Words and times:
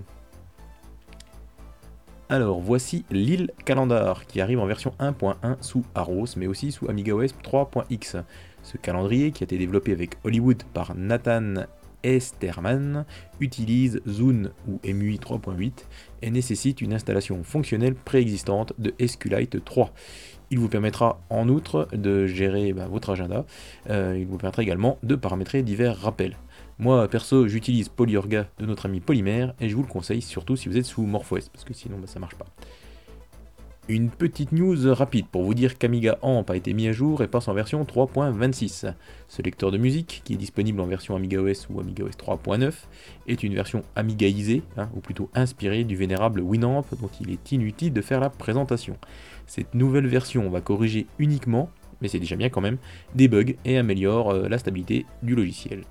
Alors 2.30 2.60
voici 2.60 3.06
l'île 3.10 3.52
Calendar 3.66 4.28
qui 4.28 4.42
arrive 4.42 4.60
en 4.60 4.66
version 4.66 4.94
1.1 5.00 5.62
sous 5.62 5.86
Aros 5.96 6.26
mais 6.38 6.48
aussi 6.48 6.72
sous 6.72 6.88
AmigaOS 6.88 7.34
3.x. 7.44 8.18
Ce 8.62 8.78
calendrier 8.78 9.32
qui 9.32 9.44
a 9.44 9.46
été 9.46 9.58
développé 9.58 9.92
avec 9.92 10.18
Hollywood 10.24 10.62
par 10.74 10.94
Nathan 10.96 11.66
Esterman 12.06 13.06
utilise 13.40 14.00
Zune 14.08 14.52
ou 14.68 14.80
EMUI 14.84 15.18
3.8 15.18 15.72
et 16.22 16.30
nécessite 16.30 16.82
une 16.82 16.94
installation 16.94 17.44
fonctionnelle 17.44 17.96
préexistante 17.96 18.74
de 18.78 18.94
SQLite 19.06 19.66
3. 19.66 19.92
Il 20.52 20.60
vous 20.60 20.70
permettra 20.70 21.20
en 21.32 21.50
outre 21.50 21.88
de 21.92 22.28
gérer 22.28 22.72
bah, 22.74 22.88
votre 22.88 23.10
agenda. 23.10 23.46
Euh, 23.90 24.16
il 24.18 24.28
vous 24.28 24.38
permettra 24.38 24.62
également 24.62 25.00
de 25.02 25.16
paramétrer 25.16 25.64
divers 25.64 25.98
rappels. 25.98 26.38
Moi 26.78 27.08
perso 27.08 27.48
j'utilise 27.48 27.90
Polyorga 27.90 28.48
de 28.60 28.66
notre 28.66 28.86
ami 28.86 29.00
Polymère 29.00 29.56
et 29.60 29.70
je 29.70 29.76
vous 29.76 29.82
le 29.82 29.88
conseille 29.88 30.22
surtout 30.22 30.56
si 30.56 30.70
vous 30.70 30.78
êtes 30.78 30.86
sous 30.86 31.04
MorphOS 31.04 31.50
parce 31.52 31.64
que 31.64 31.74
sinon 31.74 31.98
bah, 31.98 32.08
ça 32.08 32.20
marche 32.20 32.36
pas. 32.36 32.46
Une 33.88 34.10
petite 34.10 34.52
news 34.52 34.92
rapide 34.96 35.28
pour 35.28 35.44
vous 35.44 35.54
dire 35.54 35.78
qu'Amiga 35.78 36.18
AMP 36.24 36.50
a 36.50 36.56
été 36.56 36.74
mis 36.74 36.88
à 36.88 36.92
jour 36.92 37.22
et 37.22 37.28
passe 37.28 37.48
en 37.48 37.54
version 37.54 37.84
3.26. 37.84 38.92
Ce 39.28 39.42
lecteur 39.44 39.70
de 39.70 39.78
musique, 39.78 40.24
qui 40.26 40.34
est 40.34 40.38
disponible 40.38 40.82
en 40.82 40.88
version 40.88 41.16
AmigaOS 41.16 41.68
ou 41.70 41.80
AmigaOS 41.80 42.18
3.9, 42.18 42.74
est 43.28 43.44
une 43.44 43.54
version 43.54 43.84
amigaisée, 43.96 44.64
hein, 44.76 44.90
ou 44.96 45.02
plutôt 45.02 45.30
inspirée 45.36 45.84
du 45.84 45.96
vénérable 45.96 46.42
Winamp 46.42 46.84
dont 47.00 47.12
il 47.22 47.30
est 47.30 47.52
inutile 47.52 47.94
de 47.94 48.02
faire 48.02 48.20
la 48.20 48.32
présentation. 48.32 48.98
Cette 49.46 49.76
nouvelle 49.76 50.08
version 50.08 50.50
va 50.50 50.62
corriger 50.62 51.06
uniquement, 51.20 51.70
mais 52.02 52.08
c'est 52.08 52.20
déjà 52.20 52.38
bien 52.38 52.50
quand 52.50 52.62
même, 52.62 52.80
des 53.14 53.28
bugs 53.28 53.54
et 53.66 53.78
améliore 53.78 54.32
euh, 54.32 54.50
la 54.50 54.58
stabilité 54.58 55.06
du 55.22 55.36
logiciel. 55.36 55.84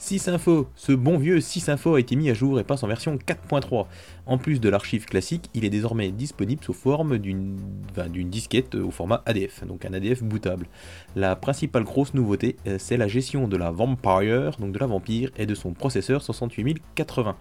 6info, 0.00 0.66
ce 0.76 0.92
bon 0.92 1.18
vieux 1.18 1.40
6info 1.40 1.96
a 1.96 2.00
été 2.00 2.16
mis 2.16 2.30
à 2.30 2.34
jour 2.34 2.58
et 2.58 2.64
passe 2.64 2.82
en 2.82 2.88
version 2.88 3.16
4.3. 3.16 3.84
En 4.24 4.38
plus 4.38 4.58
de 4.58 4.68
l'archive 4.70 5.04
classique, 5.04 5.50
il 5.52 5.64
est 5.66 5.70
désormais 5.70 6.10
disponible 6.10 6.64
sous 6.64 6.72
forme 6.72 7.18
d'une 7.18 7.58
disquette 8.30 8.74
au 8.76 8.90
format 8.90 9.22
ADF, 9.26 9.66
donc 9.66 9.84
un 9.84 9.92
ADF 9.92 10.22
bootable. 10.22 10.68
La 11.16 11.36
principale 11.36 11.84
grosse 11.84 12.14
nouveauté, 12.14 12.56
euh, 12.66 12.76
c'est 12.78 12.96
la 12.96 13.08
gestion 13.08 13.46
de 13.46 13.58
la 13.58 13.70
Vampire, 13.70 14.56
donc 14.58 14.72
de 14.72 14.78
la 14.78 14.86
Vampire, 14.86 15.30
et 15.36 15.44
de 15.44 15.54
son 15.54 15.74
processeur 15.74 16.22
68080. 16.22 17.36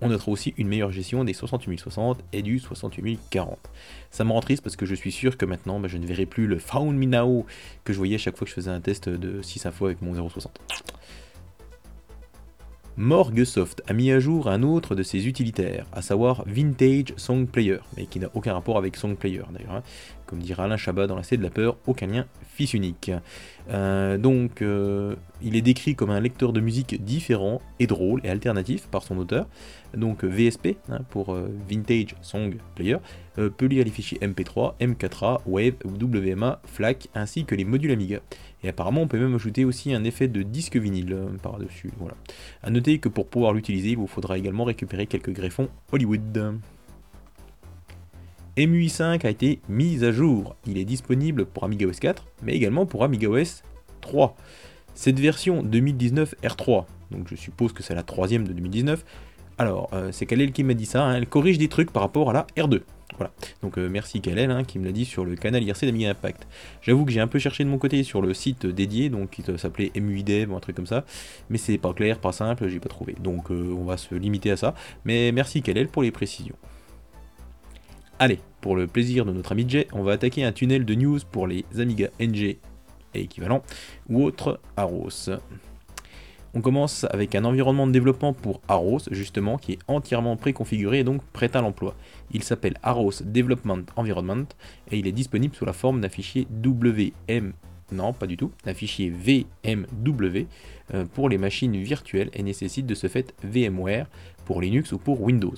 On 0.00 0.08
notera 0.08 0.30
aussi 0.30 0.54
une 0.58 0.68
meilleure 0.68 0.92
gestion 0.92 1.24
des 1.24 1.32
68060 1.32 2.22
et 2.32 2.42
du 2.42 2.60
68040. 2.60 3.58
Ça 4.10 4.22
me 4.24 4.30
rend 4.30 4.40
triste 4.40 4.62
parce 4.62 4.76
que 4.76 4.86
je 4.86 4.94
suis 4.94 5.10
sûr 5.10 5.36
que 5.36 5.44
maintenant 5.44 5.80
bah, 5.80 5.88
je 5.88 5.96
ne 5.98 6.06
verrai 6.06 6.26
plus 6.26 6.46
le 6.46 6.60
Found 6.60 6.96
Me 6.96 7.06
Now 7.06 7.46
que 7.82 7.92
je 7.92 7.98
voyais 7.98 8.18
chaque 8.18 8.36
fois 8.36 8.44
que 8.44 8.50
je 8.50 8.54
faisais 8.54 8.70
un 8.70 8.80
test 8.80 9.08
de 9.08 9.42
6 9.42 9.66
info 9.66 9.86
avec 9.86 10.02
mon 10.02 10.14
060. 10.14 10.60
Morgsoft 12.98 13.82
a 13.86 13.92
mis 13.92 14.10
à 14.10 14.20
jour 14.20 14.48
un 14.48 14.62
autre 14.62 14.94
de 14.94 15.02
ses 15.02 15.26
utilitaires, 15.26 15.86
à 15.92 16.00
savoir 16.00 16.44
Vintage 16.46 17.12
Song 17.16 17.46
Player, 17.46 17.78
mais 17.96 18.06
qui 18.06 18.18
n'a 18.18 18.28
aucun 18.32 18.54
rapport 18.54 18.78
avec 18.78 18.96
Song 18.96 19.16
Player 19.16 19.42
d'ailleurs. 19.50 19.74
Hein. 19.74 19.82
Comme 20.24 20.38
dira 20.38 20.64
Alain 20.64 20.78
Chabat 20.78 21.06
dans 21.06 21.14
la 21.14 21.22
C 21.22 21.36
de 21.36 21.42
la 21.42 21.50
peur, 21.50 21.76
aucun 21.86 22.06
lien 22.06 22.26
fils 22.56 22.72
unique. 22.72 23.10
Euh, 23.70 24.16
donc, 24.16 24.62
euh, 24.62 25.14
il 25.42 25.56
est 25.56 25.62
décrit 25.62 25.94
comme 25.94 26.10
un 26.10 26.20
lecteur 26.20 26.52
de 26.52 26.60
musique 26.60 27.04
différent 27.04 27.60
et 27.78 27.86
drôle 27.86 28.20
et 28.24 28.30
alternatif 28.30 28.86
par 28.86 29.02
son 29.02 29.18
auteur. 29.18 29.46
Donc, 29.94 30.24
VSP 30.24 30.76
hein, 30.88 31.00
pour 31.10 31.34
euh, 31.34 31.50
Vintage 31.68 32.16
Song 32.22 32.56
Player 32.74 32.96
peut 33.34 33.66
lire 33.66 33.84
les 33.84 33.90
fichiers 33.90 34.18
MP3, 34.20 34.78
M4A, 34.80 35.40
Wave, 35.44 35.74
WMA, 35.84 36.58
FLAC 36.64 37.08
ainsi 37.14 37.44
que 37.44 37.54
les 37.54 37.66
modules 37.66 37.90
Amiga. 37.90 38.20
Et 38.66 38.68
apparemment, 38.68 39.02
on 39.02 39.06
peut 39.06 39.20
même 39.20 39.36
ajouter 39.36 39.64
aussi 39.64 39.94
un 39.94 40.02
effet 40.02 40.26
de 40.26 40.42
disque 40.42 40.76
vinyle 40.76 41.12
euh, 41.12 41.28
par-dessus. 41.40 41.92
Voilà. 42.00 42.16
A 42.64 42.70
noter 42.70 42.98
que 42.98 43.08
pour 43.08 43.28
pouvoir 43.28 43.52
l'utiliser, 43.52 43.90
il 43.90 43.96
vous 43.96 44.08
faudra 44.08 44.36
également 44.36 44.64
récupérer 44.64 45.06
quelques 45.06 45.30
greffons 45.30 45.68
Hollywood. 45.92 46.58
MUI5 48.56 49.24
a 49.24 49.30
été 49.30 49.60
mis 49.68 50.04
à 50.04 50.10
jour. 50.10 50.56
Il 50.66 50.78
est 50.78 50.84
disponible 50.84 51.46
pour 51.46 51.62
AmigaOS 51.62 52.00
4, 52.00 52.26
mais 52.42 52.54
également 52.54 52.86
pour 52.86 53.04
AmigaOS 53.04 53.62
3. 54.00 54.34
Cette 54.94 55.20
version 55.20 55.62
2019 55.62 56.34
R3, 56.42 56.86
donc 57.12 57.28
je 57.28 57.36
suppose 57.36 57.72
que 57.72 57.84
c'est 57.84 57.94
la 57.94 58.02
troisième 58.02 58.48
de 58.48 58.52
2019. 58.52 59.04
Alors, 59.58 59.90
euh, 59.92 60.10
c'est 60.10 60.26
Kalel 60.26 60.50
qui 60.50 60.64
m'a 60.64 60.74
dit 60.74 60.86
ça, 60.86 61.04
hein. 61.04 61.14
elle 61.14 61.28
corrige 61.28 61.58
des 61.58 61.68
trucs 61.68 61.92
par 61.92 62.02
rapport 62.02 62.30
à 62.30 62.32
la 62.32 62.46
R2. 62.56 62.80
Voilà. 63.16 63.32
Donc 63.62 63.78
euh, 63.78 63.88
merci 63.88 64.20
Kalel 64.20 64.50
hein, 64.50 64.64
qui 64.64 64.78
me 64.78 64.84
l'a 64.84 64.92
dit 64.92 65.04
sur 65.04 65.24
le 65.24 65.36
canal 65.36 65.62
IRC 65.62 65.84
d'Amiga 65.84 66.10
Impact. 66.10 66.46
J'avoue 66.82 67.04
que 67.04 67.12
j'ai 67.12 67.20
un 67.20 67.28
peu 67.28 67.38
cherché 67.38 67.64
de 67.64 67.68
mon 67.68 67.78
côté 67.78 68.02
sur 68.02 68.20
le 68.20 68.34
site 68.34 68.66
dédié, 68.66 69.08
donc 69.08 69.30
qui 69.30 69.42
s'appelait 69.56 69.92
MUIDev 69.94 70.52
ou 70.52 70.56
un 70.56 70.60
truc 70.60 70.76
comme 70.76 70.86
ça, 70.86 71.04
mais 71.48 71.58
c'est 71.58 71.78
pas 71.78 71.92
clair, 71.92 72.18
pas 72.18 72.32
simple, 72.32 72.68
j'ai 72.68 72.80
pas 72.80 72.88
trouvé. 72.88 73.14
Donc 73.22 73.50
euh, 73.50 73.74
on 73.78 73.84
va 73.84 73.96
se 73.96 74.14
limiter 74.14 74.50
à 74.50 74.56
ça. 74.56 74.74
Mais 75.04 75.32
merci 75.32 75.62
Kalel 75.62 75.88
pour 75.88 76.02
les 76.02 76.10
précisions. 76.10 76.56
Allez, 78.18 78.40
pour 78.60 78.76
le 78.76 78.86
plaisir 78.86 79.24
de 79.24 79.32
notre 79.32 79.52
ami 79.52 79.66
Jay, 79.68 79.86
on 79.92 80.02
va 80.02 80.12
attaquer 80.12 80.42
un 80.42 80.52
tunnel 80.52 80.84
de 80.84 80.94
news 80.94 81.20
pour 81.30 81.46
les 81.46 81.64
Amiga 81.78 82.08
NG 82.18 82.56
et 83.14 83.20
équivalent 83.20 83.62
ou 84.08 84.24
autres 84.24 84.60
Aros. 84.76 85.30
On 86.56 86.62
commence 86.62 87.04
avec 87.10 87.34
un 87.34 87.44
environnement 87.44 87.86
de 87.86 87.92
développement 87.92 88.32
pour 88.32 88.62
Aros, 88.66 89.00
justement, 89.10 89.58
qui 89.58 89.72
est 89.72 89.78
entièrement 89.88 90.38
préconfiguré 90.38 91.00
et 91.00 91.04
donc 91.04 91.22
prêt 91.34 91.54
à 91.54 91.60
l'emploi. 91.60 91.94
Il 92.30 92.42
s'appelle 92.42 92.78
Aros 92.82 93.12
Development 93.22 93.84
Environment 93.94 94.46
et 94.90 94.96
il 94.96 95.06
est 95.06 95.12
disponible 95.12 95.54
sous 95.54 95.66
la 95.66 95.74
forme 95.74 96.00
d'un 96.00 96.08
fichier 96.08 96.48
WM, 96.64 97.52
non 97.92 98.14
pas 98.14 98.26
du 98.26 98.38
tout, 98.38 98.52
d'un 98.64 98.72
fichier 98.72 99.10
VMW 99.10 100.46
euh, 100.94 101.04
pour 101.12 101.28
les 101.28 101.36
machines 101.36 101.76
virtuelles 101.76 102.30
et 102.32 102.42
nécessite 102.42 102.86
de 102.86 102.94
ce 102.94 103.08
fait 103.08 103.34
VMware 103.44 104.06
pour 104.46 104.62
Linux 104.62 104.92
ou 104.92 104.98
pour 104.98 105.20
Windows. 105.20 105.56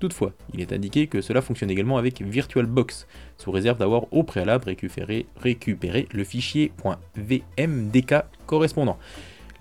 Toutefois, 0.00 0.32
il 0.54 0.62
est 0.62 0.72
indiqué 0.72 1.08
que 1.08 1.20
cela 1.20 1.42
fonctionne 1.42 1.70
également 1.70 1.98
avec 1.98 2.22
VirtualBox, 2.22 3.06
sous 3.36 3.50
réserve 3.50 3.76
d'avoir 3.76 4.10
au 4.14 4.22
préalable 4.22 4.64
récupéré, 4.64 5.26
récupéré 5.36 6.08
le 6.10 6.24
fichier 6.24 6.72
.vmdk 7.16 8.14
correspondant. 8.46 8.98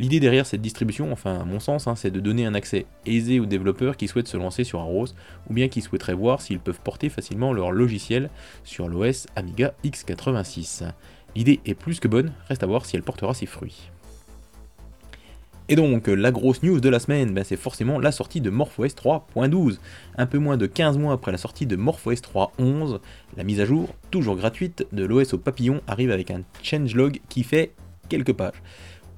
L'idée 0.02 0.20
derrière 0.20 0.48
cette 0.48 0.64
distribution, 0.64 1.12
enfin 1.12 1.42
à 1.42 1.44
mon 1.44 1.60
sens, 1.60 1.86
hein, 1.86 1.96
c'est 1.96 2.10
de 2.10 2.20
donner 2.20 2.48
un 2.48 2.56
accès 2.56 2.88
aisé 3.06 3.40
aux 3.40 3.46
développeurs 3.46 3.98
qui 3.98 4.08
souhaitent 4.08 4.28
se 4.28 4.36
lancer 4.36 4.64
sur 4.64 4.80
Arros 4.80 5.06
ou 5.48 5.54
bien 5.54 5.68
qui 5.68 5.82
souhaiteraient 5.82 6.16
voir 6.16 6.42
s'ils 6.42 6.58
peuvent 6.60 6.80
porter 6.84 7.08
facilement 7.08 7.54
leur 7.54 7.72
logiciel 7.72 8.32
sur 8.64 8.88
l'OS 8.88 9.28
Amiga 9.36 9.76
x86. 9.86 10.92
L'idée 11.36 11.60
est 11.68 11.76
plus 11.76 12.00
que 12.00 12.08
bonne, 12.08 12.34
reste 12.48 12.64
à 12.64 12.66
voir 12.66 12.88
si 12.88 12.96
elle 12.96 13.04
portera 13.04 13.36
ses 13.36 13.46
fruits. 13.46 13.92
Et 15.70 15.76
donc, 15.76 16.08
la 16.08 16.32
grosse 16.32 16.64
news 16.64 16.80
de 16.80 16.90
la 16.90 17.00
semaine, 17.00 17.36
ben, 17.36 17.44
c'est 17.44 17.56
forcément 17.56 18.00
la 18.00 18.12
sortie 18.12 18.42
de 18.42 18.50
MorphOS 18.50 18.96
3.12. 18.96 19.78
Un 20.18 20.26
peu 20.26 20.40
moins 20.40 20.58
de 20.58 20.66
15 20.66 20.98
mois 20.98 21.14
après 21.14 21.32
la 21.32 21.38
sortie 21.38 21.68
de 21.68 21.76
MorphOS 21.76 22.14
3.11, 22.14 23.00
la 23.38 23.44
mise 23.44 23.60
à 23.60 23.66
jour, 23.66 23.94
toujours 24.10 24.36
gratuite, 24.36 24.88
de 24.94 25.06
l'OS 25.06 25.36
au 25.36 25.38
papillon 25.38 25.80
arrive 25.86 26.10
avec 26.10 26.32
un 26.32 26.42
changelog 26.64 27.22
qui 27.30 27.44
fait 27.44 27.72
quelques 28.10 28.34
pages 28.34 28.64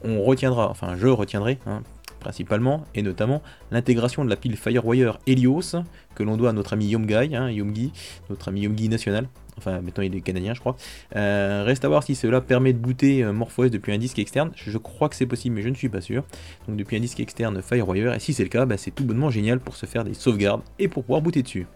on 0.04 0.22
retiendra, 0.24 0.70
enfin 0.70 0.96
je 0.98 1.08
retiendrai 1.08 1.60
hein, 1.66 1.82
principalement, 2.20 2.86
et 2.96 3.02
notamment 3.02 3.42
l'intégration 3.72 4.24
de 4.24 4.30
la 4.30 4.36
pile 4.36 4.56
Firewire 4.56 5.20
Helios, 5.28 5.76
que 6.16 6.24
l'on 6.24 6.38
doit 6.38 6.50
à 6.50 6.54
notre 6.54 6.74
ami 6.74 6.88
Yomgai, 6.88 7.36
hein, 7.36 7.50
Yomgi, 7.50 7.92
notre 8.30 8.48
ami 8.48 8.62
Yomgi 8.62 8.90
national, 8.90 9.28
enfin 9.58 9.82
maintenant 9.82 10.04
il 10.04 10.16
est 10.16 10.22
canadien 10.22 10.54
je 10.54 10.60
crois. 10.60 10.76
Euh, 11.16 11.64
reste 11.66 11.86
à 11.86 11.90
voir 11.90 12.04
si 12.04 12.16
cela 12.16 12.42
permet 12.42 12.74
de 12.74 12.80
booter 12.80 13.24
euh, 13.24 13.34
MorphOS 13.34 13.70
depuis 13.70 13.92
un 13.92 13.98
disque 13.98 14.20
externe, 14.20 14.52
je 14.56 14.78
crois 14.78 15.10
que 15.10 15.16
c'est 15.16 15.26
possible 15.26 15.56
mais 15.56 15.62
je 15.62 15.70
ne 15.70 15.76
suis 15.76 15.90
pas 15.90 16.02
sûr. 16.02 16.24
Donc 16.68 16.78
depuis 16.78 16.98
un 16.98 17.02
disque 17.02 17.20
externe 17.20 17.62
Firewire, 17.62 18.14
et 18.14 18.20
si 18.20 18.34
c'est 18.34 18.44
le 18.44 18.50
cas, 18.50 18.66
bah, 18.66 18.78
c'est 18.78 18.92
tout 18.92 19.04
bonnement 19.04 19.30
génial 19.30 19.60
pour 19.60 19.76
se 19.76 19.86
faire 19.86 20.04
des 20.04 20.14
sauvegardes 20.14 20.62
et 20.80 20.88
pour 20.88 21.04
pouvoir 21.04 21.22
booter 21.22 21.44
dessus. 21.44 21.68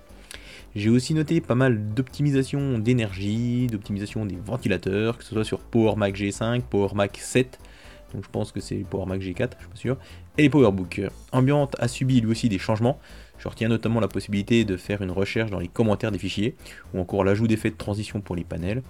J'ai 0.75 0.89
aussi 0.89 1.13
noté 1.13 1.41
pas 1.41 1.55
mal 1.55 1.93
d'optimisation 1.93 2.77
d'énergie, 2.77 3.67
d'optimisation 3.67 4.25
des 4.25 4.35
ventilateurs, 4.35 5.17
que 5.17 5.23
ce 5.23 5.33
soit 5.33 5.43
sur 5.43 5.59
Power 5.59 5.95
Mac 5.95 6.15
G5, 6.15 6.61
Power 6.61 6.89
Mac 6.93 7.17
7, 7.17 7.57
donc 8.13 8.23
je 8.23 8.29
pense 8.29 8.51
que 8.51 8.59
c'est 8.59 8.77
Power 8.89 9.05
Mac 9.05 9.21
G4, 9.21 9.51
je 9.57 9.59
suis 9.59 9.69
pas 9.69 9.75
sûr, 9.75 9.97
et 10.37 10.43
les 10.43 10.49
PowerBook. 10.49 11.01
Ambient 11.31 11.69
a 11.79 11.87
subi 11.87 12.21
lui 12.21 12.31
aussi 12.31 12.49
des 12.49 12.59
changements, 12.59 12.99
je 13.37 13.47
retiens 13.47 13.67
notamment 13.67 13.99
la 13.99 14.07
possibilité 14.07 14.65
de 14.65 14.77
faire 14.77 15.01
une 15.01 15.11
recherche 15.11 15.51
dans 15.51 15.59
les 15.59 15.67
commentaires 15.67 16.11
des 16.11 16.19
fichiers, 16.19 16.55
ou 16.93 16.99
encore 16.99 17.23
l'ajout 17.23 17.47
d'effets 17.47 17.71
de 17.71 17.75
transition 17.75 18.21
pour 18.21 18.35
les 18.35 18.43
panels. 18.43 18.81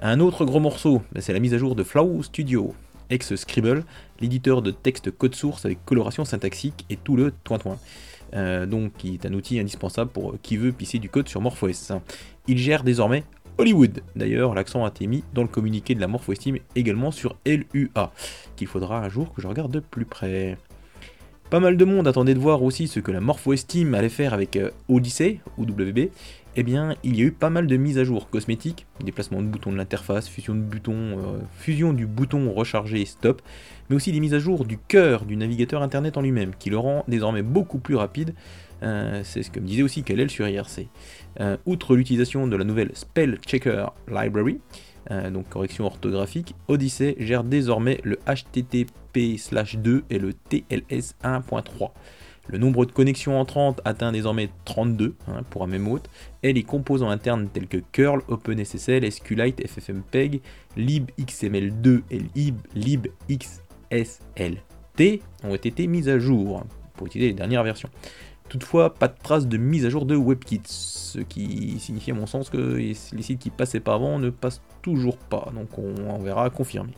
Un 0.00 0.20
autre 0.20 0.44
gros 0.44 0.60
morceau, 0.60 1.02
ben, 1.12 1.20
c'est 1.20 1.32
la 1.32 1.40
mise 1.40 1.54
à 1.54 1.58
jour 1.58 1.74
de 1.74 1.82
Flow 1.82 2.22
Studio, 2.22 2.74
ex-Scribble, 3.10 3.84
l'éditeur 4.20 4.62
de 4.62 4.70
texte 4.70 5.10
code 5.10 5.34
source 5.34 5.64
avec 5.64 5.84
coloration 5.84 6.24
syntaxique 6.24 6.84
et 6.90 6.96
tout 6.96 7.16
le 7.16 7.32
toin-toin. 7.44 7.78
Euh, 8.34 8.66
donc 8.66 8.92
qui 8.98 9.14
est 9.14 9.24
un 9.24 9.32
outil 9.32 9.58
indispensable 9.58 10.10
pour 10.10 10.34
qui 10.42 10.58
veut 10.58 10.70
pisser 10.70 10.98
du 10.98 11.08
code 11.08 11.28
sur 11.28 11.40
MorphOS. 11.40 11.94
Il 12.46 12.58
gère 12.58 12.84
désormais 12.84 13.24
Hollywood. 13.58 14.02
D'ailleurs, 14.16 14.54
l'accent 14.54 14.84
a 14.84 14.88
été 14.88 15.06
mis 15.06 15.24
dans 15.34 15.42
le 15.42 15.48
communiqué 15.48 15.94
de 15.94 16.00
la 16.00 16.08
MorphoSteam 16.08 16.58
également 16.76 17.10
sur 17.10 17.36
LUA, 17.44 18.12
qu'il 18.56 18.66
faudra 18.66 19.04
un 19.04 19.08
jour 19.08 19.34
que 19.34 19.42
je 19.42 19.48
regarde 19.48 19.72
de 19.72 19.80
plus 19.80 20.04
près. 20.04 20.56
Pas 21.50 21.60
mal 21.60 21.76
de 21.76 21.84
monde 21.84 22.06
attendait 22.06 22.34
de 22.34 22.38
voir 22.38 22.62
aussi 22.62 22.88
ce 22.88 23.00
que 23.00 23.10
la 23.10 23.20
MorphoSteam 23.20 23.94
allait 23.94 24.10
faire 24.10 24.34
avec 24.34 24.56
euh, 24.56 24.70
Odyssey 24.88 25.40
ou 25.56 25.62
WB. 25.62 26.10
Eh 26.60 26.64
bien, 26.64 26.96
il 27.04 27.16
y 27.16 27.22
a 27.22 27.24
eu 27.24 27.30
pas 27.30 27.50
mal 27.50 27.68
de 27.68 27.76
mises 27.76 27.98
à 27.98 28.04
jour 28.04 28.28
cosmétiques, 28.30 28.88
déplacement 29.04 29.40
de 29.42 29.46
boutons 29.46 29.70
de 29.70 29.76
l'interface, 29.76 30.28
fusion, 30.28 30.56
euh, 30.56 31.38
fusion 31.56 31.92
du 31.92 32.04
bouton 32.04 32.52
recharger 32.52 33.04
stop, 33.04 33.42
mais 33.88 33.94
aussi 33.94 34.10
des 34.10 34.18
mises 34.18 34.34
à 34.34 34.40
jour 34.40 34.64
du 34.64 34.76
cœur 34.76 35.24
du 35.24 35.36
navigateur 35.36 35.84
internet 35.84 36.16
en 36.16 36.20
lui-même, 36.20 36.50
qui 36.58 36.68
le 36.68 36.76
rend 36.76 37.04
désormais 37.06 37.42
beaucoup 37.42 37.78
plus 37.78 37.94
rapide. 37.94 38.34
Euh, 38.82 39.20
c'est 39.22 39.44
ce 39.44 39.52
que 39.52 39.60
me 39.60 39.68
disait 39.68 39.84
aussi 39.84 40.02
Kalel 40.02 40.30
sur 40.30 40.48
IRC. 40.48 40.88
Euh, 41.38 41.58
outre 41.64 41.94
l'utilisation 41.94 42.48
de 42.48 42.56
la 42.56 42.64
nouvelle 42.64 42.90
Spell 42.94 43.38
Checker 43.46 43.86
Library, 44.08 44.58
donc 45.32 45.48
correction 45.48 45.86
orthographique, 45.86 46.56
Odyssey 46.66 47.14
gère 47.20 47.44
désormais 47.44 48.00
le 48.02 48.18
HTTP/2 48.26 50.02
et 50.10 50.18
le 50.18 50.34
TLS 50.34 51.14
1.3. 51.22 51.92
Le 52.48 52.58
nombre 52.58 52.86
de 52.86 52.92
connexions 52.92 53.38
entrantes 53.38 53.80
atteint 53.84 54.10
désormais 54.10 54.48
32 54.64 55.14
hein, 55.28 55.42
pour 55.50 55.62
un 55.62 55.66
même 55.66 55.86
hôte, 55.86 56.08
et 56.42 56.52
les 56.52 56.62
composants 56.62 57.10
internes 57.10 57.48
tels 57.52 57.68
que 57.68 57.76
curl, 57.92 58.22
OpenSSL, 58.28 59.10
SQLite, 59.10 59.66
FFmpeg, 59.66 60.40
libxml2 60.76 62.00
et 62.10 62.20
libxslt 62.74 64.22
ont 65.44 65.54
été 65.54 65.86
mis 65.86 66.08
à 66.08 66.18
jour 66.18 66.64
pour 66.94 67.06
utiliser 67.06 67.28
les 67.28 67.36
dernières 67.36 67.62
versions. 67.62 67.90
Toutefois, 68.48 68.94
pas 68.94 69.08
de 69.08 69.14
trace 69.22 69.46
de 69.46 69.58
mise 69.58 69.84
à 69.84 69.90
jour 69.90 70.06
de 70.06 70.16
WebKit, 70.16 70.62
ce 70.64 71.18
qui 71.18 71.78
signifie 71.78 72.12
à 72.12 72.14
mon 72.14 72.26
sens 72.26 72.48
que 72.48 72.56
les 72.56 72.94
sites 72.94 73.38
qui 73.38 73.50
passaient 73.50 73.80
pas 73.80 73.94
avant 73.94 74.18
ne 74.18 74.30
passent 74.30 74.62
toujours 74.80 75.18
pas, 75.18 75.50
donc 75.54 75.78
on, 75.78 76.18
verra 76.18 76.48
confirmer. 76.48 76.94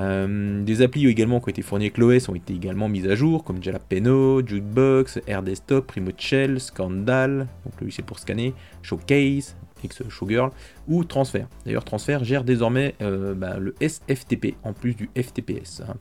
Euh, 0.00 0.62
des 0.62 0.82
applis 0.82 1.06
également 1.06 1.40
qui 1.40 1.46
ont 1.46 1.50
été 1.50 1.62
fournis 1.62 1.86
avec 1.86 1.98
l'OS 1.98 2.28
ont 2.28 2.34
été 2.34 2.54
également 2.54 2.88
mises 2.88 3.06
à 3.06 3.14
jour, 3.14 3.44
comme 3.44 3.62
Jalapeno, 3.62 4.46
Jukebox, 4.46 5.20
AirDesktop, 5.26 5.90
Remote 5.90 6.20
Shell, 6.20 6.60
Scandal, 6.60 7.48
c'est 7.90 8.04
pour 8.04 8.18
scanner, 8.18 8.54
Showcase, 8.82 9.56
ex 9.84 10.08
Showgirl, 10.08 10.50
ou 10.88 11.04
Transfer. 11.04 11.46
D'ailleurs, 11.64 11.84
Transfer 11.84 12.24
gère 12.24 12.44
désormais 12.44 12.94
euh, 13.02 13.34
bah, 13.34 13.58
le 13.58 13.74
SFTP 13.80 14.54
en 14.62 14.72
plus 14.72 14.94
du 14.94 15.10
FTPS. 15.16 15.82
Hein, 15.86 15.94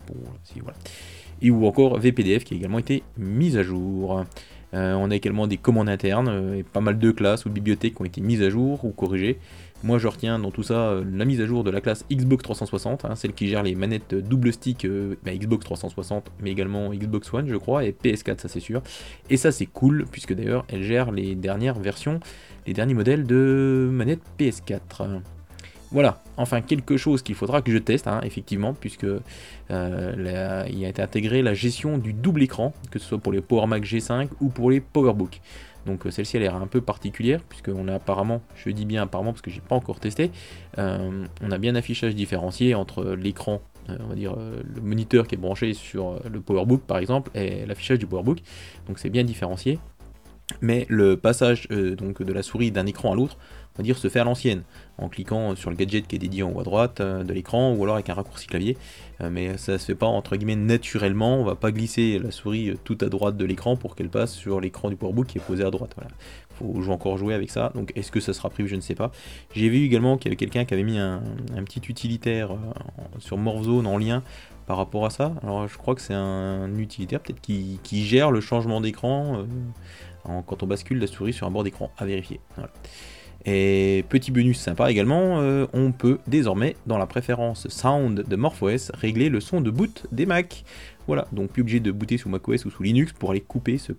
et 1.41 1.51
ou 1.51 1.65
encore 1.65 1.97
VPDF 1.99 2.43
qui 2.43 2.53
a 2.53 2.57
également 2.57 2.79
été 2.79 3.03
mise 3.17 3.57
à 3.57 3.63
jour. 3.63 4.25
Euh, 4.73 4.93
on 4.93 5.09
a 5.09 5.15
également 5.15 5.47
des 5.47 5.57
commandes 5.57 5.89
internes 5.89 6.29
euh, 6.29 6.55
et 6.57 6.63
pas 6.63 6.81
mal 6.81 6.99
de 6.99 7.11
classes 7.11 7.45
ou 7.45 7.49
de 7.49 7.53
bibliothèques 7.53 7.99
ont 7.99 8.05
été 8.05 8.21
mises 8.21 8.41
à 8.41 8.49
jour 8.49 8.85
ou 8.85 8.91
corrigées. 8.91 9.39
Moi 9.81 9.97
je 9.97 10.07
retiens 10.07 10.37
dans 10.37 10.51
tout 10.51 10.61
ça 10.61 10.89
euh, 10.89 11.03
la 11.11 11.25
mise 11.25 11.41
à 11.41 11.45
jour 11.45 11.63
de 11.63 11.71
la 11.71 11.81
classe 11.81 12.05
Xbox 12.11 12.43
360, 12.43 13.05
hein, 13.05 13.15
celle 13.15 13.33
qui 13.33 13.47
gère 13.47 13.63
les 13.63 13.75
manettes 13.75 14.13
double 14.13 14.53
stick 14.53 14.85
bah, 15.23 15.33
Xbox 15.33 15.65
360 15.65 16.31
mais 16.41 16.51
également 16.51 16.93
Xbox 16.93 17.33
One 17.33 17.47
je 17.47 17.55
crois 17.55 17.85
et 17.85 17.91
PS4 17.91 18.41
ça 18.41 18.47
c'est 18.47 18.59
sûr. 18.59 18.81
Et 19.29 19.37
ça 19.37 19.51
c'est 19.51 19.65
cool 19.65 20.05
puisque 20.11 20.33
d'ailleurs 20.33 20.65
elle 20.67 20.83
gère 20.83 21.11
les 21.11 21.35
dernières 21.35 21.79
versions, 21.79 22.19
les 22.67 22.73
derniers 22.73 22.93
modèles 22.93 23.25
de 23.25 23.89
manettes 23.91 24.21
PS4. 24.37 25.21
Voilà, 25.91 26.21
enfin 26.37 26.61
quelque 26.61 26.97
chose 26.97 27.23
qu'il 27.23 27.33
faudra 27.33 27.63
que 27.63 27.71
je 27.71 27.79
teste, 27.79 28.07
hein, 28.07 28.21
effectivement, 28.23 28.75
puisque 28.75 29.05
euh, 29.71 30.65
il 30.69 30.85
a 30.85 30.89
été 30.89 31.01
intégré 31.01 31.41
la 31.41 31.55
gestion 31.55 31.97
du 31.97 32.13
double 32.13 32.43
écran, 32.43 32.73
que 32.91 32.99
ce 32.99 33.07
soit 33.07 33.17
pour 33.17 33.31
les 33.31 33.41
Power 33.41 33.65
Mac 33.65 33.83
G5 33.83 34.29
ou 34.39 34.49
pour 34.49 34.69
les 34.69 34.81
PowerBook. 34.81 35.41
Donc 35.87 36.05
euh, 36.05 36.11
celle-ci 36.11 36.37
a 36.37 36.41
l'air 36.41 36.55
un 36.55 36.67
peu 36.67 36.81
particulière, 36.81 37.41
puisqu'on 37.41 37.87
a 37.87 37.95
apparemment, 37.95 38.43
je 38.55 38.69
dis 38.69 38.85
bien 38.85 39.01
apparemment 39.01 39.31
parce 39.31 39.41
que 39.41 39.49
j'ai 39.49 39.61
pas 39.61 39.75
encore 39.75 39.99
testé, 39.99 40.29
euh, 40.77 41.25
on 41.41 41.51
a 41.51 41.57
bien 41.57 41.73
affichage 41.73 42.13
différencié 42.13 42.75
entre 42.75 43.03
l'écran, 43.15 43.61
on 43.87 44.09
va 44.09 44.13
dire 44.13 44.35
le 44.35 44.81
moniteur 44.81 45.25
qui 45.25 45.33
est 45.33 45.39
branché 45.39 45.73
sur 45.73 46.21
le 46.31 46.39
PowerBook 46.39 46.81
par 46.81 46.99
exemple, 46.99 47.31
et 47.33 47.65
l'affichage 47.65 47.97
du 47.97 48.05
PowerBook. 48.05 48.37
Donc 48.87 48.99
c'est 48.99 49.09
bien 49.09 49.23
différencié. 49.23 49.79
Mais 50.61 50.85
le 50.89 51.17
passage 51.17 51.67
donc 51.69 52.21
de 52.21 52.33
la 52.33 52.43
souris 52.43 52.71
d'un 52.71 52.85
écran 52.85 53.13
à 53.13 53.15
l'autre, 53.15 53.37
va 53.79 53.83
dire 53.83 53.97
se 53.97 54.09
fait 54.09 54.19
à 54.19 54.23
l'ancienne 54.23 54.63
en 54.97 55.07
cliquant 55.07 55.55
sur 55.55 55.69
le 55.69 55.75
gadget 55.75 56.05
qui 56.05 56.15
est 56.15 56.19
dédié 56.19 56.43
en 56.43 56.51
haut 56.51 56.59
à 56.59 56.63
droite 56.63 56.99
euh, 56.99 57.23
de 57.23 57.33
l'écran 57.33 57.73
ou 57.73 57.83
alors 57.83 57.95
avec 57.95 58.09
un 58.09 58.13
raccourci 58.13 58.47
clavier. 58.47 58.77
Euh, 59.21 59.29
mais 59.31 59.57
ça 59.57 59.77
se 59.77 59.85
fait 59.85 59.95
pas 59.95 60.05
entre 60.05 60.35
guillemets 60.35 60.55
naturellement, 60.55 61.39
on 61.39 61.43
va 61.43 61.55
pas 61.55 61.71
glisser 61.71 62.19
la 62.19 62.31
souris 62.31 62.69
euh, 62.69 62.75
tout 62.83 62.97
à 63.01 63.05
droite 63.05 63.37
de 63.37 63.45
l'écran 63.45 63.77
pour 63.77 63.95
qu'elle 63.95 64.09
passe 64.09 64.33
sur 64.33 64.59
l'écran 64.59 64.89
du 64.89 64.95
PowerBook 64.95 65.27
qui 65.27 65.37
est 65.37 65.41
posé 65.41 65.63
à 65.63 65.71
droite. 65.71 65.91
Voilà. 65.95 66.11
Faut 66.49 66.91
encore 66.91 67.17
jouer 67.17 67.33
avec 67.33 67.49
ça, 67.49 67.71
donc 67.73 67.93
est-ce 67.95 68.11
que 68.11 68.19
ça 68.19 68.33
sera 68.33 68.49
prévu, 68.49 68.67
je 68.67 68.75
ne 68.75 68.81
sais 68.81 68.95
pas. 68.95 69.11
J'ai 69.53 69.69
vu 69.69 69.85
également 69.85 70.17
qu'il 70.17 70.25
y 70.25 70.29
avait 70.29 70.35
quelqu'un 70.35 70.65
qui 70.65 70.73
avait 70.73 70.83
mis 70.83 70.99
un, 70.99 71.21
petit 71.63 71.79
utilitaire 71.87 72.49
sur 73.17 73.37
Morphzone 73.37 73.87
en 73.87 73.97
lien 73.97 74.23
par 74.67 74.75
rapport 74.75 75.05
à 75.05 75.09
ça. 75.09 75.33
Alors 75.41 75.69
je 75.69 75.77
crois 75.77 75.95
que 75.95 76.01
c'est 76.01 76.13
un 76.13 76.77
utilitaire 76.77 77.21
peut-être 77.21 77.39
qui, 77.39 78.05
gère 78.05 78.29
le 78.29 78.41
changement 78.41 78.81
d'écran 78.81 79.45
quand 80.25 80.61
on 80.61 80.67
bascule 80.67 80.99
la 80.99 81.07
souris 81.07 81.31
sur 81.31 81.47
un 81.47 81.51
bord 81.51 81.63
d'écran 81.63 81.91
à 81.97 82.03
vérifier. 82.03 82.41
Et 83.45 84.05
petit 84.09 84.31
bonus 84.31 84.59
sympa 84.59 84.91
également, 84.91 85.39
euh, 85.39 85.65
on 85.73 85.91
peut 85.91 86.19
désormais 86.27 86.75
dans 86.87 86.97
la 86.97 87.07
préférence 87.07 87.67
Sound 87.69 88.25
de 88.27 88.35
MorphOS 88.35 88.91
régler 88.93 89.29
le 89.29 89.39
son 89.39 89.61
de 89.61 89.71
boot 89.71 90.07
des 90.11 90.25
Mac. 90.25 90.65
Voilà, 91.07 91.27
donc 91.31 91.51
plus 91.51 91.61
obligé 91.61 91.79
de 91.79 91.91
booter 91.91 92.17
sous 92.17 92.29
macOS 92.29 92.65
ou 92.65 92.69
sous 92.69 92.83
Linux 92.83 93.13
pour 93.13 93.31
aller 93.31 93.41
couper 93.41 93.77
ce 93.77 93.93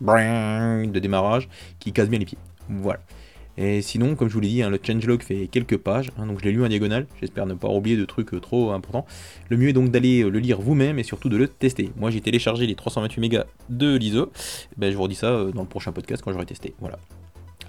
de 0.00 0.98
démarrage 0.98 1.48
qui 1.78 1.92
casse 1.92 2.08
bien 2.08 2.18
les 2.18 2.24
pieds. 2.24 2.38
Voilà. 2.68 3.00
Et 3.56 3.82
sinon, 3.82 4.16
comme 4.16 4.28
je 4.28 4.34
vous 4.34 4.40
l'ai 4.40 4.48
dit, 4.48 4.62
hein, 4.62 4.70
le 4.70 4.80
changelog 4.82 5.22
fait 5.22 5.46
quelques 5.46 5.76
pages, 5.76 6.10
hein, 6.18 6.26
donc 6.26 6.40
je 6.40 6.44
l'ai 6.44 6.50
lu 6.50 6.64
en 6.64 6.68
diagonale, 6.68 7.06
j'espère 7.20 7.46
ne 7.46 7.54
pas 7.54 7.68
oublier 7.68 7.96
de 7.96 8.04
trucs 8.04 8.34
euh, 8.34 8.40
trop 8.40 8.72
importants. 8.72 9.06
Le 9.48 9.56
mieux 9.56 9.68
est 9.68 9.72
donc 9.72 9.92
d'aller 9.92 10.24
euh, 10.24 10.28
le 10.28 10.40
lire 10.40 10.60
vous-même 10.60 10.98
et 10.98 11.04
surtout 11.04 11.28
de 11.28 11.36
le 11.36 11.46
tester. 11.46 11.90
Moi 11.96 12.10
j'ai 12.10 12.20
téléchargé 12.20 12.66
les 12.66 12.74
328 12.74 13.20
mégas 13.20 13.44
de 13.68 13.96
l'ISO, 13.96 14.32
ben, 14.76 14.90
je 14.90 14.96
vous 14.96 15.04
redis 15.04 15.14
ça 15.14 15.44
dans 15.54 15.62
le 15.62 15.68
prochain 15.68 15.92
podcast 15.92 16.20
quand 16.24 16.32
j'aurai 16.32 16.46
testé. 16.46 16.74
Voilà. 16.80 16.98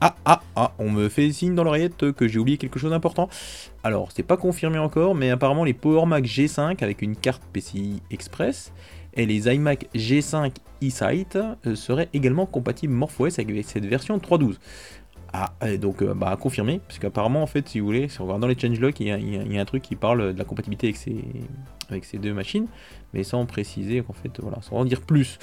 Ah, 0.02 0.16
ah, 0.26 0.42
ah, 0.56 0.72
on 0.78 0.92
me 0.92 1.10
fait 1.10 1.32
signe 1.32 1.56
dans 1.56 1.64
l'oreillette 1.64 2.12
que 2.12 2.28
j'ai 2.28 2.40
oublié 2.40 2.58
quelque 2.58 2.80
chose 2.80 2.92
d'important. 2.92 3.30
Alors, 3.84 4.12
c'est 4.12 4.24
pas 4.24 4.38
confirmé 4.38 4.78
encore, 4.78 5.16
mais 5.16 5.30
apparemment 5.30 5.64
les 5.64 5.74
Power 5.74 6.06
Mac 6.06 6.26
G5 6.26 6.84
avec 6.84 7.02
une 7.02 7.16
carte 7.16 7.42
PCI 7.54 8.02
Express, 8.12 8.74
et 9.14 9.26
les 9.26 9.48
iMac 9.54 9.88
G5 9.96 10.52
eSight 10.82 11.38
seraient 11.76 12.10
également 12.14 12.46
compatibles 12.46 12.94
MorphOS 12.94 13.40
avec 13.40 13.66
cette 13.66 13.86
version 13.86 14.18
3.12. 14.18 14.56
Ah, 15.38 15.52
donc 15.78 16.02
euh, 16.02 16.14
bah, 16.14 16.30
à 16.30 16.38
confirmer, 16.38 16.80
parce 16.88 16.98
qu'apparemment, 16.98 17.44
en 17.44 17.46
fait, 17.46 17.68
si 17.68 17.82
vous 17.82 17.88
voulez, 17.88 18.08
si 18.08 18.22
on 18.22 18.24
regarde 18.24 18.42
dans 18.42 18.48
les 18.48 18.58
changelogs, 18.58 18.98
il, 19.02 19.08
il, 19.08 19.54
y 19.54 19.58
a 19.58 19.62
un 19.62 19.66
truc 19.66 19.84
qui 19.84 19.98
parle 19.98 20.34
de 20.34 20.40
la 20.40 20.46
compatibilité 20.46 20.96
avec 21.90 22.06
ces, 22.06 22.18
deux 22.18 22.34
machines, 22.34 22.68
mais 23.14 23.24
sans 23.24 23.46
préciser, 23.46 24.02
en 24.08 24.14
fait, 24.14 24.40
voilà, 24.40 24.62
sans 24.62 24.78
en 24.78 24.86
dire 24.86 25.02
plus. 25.02 25.38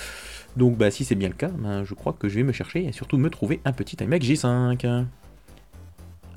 Donc, 0.57 0.79
bah, 0.79 0.91
si 0.91 1.05
c'est 1.05 1.15
bien 1.15 1.29
le 1.29 1.35
cas, 1.35 1.49
ben, 1.51 1.85
je 1.85 1.93
crois 1.93 2.15
que 2.15 2.31
je 2.31 2.37
vais 2.37 2.43
me 2.43 2.53
chercher 2.53 2.87
et 2.87 2.93
surtout 2.93 3.19
me 3.19 3.29
trouver 3.29 3.61
un 3.67 3.73
petit 3.73 3.99
iMac 4.03 4.23
G5. 4.23 5.05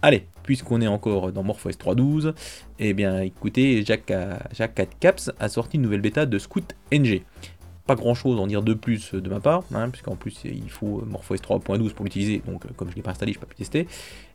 Allez, 0.01 0.27
puisqu'on 0.43 0.81
est 0.81 0.88
encore 0.88 1.31
dans 1.31 1.41
MorphOS 1.41 1.71
3.12, 1.71 2.33
eh 2.79 2.93
bien 2.93 3.21
écoutez, 3.21 3.83
Jacques, 3.85 4.13
Jacques 4.51 4.75
4 4.75 5.00
Caps 5.00 5.31
a 5.39 5.47
sorti 5.47 5.77
une 5.77 5.83
nouvelle 5.83 6.01
bêta 6.01 6.25
de 6.25 6.38
Scout 6.38 6.75
NG 6.91 7.24
pas 7.86 7.96
grand 7.96 8.15
chose 8.15 8.38
à 8.39 8.42
en 8.42 8.48
dire 8.48 8.63
de 8.63 8.74
plus 8.74 9.13
de 9.13 9.30
ma 9.30 9.39
part, 9.39 9.63
hein, 9.74 9.89
puisqu'en 9.89 10.15
plus 10.15 10.36
il 10.44 10.70
faut 10.70 11.04
MorphOS 11.06 11.36
3.12 11.36 11.94
pour 11.94 12.04
l'utiliser, 12.06 12.42
donc 12.46 12.65
euh, 12.65 12.70
comme 12.75 12.88
je 12.88 12.94
ne 12.94 12.98
l'ai 12.98 13.01
pas 13.04 13.12
installé, 13.12 13.32
je 13.32 13.38
n'ai 13.38 13.42
pas 13.42 13.48
pu 13.48 13.56
tester. 13.56 13.88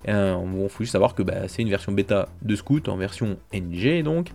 Euh, 0.09 0.37
il 0.63 0.69
faut 0.69 0.85
juste 0.85 0.93
savoir 0.93 1.15
que 1.15 1.23
bah, 1.23 1.49
c'est 1.49 1.63
une 1.63 1.69
version 1.69 1.93
bêta 1.93 2.29
de 2.43 2.55
Scout 2.55 2.89
en 2.89 2.97
version 2.97 3.39
NG 3.53 4.03
donc, 4.03 4.29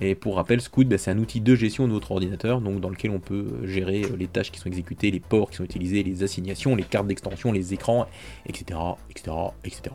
et 0.00 0.14
pour 0.14 0.36
rappel, 0.36 0.60
Scout 0.60 0.88
bah, 0.88 0.96
c'est 0.96 1.10
un 1.10 1.18
outil 1.18 1.40
de 1.40 1.54
gestion 1.54 1.86
de 1.86 1.92
votre 1.92 2.12
ordinateur, 2.12 2.60
donc 2.60 2.80
dans 2.80 2.88
lequel 2.88 3.10
on 3.10 3.20
peut 3.20 3.46
euh, 3.62 3.66
gérer 3.66 4.04
les 4.18 4.26
tâches 4.26 4.50
qui 4.50 4.58
sont 4.58 4.68
exécutées, 4.68 5.10
les 5.10 5.20
ports 5.20 5.50
qui 5.50 5.56
sont 5.56 5.64
utilisés, 5.64 6.02
les 6.02 6.22
assignations, 6.22 6.74
les 6.74 6.84
cartes 6.84 7.06
d'extension, 7.06 7.52
les 7.52 7.74
écrans, 7.74 8.06
etc., 8.46 8.78
etc., 9.10 9.36
etc. 9.64 9.94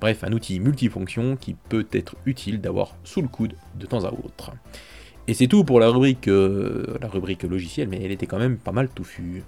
Bref, 0.00 0.22
un 0.22 0.32
outil 0.32 0.60
multifonction 0.60 1.36
qui 1.36 1.54
peut 1.54 1.86
être 1.92 2.14
utile 2.26 2.60
d'avoir 2.60 2.94
sous 3.02 3.22
le 3.22 3.28
coude 3.28 3.54
de 3.74 3.86
temps 3.86 4.04
à 4.04 4.12
autre. 4.12 4.52
Et 5.26 5.32
c'est 5.32 5.46
tout 5.46 5.64
pour 5.64 5.80
la 5.80 5.88
rubrique, 5.88 6.28
euh, 6.28 6.98
la 7.00 7.08
rubrique 7.08 7.44
logicielle, 7.44 7.88
mais 7.88 7.98
elle 8.02 8.10
était 8.10 8.26
quand 8.26 8.38
même 8.38 8.58
pas 8.58 8.72
mal 8.72 8.88
touffue. 8.88 9.42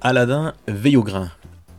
Aladdin 0.00 0.54
veille 0.68 0.96
au 0.96 1.02
grain. 1.02 1.30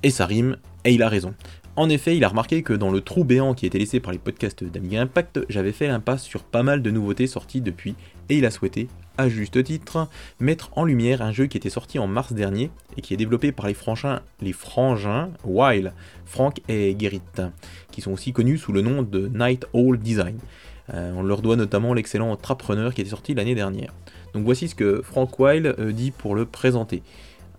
Et 0.04 0.10
ça 0.10 0.26
rime, 0.26 0.58
et 0.84 0.94
il 0.94 1.02
a 1.02 1.08
raison. 1.08 1.34
En 1.76 1.90
effet, 1.90 2.16
il 2.16 2.24
a 2.24 2.28
remarqué 2.28 2.62
que 2.62 2.74
dans 2.74 2.92
le 2.92 3.02
trou 3.02 3.24
béant 3.24 3.56
qui 3.56 3.66
était 3.66 3.80
laissé 3.80 4.00
par 4.00 4.12
les 4.12 4.20
podcasts 4.20 4.64
d'Amiga 4.64 5.02
Impact, 5.02 5.40
j'avais 5.50 5.72
fait 5.72 5.88
l'impasse 5.88 6.24
sur 6.24 6.44
pas 6.44 6.62
mal 6.62 6.84
de 6.84 6.92
nouveautés 6.92 7.26
sorties 7.26 7.62
depuis, 7.62 7.96
et 8.30 8.38
il 8.38 8.46
a 8.46 8.52
souhaité 8.52 8.90
à 9.18 9.28
juste 9.28 9.64
titre, 9.64 10.08
mettre 10.40 10.70
en 10.76 10.86
lumière 10.86 11.22
un 11.22 11.32
jeu 11.32 11.46
qui 11.46 11.58
était 11.58 11.70
sorti 11.70 12.00
en 12.00 12.08
mars 12.08 12.34
dernier 12.34 12.70
et 12.98 13.02
qui 13.02 13.14
est 13.14 13.18
développé 13.18 13.52
par 13.52 13.68
les 13.68 13.74
frangins, 13.74 14.22
les 14.42 14.54
frangins 14.54 15.30
Wild, 15.44 15.94
Frank 16.26 16.62
et 16.68 16.96
Gerrit, 17.00 17.22
qui 17.92 18.02
sont 18.02 18.12
aussi 18.12 18.34
connus 18.34 18.58
sous 18.58 18.72
le 18.72 18.82
nom 18.82 19.02
de 19.04 19.28
Night 19.28 19.66
Owl 19.74 20.00
Design. 20.00 20.38
Euh, 20.94 21.14
on 21.16 21.24
leur 21.24 21.42
doit 21.42 21.56
notamment 21.56 21.94
l'excellent 21.94 22.36
Trap 22.36 22.64
qui 22.94 23.02
était 23.02 23.10
sorti 23.10 23.34
l'année 23.34 23.56
dernière. 23.56 23.94
Donc 24.34 24.46
voici 24.46 24.68
ce 24.68 24.76
que 24.76 25.02
Frank 25.04 25.40
Wild 25.40 25.76
euh, 25.80 25.92
dit 25.92 26.12
pour 26.12 26.36
le 26.36 26.46
présenter. 26.46 27.04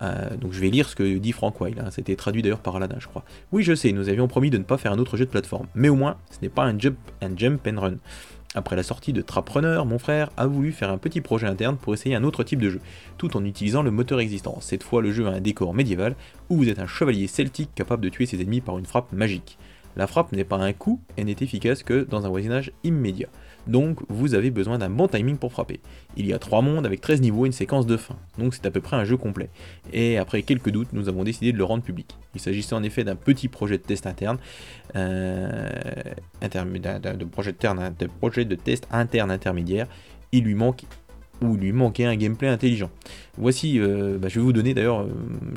Euh, 0.03 0.37
donc 0.37 0.53
je 0.53 0.61
vais 0.61 0.71
lire 0.71 0.89
ce 0.89 0.97
que 0.97 1.19
dit 1.19 1.33
Frank 1.33 1.61
Wild, 1.61 1.79
hein. 1.79 1.91
c'était 1.91 2.17
traduit 2.17 2.43
d'ailleurs 2.43 2.61
par 2.61 2.77
Aladdin 2.77 2.97
je 2.99 3.07
crois. 3.07 3.25
Oui 3.53 3.63
je 3.63 3.75
sais, 3.75 3.93
nous 3.93 4.09
avions 4.09 4.27
promis 4.27 4.51
de 4.51 4.59
ne 4.59 4.65
pas 4.65 4.77
faire 4.77 4.93
un 4.93 4.99
autre 4.99 5.17
jeu 5.17 5.25
de 5.25 5.31
plateforme, 5.31 5.67
mais 5.75 5.89
au 5.89 5.95
moins 5.95 6.17
ce 6.31 6.39
n'est 6.43 6.49
pas 6.49 6.65
un 6.65 6.79
jump, 6.79 6.99
un 7.23 7.37
jump 7.37 7.67
and 7.67 7.81
run. 7.81 7.97
Après 8.57 8.77
la 8.77 8.85
sortie 8.85 9.13
de 9.13 9.21
Traprunner, 9.21 9.83
mon 9.85 9.99
frère 9.99 10.31
a 10.37 10.47
voulu 10.47 10.71
faire 10.71 10.91
un 10.91 10.99
petit 10.99 11.21
projet 11.21 11.49
interne 11.49 11.77
pour 11.77 11.93
essayer 11.93 12.15
un 12.15 12.23
autre 12.23 12.45
type 12.45 12.63
de 12.63 12.71
jeu, 12.71 12.81
tout 13.19 13.37
en 13.37 13.45
utilisant 13.45 13.83
le 13.83 13.91
moteur 13.91 14.21
existant. 14.21 14.59
Cette 14.61 14.85
fois, 14.85 15.03
le 15.03 15.11
jeu 15.11 15.27
a 15.27 15.31
un 15.31 15.41
décor 15.41 15.75
médiéval 15.75 16.15
où 16.51 16.57
vous 16.57 16.69
êtes 16.69 16.79
un 16.79 16.87
chevalier 16.87 17.27
celtique 17.27 17.75
capable 17.75 18.05
de 18.05 18.09
tuer 18.11 18.27
ses 18.27 18.41
ennemis 18.41 18.61
par 18.61 18.79
une 18.79 18.87
frappe 18.87 19.13
magique. 19.13 19.59
La 19.97 20.07
frappe 20.07 20.31
n'est 20.31 20.45
pas 20.45 20.59
un 20.59 20.73
coup 20.73 21.01
et 21.17 21.25
n'est 21.25 21.37
efficace 21.41 21.83
que 21.83 22.05
dans 22.09 22.27
un 22.27 22.29
voisinage 22.29 22.71
immédiat 22.85 23.29
donc 23.66 23.99
vous 24.09 24.35
avez 24.35 24.50
besoin 24.50 24.78
d'un 24.78 24.90
bon 24.90 25.09
timing 25.09 25.37
pour 25.37 25.52
frapper. 25.52 25.80
Il 26.16 26.26
y 26.26 26.33
a 26.33 26.38
3 26.38 26.62
mondes 26.62 26.87
avec 26.87 27.00
13 27.00 27.21
niveaux 27.21 27.44
et 27.44 27.49
une 27.49 27.52
séquence 27.52 27.87
de 27.87 27.97
fin, 27.97 28.16
donc 28.38 28.54
c'est 28.54 28.66
à 28.66 28.71
peu 28.71 28.80
près 28.80 28.97
un 28.97 29.04
jeu 29.04 29.16
complet. 29.16 29.49
Et 29.92 30.18
après 30.18 30.42
quelques 30.42 30.71
doutes, 30.71 30.92
nous 30.92 31.09
avons 31.09 31.25
décidé 31.25 31.52
de 31.52 31.59
le 31.59 31.64
rendre 31.64 31.83
public. 31.83 32.16
Il 32.35 32.40
s'agissait 32.40 32.75
en 32.75 32.83
effet 32.83 33.04
d'un 33.04 33.16
petit 33.16 33.49
projet 33.49 33.78
de 33.78 33.83
test 33.83 34.06
interne, 34.06 34.38
euh, 34.97 35.68
de, 36.42 37.25
projet 37.25 38.44
de, 38.44 38.54
test 38.54 38.87
interne 38.90 39.30
intermédiaire. 39.30 39.87
Il 40.33 40.44
lui 40.44 40.54
manque 40.54 40.85
ou 41.42 41.56
lui 41.56 41.73
manquait 41.73 42.04
un 42.04 42.16
gameplay 42.16 42.49
intelligent. 42.49 42.90
Voici, 43.37 43.78
euh, 43.78 44.18
bah, 44.18 44.28
je 44.28 44.38
vais 44.38 44.44
vous 44.44 44.52
donner 44.52 44.75
d'ailleurs 44.75 45.02
euh, 45.02 45.09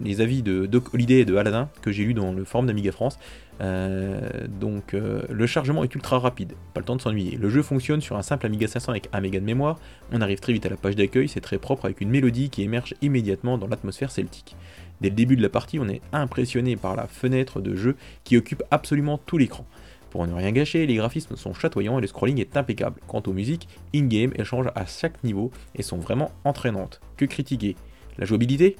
les 0.04 0.22
avis 0.22 0.42
de 0.42 0.66
Doc 0.66 0.94
Holiday 0.94 1.20
et 1.20 1.26
de 1.26 1.36
Aladdin 1.36 1.70
que 1.82 1.92
j'ai 1.92 2.04
lu 2.04 2.14
dans 2.14 2.32
le 2.32 2.44
forum 2.44 2.66
d'Amiga 2.68 2.92
France. 2.92 3.20
Euh, 3.60 4.30
donc 4.48 4.94
le 4.94 5.48
chargement 5.48 5.84
est 5.84 5.94
ultra 5.96 6.20
rapide, 6.20 6.54
pas 6.74 6.80
le 6.80 6.86
temps 6.86 6.96
de 6.96 7.02
s'ennuyer. 7.02 7.38
Le 7.38 7.50
jeu 7.50 7.62
fonctionne 7.62 8.02
sur 8.02 8.16
un 8.18 8.22
simple 8.22 8.46
Amiga 8.46 8.68
500 8.68 8.92
avec 8.92 9.10
1 9.14 9.22
méga 9.22 9.40
de 9.40 9.46
mémoire. 9.46 9.80
On 10.12 10.22
arrive 10.22 10.40
très 10.40 10.54
vite 10.54 10.66
à 10.66 10.70
la 10.70 10.78
page 10.78 10.96
d'accueil, 10.96 11.28
c'est 11.28 11.42
très 11.42 11.58
propre 11.58 11.86
avec 11.86 12.02
une 12.02 12.10
mélodie 12.10 12.50
qui 12.50 12.64
émerge 12.64 12.94
immédiatement 13.02 13.58
dans 13.58 13.68
l'atmosphère 13.68 14.12
celtique. 14.12 14.56
Dès 15.02 15.10
le 15.10 15.16
début 15.16 15.36
de 15.36 15.42
la 15.42 15.50
partie, 15.50 15.80
on 15.80 15.88
est 15.88 16.02
impressionné 16.12 16.76
par 16.76 16.96
la 16.96 17.08
fenêtre 17.08 17.62
de 17.62 17.76
jeu 17.76 17.96
qui 18.24 18.38
occupe 18.38 18.64
absolument 18.72 19.18
tout 19.18 19.38
l'écran. 19.38 19.66
Pour 20.10 20.26
ne 20.26 20.34
rien 20.34 20.52
gâcher, 20.52 20.88
les 20.88 20.96
graphismes 20.96 21.36
sont 21.36 21.54
chatoyants 21.54 21.98
et 21.98 22.02
le 22.02 22.08
scrolling 22.08 22.40
est 22.40 22.58
impeccable. 22.58 23.00
Quant 23.08 23.22
aux 23.28 23.34
musiques, 23.34 23.68
in-game, 23.94 24.32
elles 24.36 24.46
changent 24.46 24.72
à 24.74 24.86
chaque 24.86 25.24
niveau 25.24 25.52
et 25.76 25.84
sont 25.84 25.98
vraiment 25.98 26.32
entraînantes. 26.44 27.02
Que 27.18 27.26
critiquer? 27.26 27.76
La 28.18 28.26
jouabilité? 28.26 28.78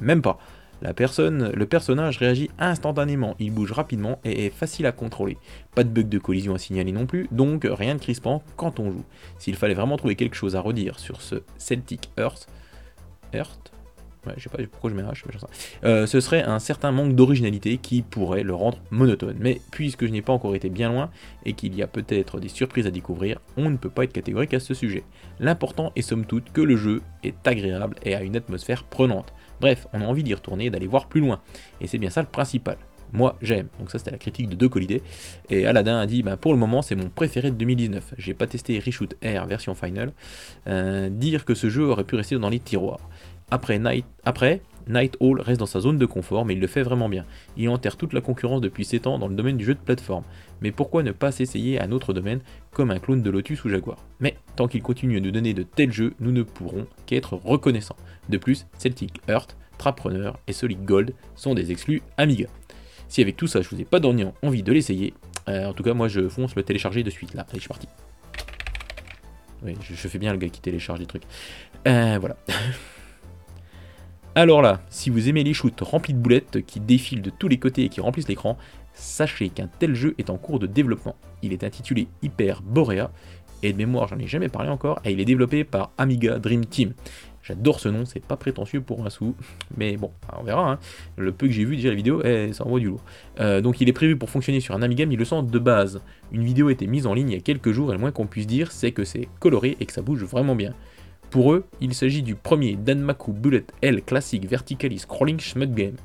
Même 0.00 0.22
pas. 0.22 0.38
La 0.80 0.94
personne, 0.94 1.50
le 1.50 1.66
personnage 1.66 2.18
réagit 2.18 2.50
instantanément, 2.58 3.34
il 3.38 3.52
bouge 3.52 3.72
rapidement 3.72 4.20
et 4.24 4.46
est 4.46 4.50
facile 4.50 4.86
à 4.86 4.92
contrôler. 4.92 5.36
Pas 5.74 5.84
de 5.84 5.88
bug 5.88 6.08
de 6.08 6.18
collision 6.18 6.54
à 6.54 6.58
signaler 6.58 6.92
non 6.92 7.06
plus, 7.06 7.28
donc 7.32 7.66
rien 7.68 7.94
de 7.94 8.00
crispant 8.00 8.42
quand 8.56 8.78
on 8.78 8.92
joue. 8.92 9.04
S'il 9.38 9.56
fallait 9.56 9.74
vraiment 9.74 9.96
trouver 9.96 10.14
quelque 10.14 10.36
chose 10.36 10.54
à 10.56 10.60
redire 10.60 10.98
sur 10.98 11.20
ce 11.20 11.42
Celtic 11.58 12.10
Earth, 12.16 12.48
Earth 13.32 13.72
je 14.36 14.42
sais 14.42 14.50
pas 14.50 14.58
pourquoi 14.70 14.90
je 14.90 14.94
mets 14.94 15.02
H, 15.02 15.22
mais 15.26 15.34
euh, 15.84 16.06
ce 16.06 16.20
serait 16.20 16.42
un 16.42 16.58
certain 16.58 16.90
manque 16.90 17.14
d'originalité 17.14 17.78
qui 17.78 18.02
pourrait 18.02 18.42
le 18.42 18.54
rendre 18.54 18.78
monotone. 18.90 19.36
Mais 19.38 19.60
puisque 19.70 20.06
je 20.06 20.10
n'ai 20.10 20.22
pas 20.22 20.32
encore 20.32 20.54
été 20.54 20.68
bien 20.68 20.90
loin 20.90 21.10
et 21.44 21.52
qu'il 21.52 21.74
y 21.74 21.82
a 21.82 21.86
peut-être 21.86 22.40
des 22.40 22.48
surprises 22.48 22.86
à 22.86 22.90
découvrir, 22.90 23.40
on 23.56 23.70
ne 23.70 23.76
peut 23.76 23.90
pas 23.90 24.04
être 24.04 24.12
catégorique 24.12 24.54
à 24.54 24.60
ce 24.60 24.74
sujet. 24.74 25.04
L'important 25.40 25.92
est 25.96 26.02
somme 26.02 26.24
toute 26.24 26.52
que 26.52 26.60
le 26.60 26.76
jeu 26.76 27.02
est 27.22 27.46
agréable 27.46 27.96
et 28.02 28.14
a 28.14 28.22
une 28.22 28.36
atmosphère 28.36 28.84
prenante. 28.84 29.32
Bref, 29.60 29.86
on 29.92 30.00
a 30.00 30.04
envie 30.04 30.22
d'y 30.22 30.34
retourner 30.34 30.66
et 30.66 30.70
d'aller 30.70 30.86
voir 30.86 31.06
plus 31.06 31.20
loin. 31.20 31.40
Et 31.80 31.86
c'est 31.86 31.98
bien 31.98 32.10
ça 32.10 32.20
le 32.20 32.28
principal. 32.28 32.76
Moi, 33.12 33.36
j'aime. 33.40 33.68
Donc 33.78 33.90
ça, 33.90 33.98
c'était 33.98 34.10
la 34.10 34.18
critique 34.18 34.48
de 34.48 34.54
deux 34.54 34.68
Collidet. 34.68 35.02
Et 35.48 35.66
Aladdin 35.66 35.98
a 35.98 36.06
dit, 36.06 36.22
bah, 36.22 36.36
pour 36.36 36.52
le 36.52 36.58
moment, 36.58 36.82
c'est 36.82 36.94
mon 36.94 37.08
préféré 37.08 37.50
de 37.50 37.56
2019. 37.56 38.14
J'ai 38.18 38.34
pas 38.34 38.46
testé 38.46 38.78
Reshoot 38.78 39.14
Air 39.22 39.46
version 39.46 39.74
final. 39.74 40.12
Euh, 40.66 41.08
dire 41.08 41.44
que 41.44 41.54
ce 41.54 41.70
jeu 41.70 41.84
aurait 41.84 42.04
pu 42.04 42.16
rester 42.16 42.38
dans 42.38 42.50
les 42.50 42.60
tiroirs. 42.60 43.00
Après 43.50 43.78
Night, 43.78 44.04
après, 44.24 44.60
Night 44.88 45.16
Hall 45.20 45.40
reste 45.40 45.60
dans 45.60 45.66
sa 45.66 45.80
zone 45.80 45.98
de 45.98 46.06
confort, 46.06 46.44
mais 46.44 46.54
il 46.54 46.60
le 46.60 46.66
fait 46.66 46.82
vraiment 46.82 47.08
bien. 47.08 47.24
Il 47.56 47.68
enterre 47.68 47.96
toute 47.96 48.12
la 48.12 48.20
concurrence 48.20 48.60
depuis 48.60 48.84
7 48.84 49.06
ans 49.06 49.18
dans 49.18 49.28
le 49.28 49.34
domaine 49.34 49.56
du 49.56 49.64
jeu 49.64 49.74
de 49.74 49.80
plateforme. 49.80 50.24
Mais 50.62 50.72
pourquoi 50.72 51.02
ne 51.02 51.12
pas 51.12 51.30
s'essayer 51.30 51.78
à 51.78 51.84
un 51.84 51.92
autre 51.92 52.12
domaine, 52.12 52.40
comme 52.72 52.90
un 52.90 52.98
clone 52.98 53.22
de 53.22 53.30
Lotus 53.30 53.64
ou 53.64 53.68
Jaguar? 53.68 53.98
Mais 54.20 54.36
tant 54.56 54.66
qu'il 54.66 54.82
continue 54.82 55.18
à 55.18 55.20
nous 55.20 55.30
donner 55.30 55.54
de 55.54 55.62
tels 55.62 55.92
jeux, 55.92 56.14
nous 56.20 56.32
ne 56.32 56.42
pourrons 56.42 56.86
qu'être 57.06 57.34
reconnaissants. 57.34 57.96
De 58.28 58.38
plus, 58.38 58.66
Celtic 58.78 59.20
Earth, 59.28 59.56
Traprunner 59.78 60.32
et 60.46 60.52
Solid 60.52 60.84
Gold 60.84 61.14
sont 61.34 61.54
des 61.54 61.70
exclus 61.70 62.02
Amiga. 62.16 62.46
Si 63.08 63.22
avec 63.22 63.36
tout 63.36 63.46
ça 63.46 63.62
je 63.62 63.68
vous 63.70 63.80
ai 63.80 63.84
pas 63.84 64.00
donné 64.00 64.26
envie 64.42 64.62
de 64.62 64.72
l'essayer, 64.72 65.14
euh, 65.48 65.66
en 65.66 65.72
tout 65.72 65.82
cas 65.82 65.94
moi 65.94 66.08
je 66.08 66.28
fonce 66.28 66.54
le 66.56 66.62
télécharger 66.62 67.02
de 67.02 67.10
suite 67.10 67.32
là, 67.34 67.46
allez 67.48 67.54
je 67.54 67.60
suis 67.60 67.68
parti. 67.68 67.88
Oui, 69.62 69.74
je, 69.80 69.94
fais 69.94 70.18
bien 70.18 70.32
le 70.32 70.38
gars 70.38 70.48
qui 70.48 70.60
télécharge 70.60 71.00
des 71.00 71.06
trucs. 71.06 71.24
Euh, 71.86 72.18
voilà. 72.20 72.36
Alors 74.38 74.62
là, 74.62 74.80
si 74.88 75.10
vous 75.10 75.28
aimez 75.28 75.42
les 75.42 75.52
shoots 75.52 75.80
remplis 75.80 76.14
de 76.14 76.18
boulettes 76.20 76.64
qui 76.64 76.78
défilent 76.78 77.22
de 77.22 77.30
tous 77.30 77.48
les 77.48 77.58
côtés 77.58 77.82
et 77.82 77.88
qui 77.88 78.00
remplissent 78.00 78.28
l'écran, 78.28 78.56
sachez 78.94 79.48
qu'un 79.48 79.66
tel 79.80 79.96
jeu 79.96 80.14
est 80.16 80.30
en 80.30 80.36
cours 80.36 80.60
de 80.60 80.68
développement. 80.68 81.16
Il 81.42 81.52
est 81.52 81.64
intitulé 81.64 82.06
Hyper 82.22 82.62
Borea, 82.62 83.10
et 83.64 83.72
de 83.72 83.76
mémoire 83.76 84.06
j'en 84.06 84.16
ai 84.20 84.28
jamais 84.28 84.48
parlé 84.48 84.68
encore, 84.68 85.00
et 85.04 85.10
il 85.10 85.18
est 85.18 85.24
développé 85.24 85.64
par 85.64 85.90
Amiga 85.98 86.38
Dream 86.38 86.64
Team. 86.66 86.92
J'adore 87.42 87.80
ce 87.80 87.88
nom, 87.88 88.04
c'est 88.04 88.24
pas 88.24 88.36
prétentieux 88.36 88.80
pour 88.80 89.04
un 89.04 89.10
sou, 89.10 89.34
mais 89.76 89.96
bon, 89.96 90.12
on 90.38 90.44
verra. 90.44 90.70
Hein. 90.70 90.78
Le 91.16 91.32
peu 91.32 91.48
que 91.48 91.52
j'ai 91.52 91.64
vu 91.64 91.74
déjà 91.74 91.88
la 91.88 91.96
vidéo, 91.96 92.22
eh, 92.24 92.52
ça 92.52 92.64
envoie 92.64 92.78
du 92.78 92.86
lourd. 92.86 93.02
Euh, 93.40 93.60
donc 93.60 93.80
il 93.80 93.88
est 93.88 93.92
prévu 93.92 94.16
pour 94.16 94.30
fonctionner 94.30 94.60
sur 94.60 94.72
un 94.76 94.82
Amiga 94.82 95.04
le 95.04 95.24
sens 95.24 95.50
de 95.50 95.58
base. 95.58 96.00
Une 96.30 96.44
vidéo 96.44 96.68
a 96.68 96.72
été 96.72 96.86
mise 96.86 97.08
en 97.08 97.14
ligne 97.14 97.30
il 97.30 97.34
y 97.34 97.38
a 97.38 97.40
quelques 97.40 97.72
jours 97.72 97.90
et 97.90 97.94
le 97.94 97.98
moins 97.98 98.12
qu'on 98.12 98.28
puisse 98.28 98.46
dire, 98.46 98.70
c'est 98.70 98.92
que 98.92 99.02
c'est 99.02 99.28
coloré 99.40 99.76
et 99.80 99.86
que 99.86 99.92
ça 99.92 100.00
bouge 100.00 100.22
vraiment 100.22 100.54
bien. 100.54 100.74
Pour 101.30 101.52
eux, 101.52 101.64
il 101.80 101.94
s'agit 101.94 102.22
du 102.22 102.34
premier 102.34 102.74
Danmaku 102.76 103.32
Bullet 103.32 103.64
L 103.82 104.02
classique 104.02 104.48
vertically 104.48 104.98
scrolling 104.98 105.38
smut 105.40 105.74
game. 105.74 105.96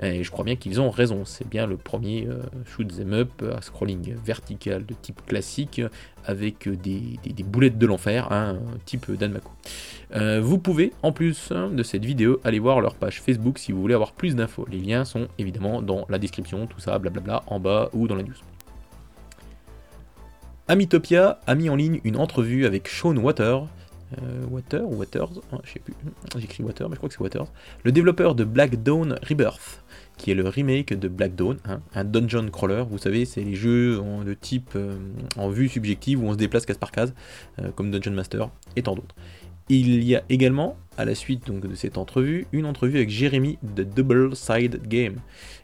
Et 0.00 0.24
je 0.24 0.30
crois 0.30 0.44
bien 0.44 0.56
qu'ils 0.56 0.80
ont 0.80 0.90
raison, 0.90 1.26
c'est 1.26 1.46
bien 1.46 1.66
le 1.66 1.76
premier 1.76 2.26
euh, 2.26 2.42
shoot 2.64 2.88
them 2.88 3.12
up 3.12 3.30
à 3.54 3.60
scrolling 3.60 4.14
vertical 4.24 4.86
de 4.86 4.94
type 4.94 5.20
classique 5.26 5.82
avec 6.24 6.66
des, 6.68 7.18
boulettes 7.44 7.76
de 7.76 7.86
l'enfer, 7.86 8.32
hein, 8.32 8.58
type 8.86 9.10
Danmaku. 9.12 9.50
Euh, 10.16 10.40
vous 10.40 10.58
pouvez, 10.58 10.94
en 11.02 11.12
plus 11.12 11.52
de 11.52 11.82
cette 11.82 12.06
vidéo, 12.06 12.40
aller 12.42 12.58
voir 12.58 12.80
leur 12.80 12.94
page 12.94 13.20
Facebook 13.20 13.58
si 13.58 13.72
vous 13.72 13.82
voulez 13.82 13.94
avoir 13.94 14.12
plus 14.12 14.34
d'infos. 14.34 14.66
Les 14.70 14.78
liens 14.78 15.04
sont 15.04 15.28
évidemment 15.38 15.82
dans 15.82 16.06
la 16.08 16.18
description, 16.18 16.66
tout 16.66 16.80
ça, 16.80 16.98
blablabla, 16.98 17.42
en 17.46 17.60
bas 17.60 17.90
ou 17.92 18.08
dans 18.08 18.16
la 18.16 18.22
news. 18.22 18.32
Amitopia 20.68 21.38
a 21.46 21.54
mis 21.54 21.68
en 21.68 21.76
ligne 21.76 22.00
une 22.04 22.16
entrevue 22.16 22.64
avec 22.64 22.88
Sean 22.88 23.16
Water, 23.16 23.66
Water 24.50 24.88
ou 24.88 24.96
Waters, 24.96 25.30
hein, 25.52 25.58
je 25.64 25.72
sais 25.72 25.78
plus, 25.78 25.94
j'écris 26.36 26.62
Water, 26.62 26.88
mais 26.88 26.94
je 26.94 26.98
crois 26.98 27.08
que 27.08 27.14
c'est 27.14 27.22
Waters, 27.22 27.46
le 27.84 27.92
développeur 27.92 28.34
de 28.34 28.44
Black 28.44 28.82
Dawn 28.82 29.18
Rebirth, 29.28 29.82
qui 30.16 30.30
est 30.30 30.34
le 30.34 30.48
remake 30.48 30.94
de 30.94 31.08
Black 31.08 31.34
Dawn, 31.34 31.58
hein, 31.64 31.80
un 31.94 32.04
dungeon 32.04 32.48
crawler, 32.50 32.84
vous 32.88 32.98
savez, 32.98 33.24
c'est 33.24 33.42
les 33.42 33.54
jeux 33.54 34.00
de 34.24 34.34
type 34.34 34.70
euh, 34.76 34.96
en 35.36 35.48
vue 35.48 35.68
subjective 35.68 36.22
où 36.22 36.26
on 36.26 36.32
se 36.32 36.38
déplace 36.38 36.66
case 36.66 36.78
par 36.78 36.92
case, 36.92 37.14
euh, 37.60 37.70
comme 37.74 37.90
Dungeon 37.90 38.12
Master 38.12 38.50
et 38.76 38.82
tant 38.82 38.94
d'autres. 38.94 39.14
Il 39.68 40.02
y 40.02 40.16
a 40.16 40.22
également, 40.28 40.76
à 40.98 41.04
la 41.04 41.14
suite 41.14 41.46
donc 41.46 41.66
de 41.66 41.74
cette 41.76 41.96
entrevue, 41.96 42.46
une 42.52 42.66
entrevue 42.66 42.96
avec 42.96 43.10
Jérémy 43.10 43.58
de 43.62 43.84
Double 43.84 44.34
Side 44.34 44.88
Game, 44.88 45.16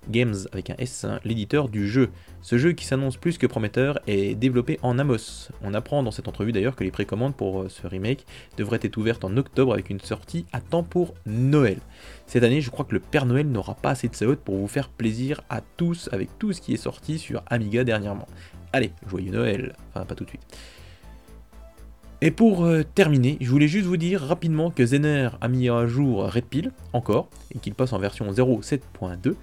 Games 0.09 0.37
avec 0.53 0.71
un 0.71 0.77
S, 0.79 1.05
hein, 1.05 1.19
l'éditeur 1.25 1.69
du 1.69 1.89
jeu. 1.89 2.11
Ce 2.41 2.59
jeu 2.59 2.73
qui 2.73 2.85
s'annonce 2.87 3.17
plus 3.17 3.39
que 3.39 3.47
prometteur 3.47 3.99
est 4.07 4.37
développé 4.37 4.79
en 4.83 4.99
Amos. 5.01 5.51
On 5.63 5.75
apprend 5.75 6.05
dans 6.05 6.13
cette 6.13 6.29
entrevue 6.29 6.53
d'ailleurs 6.53 6.77
que 6.77 6.85
les 6.85 6.93
précommandes 6.93 7.35
pour 7.35 7.63
euh, 7.63 7.69
ce 7.69 7.87
remake 7.89 8.25
devraient 8.57 8.79
être 8.83 8.97
ouvertes 8.97 9.25
en 9.25 9.37
octobre 9.37 9.73
avec 9.73 9.91
une 9.91 10.01
sortie 10.01 10.47
à 10.53 10.61
temps 10.61 10.85
pour 10.85 11.15
Noël. 11.27 11.79
Cette 12.27 12.45
année, 12.45 12.61
je 12.61 12.71
crois 12.71 12.85
que 12.85 12.95
le 12.95 13.01
Père 13.01 13.27
Noël 13.27 13.49
n'aura 13.49 13.75
pas 13.75 13.91
assez 13.91 14.09
de 14.09 14.15
saout 14.15 14.37
pour 14.37 14.57
vous 14.57 14.69
faire 14.69 14.89
plaisir 14.89 15.43
à 15.51 15.61
tous 15.61 16.09
avec 16.13 16.39
tout 16.39 16.53
ce 16.53 16.61
qui 16.61 16.73
est 16.73 16.79
sorti 16.79 17.19
sur 17.19 17.43
Amiga 17.49 17.83
dernièrement. 17.83 18.29
Allez, 18.73 18.93
joyeux 19.09 19.33
Noël, 19.33 19.75
enfin 19.91 20.05
pas 20.05 20.15
tout 20.15 20.25
de 20.25 20.31
suite. 20.31 20.47
Et 22.21 22.33
pour 22.33 22.65
euh, 22.65 22.83
terminer, 22.83 23.37
je 23.41 23.49
voulais 23.49 23.69
juste 23.69 23.87
vous 23.87 23.97
dire 23.97 24.21
rapidement 24.21 24.73
que 24.73 24.85
Zener 24.85 25.31
a 25.41 25.47
mis 25.47 25.69
à 25.69 25.87
jour 25.87 26.25
Red 26.25 26.47
Pill, 26.47 26.73
encore, 26.93 27.29
et 27.55 27.61
qu'il 27.61 27.75
passe 27.75 27.93
en 27.93 27.99
version 28.01 28.29
0.7.2, 28.33 29.37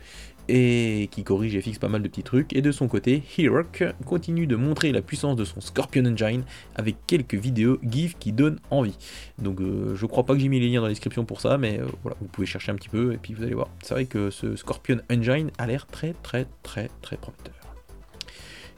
et 0.50 1.08
qui 1.10 1.24
corrige 1.24 1.56
et 1.56 1.62
fixe 1.62 1.80
pas 1.80 1.88
mal 1.88 2.02
de 2.02 2.10
petits 2.10 2.24
trucs. 2.24 2.54
Et 2.54 2.62
de 2.62 2.74
son 2.74 2.90
côté, 2.90 3.24
Hirok 3.38 3.86
continue 4.06 4.46
de 4.46 4.58
montrer 4.58 4.92
la 4.92 5.02
puissance 5.02 5.38
de 5.38 5.46
son 5.46 5.62
Scorpion 5.62 6.06
Engine 6.06 6.44
avec 6.76 6.98
quelques 7.08 7.36
vidéos 7.36 7.80
GIF 7.82 8.18
qui 8.20 8.34
donnent 8.34 8.60
envie. 8.70 8.98
Donc 9.40 9.62
euh, 9.62 9.96
je 9.96 10.06
crois 10.06 10.26
pas 10.26 10.34
que 10.34 10.40
j'ai 10.40 10.50
mis 10.50 10.60
les 10.60 10.70
liens 10.70 10.82
dans 10.82 10.88
la 10.88 10.92
description 10.92 11.24
pour 11.24 11.40
ça, 11.40 11.58
mais 11.58 11.80
euh, 11.80 11.86
voilà, 12.04 12.18
vous 12.20 12.28
pouvez 12.28 12.46
chercher 12.46 12.74
un 12.74 12.76
petit 12.76 12.90
peu 12.90 13.14
et 13.14 13.18
puis 13.18 13.34
vous 13.34 13.44
allez 13.44 13.56
voir. 13.56 13.70
C'est 13.84 13.94
vrai 13.94 14.06
que 14.06 14.30
ce 14.30 14.58
Scorpion 14.58 15.00
Engine 15.10 15.50
a 15.58 15.66
l'air 15.66 15.88
très 15.88 16.14
très 16.24 16.46
très 16.62 16.90
très 17.02 17.16
prometteur. 17.16 17.56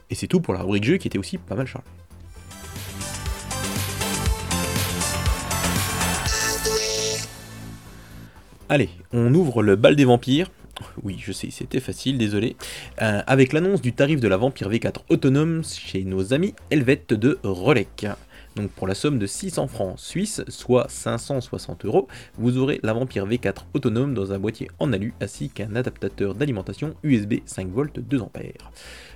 Et 0.10 0.16
c'est 0.16 0.28
tout 0.28 0.40
pour 0.40 0.54
la 0.54 0.62
rubrique 0.62 0.86
jeu 0.86 0.98
qui 0.98 1.08
était 1.08 1.18
aussi 1.18 1.38
pas 1.38 1.56
mal 1.56 1.68
chargée. 1.68 1.88
Allez, 8.70 8.90
on 9.14 9.34
ouvre 9.34 9.64
le 9.64 9.78
bal 9.78 9.96
des 9.96 10.04
vampires. 10.04 10.52
Oui, 11.02 11.16
je 11.18 11.32
sais, 11.32 11.52
c'était 11.52 11.80
facile, 11.80 12.18
désolé. 12.18 12.58
Euh, 13.02 13.22
avec 13.26 13.54
l'annonce 13.54 13.82
du 13.82 13.94
tarif 13.94 14.20
de 14.20 14.28
la 14.28 14.36
Vampire 14.36 14.70
V4 14.70 15.04
autonome 15.08 15.64
chez 15.64 16.04
nos 16.04 16.34
amis 16.34 16.54
Helvète 16.70 17.14
de 17.14 17.40
Rolec. 17.44 18.08
Donc 18.58 18.70
pour 18.72 18.86
la 18.86 18.94
somme 18.94 19.20
de 19.20 19.26
600 19.26 19.70
francs 19.70 19.98
suisses, 19.98 20.44
soit 20.50 20.88
560 20.90 21.86
euros, 21.86 22.10
vous 22.38 22.58
aurez 22.58 22.82
la 22.84 22.92
Vampire 22.92 23.26
V4 23.26 23.60
autonome 23.74 24.14
dans 24.14 24.34
un 24.34 24.40
boîtier 24.40 24.68
en 24.80 24.92
alu 24.92 25.14
ainsi 25.22 25.50
qu'un 25.50 25.74
adaptateur 25.78 26.36
d'alimentation 26.36 26.94
USB 27.04 27.36
5V 27.48 28.02
2 28.02 28.20
A. 28.20 28.28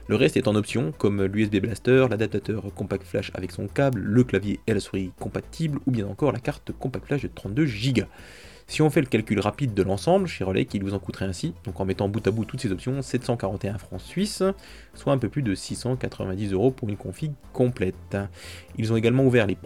Le 0.08 0.16
reste 0.16 0.38
est 0.38 0.48
en 0.48 0.56
option, 0.56 0.94
comme 0.98 1.26
l'USB 1.26 1.58
Blaster, 1.58 2.06
l'adaptateur 2.10 2.64
Compact 2.74 3.04
Flash 3.06 3.32
avec 3.34 3.52
son 3.52 3.68
câble, 3.68 4.00
le 4.00 4.24
clavier 4.24 4.62
et 4.66 4.74
la 4.74 4.80
souris 4.80 5.12
compatibles, 5.20 5.80
ou 5.88 5.92
bien 5.92 6.08
encore 6.08 6.32
la 6.32 6.40
carte 6.40 6.72
Compact 6.72 7.08
Flash 7.08 7.24
de 7.24 7.30
32 7.34 7.66
Go. 7.66 8.04
Si 8.72 8.82
on 8.82 8.90
fait 8.90 9.02
le 9.02 9.08
calcul 9.08 9.38
rapide 9.42 9.74
de 9.74 9.84
l'ensemble, 9.84 10.28
chez 10.28 10.46
Relais, 10.46 10.66
il 10.74 10.82
vous 10.82 10.94
en 10.94 11.00
coûterait 11.00 11.26
ainsi, 11.26 11.54
donc 11.66 11.82
en 11.82 11.84
mettant 11.84 12.08
bout 12.08 12.26
à 12.26 12.32
bout 12.32 12.46
toutes 12.46 12.62
ces 12.62 12.72
options, 12.72 13.02
741 13.02 13.78
francs 13.78 14.00
suisses, 14.00 14.44
soit 14.94 15.12
un 15.12 15.18
peu 15.18 15.28
plus 15.28 15.42
de 15.42 15.54
690 15.54 16.54
euros 16.54 16.72
pour 16.72 16.88
une 16.88 16.96
config 16.96 17.34
complète. 17.52 18.16
Ils 18.78 18.94
ont 18.94 18.96
également 18.96 19.26
ouvert 19.26 19.46
les 19.46 19.58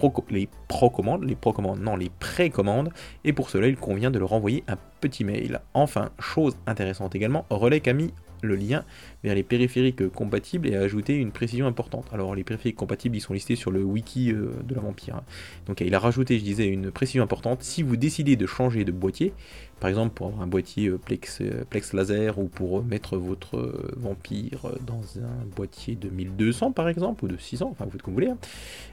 pro-commandes, 0.68 1.24
les 1.24 1.36
précommandes, 1.36 2.90
et 3.24 3.32
pour 3.32 3.52
cela, 3.52 3.68
il 3.68 3.78
convient 3.78 4.10
de 4.10 4.18
leur 4.18 4.34
envoyer 4.34 4.64
un 4.68 4.78
petit 5.02 5.24
mail. 5.24 5.62
Enfin, 5.76 6.10
chose 6.18 6.58
intéressante 6.66 7.14
également, 7.14 7.46
Relais 7.52 7.88
a 7.88 7.94
mis 7.94 8.12
le 8.46 8.56
lien 8.56 8.84
vers 9.24 9.36
les 9.36 9.44
périphériques 9.44 10.08
compatibles 10.10 10.68
et 10.68 10.76
a 10.76 10.82
ajouté 10.82 11.16
une 11.16 11.32
précision 11.32 11.68
importante. 11.68 12.06
Alors 12.14 12.36
les 12.36 12.44
périphériques 12.44 12.76
compatibles 12.76 13.18
ils 13.18 13.22
sont 13.22 13.34
listés 13.34 13.56
sur 13.56 13.72
le 13.72 13.84
wiki 13.84 14.32
euh, 14.32 14.52
de 14.64 14.76
la 14.76 14.82
Vampire. 14.82 15.16
Hein. 15.16 15.24
Donc 15.68 15.82
il 15.82 15.94
a 15.94 16.00
rajouté, 16.00 16.40
je 16.40 16.44
disais, 16.44 16.68
une 16.68 16.92
précision 16.92 17.24
importante. 17.24 17.64
Si 17.64 17.84
vous 17.84 17.98
décidez 17.98 18.36
de 18.36 18.46
changer 18.46 18.86
de 18.86 18.92
boîtier, 18.92 19.34
par 19.80 19.90
exemple 19.90 20.14
pour 20.14 20.28
avoir 20.28 20.42
un 20.42 20.48
boîtier 20.48 20.88
euh, 20.88 20.98
Plex, 20.98 21.40
euh, 21.42 21.64
Plex 21.70 21.94
laser 21.94 22.40
ou 22.40 22.48
pour 22.48 22.84
mettre 22.84 23.18
votre 23.18 23.94
Vampire 23.98 24.72
dans 24.86 25.02
un 25.20 25.46
boîtier 25.56 25.96
de 25.96 26.10
1200 26.10 26.72
par 26.72 26.88
exemple 26.90 27.26
ou 27.26 27.28
de 27.28 27.38
600, 27.38 27.70
enfin 27.72 27.86
vous 27.86 27.92
faites 27.92 28.02
comme 28.02 28.14
vous 28.14 28.22
voulez, 28.22 28.28
et 28.28 28.32
hein, 28.32 28.38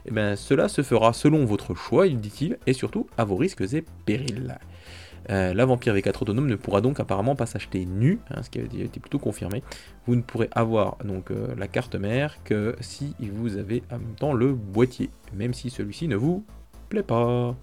eh 0.05 0.11
bien 0.11 0.35
cela 0.35 0.67
se 0.67 0.81
fera 0.81 1.13
selon 1.13 1.45
votre 1.45 1.75
choix, 1.75 2.07
il 2.07 2.19
dit-il, 2.19 2.57
et 2.67 2.73
surtout 2.73 3.07
à 3.17 3.23
vos 3.23 3.35
risques 3.35 3.61
et 3.73 3.83
périls. 4.05 4.57
Euh, 5.29 5.53
la 5.53 5.65
Vampire 5.65 5.95
V4 5.95 6.21
autonome 6.21 6.47
ne 6.47 6.55
pourra 6.55 6.81
donc 6.81 6.99
apparemment 6.99 7.35
pas 7.35 7.45
s'acheter 7.45 7.85
nu, 7.85 8.19
hein, 8.29 8.43
ce 8.43 8.49
qui 8.49 8.59
a 8.59 8.63
été 8.63 8.99
plutôt 8.99 9.19
confirmé. 9.19 9.63
Vous 10.05 10.15
ne 10.15 10.21
pourrez 10.21 10.49
avoir 10.51 10.97
donc 11.03 11.31
euh, 11.31 11.53
la 11.57 11.67
carte 11.67 11.95
mère 11.95 12.43
que 12.43 12.75
si 12.81 13.15
vous 13.19 13.57
avez 13.57 13.83
en 13.91 13.99
même 13.99 14.15
temps 14.15 14.33
le 14.33 14.53
boîtier, 14.53 15.09
même 15.33 15.53
si 15.53 15.69
celui-ci 15.69 16.07
ne 16.07 16.15
vous 16.15 16.45
plaît 16.89 17.03
pas. 17.03 17.55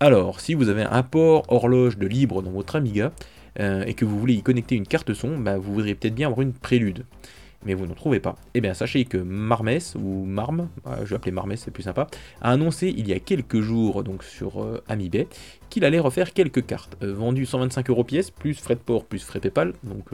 Alors, 0.00 0.40
si 0.40 0.54
vous 0.54 0.68
avez 0.68 0.82
un 0.82 1.02
port 1.02 1.44
horloge 1.48 1.96
de 1.96 2.06
libre 2.06 2.42
dans 2.42 2.50
votre 2.50 2.76
Amiga 2.76 3.12
euh, 3.60 3.84
et 3.84 3.94
que 3.94 4.04
vous 4.04 4.18
voulez 4.18 4.34
y 4.34 4.42
connecter 4.42 4.74
une 4.74 4.86
carte 4.86 5.14
son, 5.14 5.38
bah, 5.38 5.56
vous 5.56 5.72
voudriez 5.72 5.94
peut-être 5.94 6.14
bien 6.14 6.28
avoir 6.28 6.42
une 6.42 6.52
prélude 6.52 7.06
mais 7.66 7.74
vous 7.74 7.86
n'en 7.86 7.94
trouvez 7.94 8.20
pas. 8.20 8.36
Eh 8.54 8.60
bien, 8.60 8.72
sachez 8.72 9.04
que 9.04 9.18
Marmes, 9.18 9.78
ou 9.96 10.24
Marm, 10.24 10.68
euh, 10.86 10.98
je 11.04 11.10
vais 11.10 11.16
appeler 11.16 11.32
Marmes, 11.32 11.56
c'est 11.56 11.72
plus 11.72 11.82
sympa, 11.82 12.06
a 12.40 12.52
annoncé 12.52 12.94
il 12.96 13.06
y 13.08 13.12
a 13.12 13.18
quelques 13.18 13.60
jours 13.60 14.04
donc 14.04 14.22
sur 14.22 14.62
euh, 14.62 14.82
Amibay 14.88 15.28
qu'il 15.68 15.84
allait 15.84 15.98
refaire 15.98 16.32
quelques 16.32 16.64
cartes, 16.64 16.96
euh, 17.02 17.12
vendues 17.12 17.44
125 17.44 17.90
euros 17.90 18.04
pièce, 18.04 18.30
plus 18.30 18.54
frais 18.54 18.76
de 18.76 18.80
port, 18.80 19.04
plus 19.04 19.24
frais 19.24 19.40
PayPal, 19.40 19.74
donc 19.82 20.04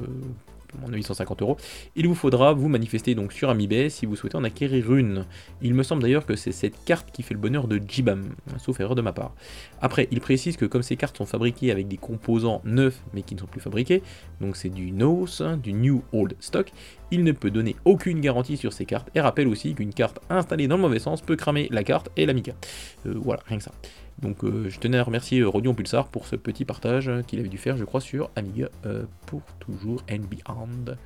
mon 0.80 0.88
850 0.88 1.42
euros. 1.42 1.56
Il 1.96 2.06
vous 2.08 2.14
faudra 2.14 2.52
vous 2.52 2.68
manifester 2.68 3.14
donc 3.14 3.32
sur 3.32 3.50
Amibay 3.50 3.90
si 3.90 4.06
vous 4.06 4.16
souhaitez 4.16 4.36
en 4.36 4.44
acquérir 4.44 4.94
une. 4.94 5.26
Il 5.60 5.74
me 5.74 5.82
semble 5.82 6.02
d'ailleurs 6.02 6.26
que 6.26 6.36
c'est 6.36 6.52
cette 6.52 6.84
carte 6.84 7.10
qui 7.12 7.22
fait 7.22 7.34
le 7.34 7.40
bonheur 7.40 7.68
de 7.68 7.80
Jibam, 7.86 8.34
sauf 8.58 8.80
erreur 8.80 8.94
de 8.94 9.02
ma 9.02 9.12
part. 9.12 9.34
Après, 9.80 10.08
il 10.10 10.20
précise 10.20 10.56
que 10.56 10.64
comme 10.64 10.82
ces 10.82 10.96
cartes 10.96 11.16
sont 11.16 11.26
fabriquées 11.26 11.70
avec 11.70 11.88
des 11.88 11.96
composants 11.96 12.62
neufs 12.64 13.02
mais 13.14 13.22
qui 13.22 13.34
ne 13.34 13.40
sont 13.40 13.46
plus 13.46 13.60
fabriqués, 13.60 14.02
donc 14.40 14.56
c'est 14.56 14.68
du 14.68 14.92
NOS, 14.92 15.42
du 15.62 15.72
New 15.72 16.02
Old 16.12 16.36
Stock, 16.40 16.72
il 17.10 17.24
ne 17.24 17.32
peut 17.32 17.50
donner 17.50 17.76
aucune 17.84 18.20
garantie 18.20 18.56
sur 18.56 18.72
ces 18.72 18.86
cartes 18.86 19.10
et 19.14 19.20
rappelle 19.20 19.48
aussi 19.48 19.74
qu'une 19.74 19.92
carte 19.92 20.20
installée 20.30 20.66
dans 20.66 20.76
le 20.76 20.82
mauvais 20.82 20.98
sens 20.98 21.20
peut 21.20 21.36
cramer 21.36 21.68
la 21.70 21.84
carte 21.84 22.08
et 22.16 22.26
l'Amiga. 22.26 22.54
Euh, 23.06 23.14
voilà, 23.16 23.42
rien 23.46 23.58
que 23.58 23.64
ça. 23.64 23.72
Donc 24.20 24.44
euh, 24.44 24.68
je 24.68 24.78
tenais 24.78 24.98
à 24.98 25.02
remercier 25.02 25.40
euh, 25.40 25.48
Rodion 25.48 25.74
Pulsar 25.74 26.08
pour 26.08 26.26
ce 26.26 26.36
petit 26.36 26.64
partage 26.64 27.10
qu'il 27.26 27.40
avait 27.40 27.48
dû 27.48 27.58
faire, 27.58 27.76
je 27.76 27.84
crois, 27.84 28.00
sur 28.00 28.30
Amiga 28.36 28.68
pour 29.26 29.42
toujours 29.58 30.02
and 30.10 30.24
beyond. 30.30 30.96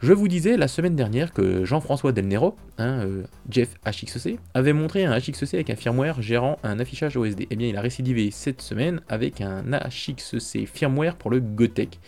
Je 0.00 0.12
vous 0.12 0.26
disais 0.26 0.56
la 0.56 0.66
semaine 0.66 0.96
dernière 0.96 1.32
que 1.32 1.64
Jean-François 1.64 2.10
Del 2.10 2.26
Nero, 2.26 2.56
hein, 2.76 3.06
Jeff 3.48 3.76
HXC, 3.86 4.36
avait 4.52 4.72
montré 4.72 5.04
un 5.04 5.16
HXC 5.16 5.54
avec 5.54 5.70
un 5.70 5.76
firmware 5.76 6.20
gérant 6.20 6.58
un 6.64 6.80
affichage 6.80 7.16
OSD. 7.16 7.46
Eh 7.50 7.54
bien, 7.56 7.68
il 7.68 7.76
a 7.76 7.80
récidivé 7.80 8.32
cette 8.32 8.62
semaine 8.62 9.00
avec 9.08 9.40
un 9.40 9.62
HXC 9.62 10.66
firmware 10.66 11.14
pour 11.14 11.30
le 11.30 11.38
Gotek 11.38 12.00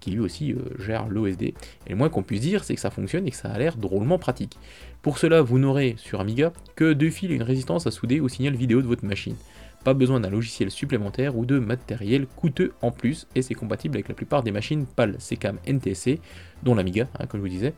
qui 0.00 0.10
lui 0.10 0.20
aussi 0.20 0.52
euh, 0.52 0.58
gère 0.78 1.08
l'OSD. 1.08 1.42
Et 1.42 1.54
le 1.90 1.96
moins 1.96 2.08
qu'on 2.08 2.22
puisse 2.22 2.40
dire, 2.40 2.64
c'est 2.64 2.74
que 2.74 2.80
ça 2.80 2.90
fonctionne 2.90 3.26
et 3.26 3.30
que 3.30 3.36
ça 3.36 3.50
a 3.50 3.58
l'air 3.58 3.76
drôlement 3.76 4.18
pratique. 4.18 4.58
Pour 5.02 5.16
cela, 5.16 5.40
vous 5.40 5.58
n'aurez 5.58 5.94
sur 5.96 6.20
Amiga 6.20 6.52
que 6.76 6.92
deux 6.92 7.08
fils 7.08 7.30
et 7.30 7.34
une 7.34 7.42
résistance 7.42 7.86
à 7.86 7.90
souder 7.90 8.20
au 8.20 8.28
signal 8.28 8.54
vidéo 8.54 8.82
de 8.82 8.86
votre 8.86 9.06
machine. 9.06 9.34
Pas 9.82 9.94
besoin 9.94 10.20
d'un 10.20 10.28
logiciel 10.28 10.70
supplémentaire 10.70 11.38
ou 11.38 11.46
de 11.46 11.58
matériel 11.58 12.26
coûteux 12.26 12.74
en 12.82 12.90
plus, 12.90 13.26
et 13.34 13.40
c'est 13.40 13.54
compatible 13.54 13.96
avec 13.96 14.08
la 14.08 14.14
plupart 14.14 14.42
des 14.42 14.52
machines 14.52 14.84
PAL, 14.84 15.16
CCAM, 15.16 15.58
NTSC, 15.66 16.20
dont 16.62 16.74
l'Amiga, 16.74 17.08
hein, 17.18 17.24
comme 17.26 17.40
je 17.40 17.44
vous 17.46 17.48
disais. 17.48 17.72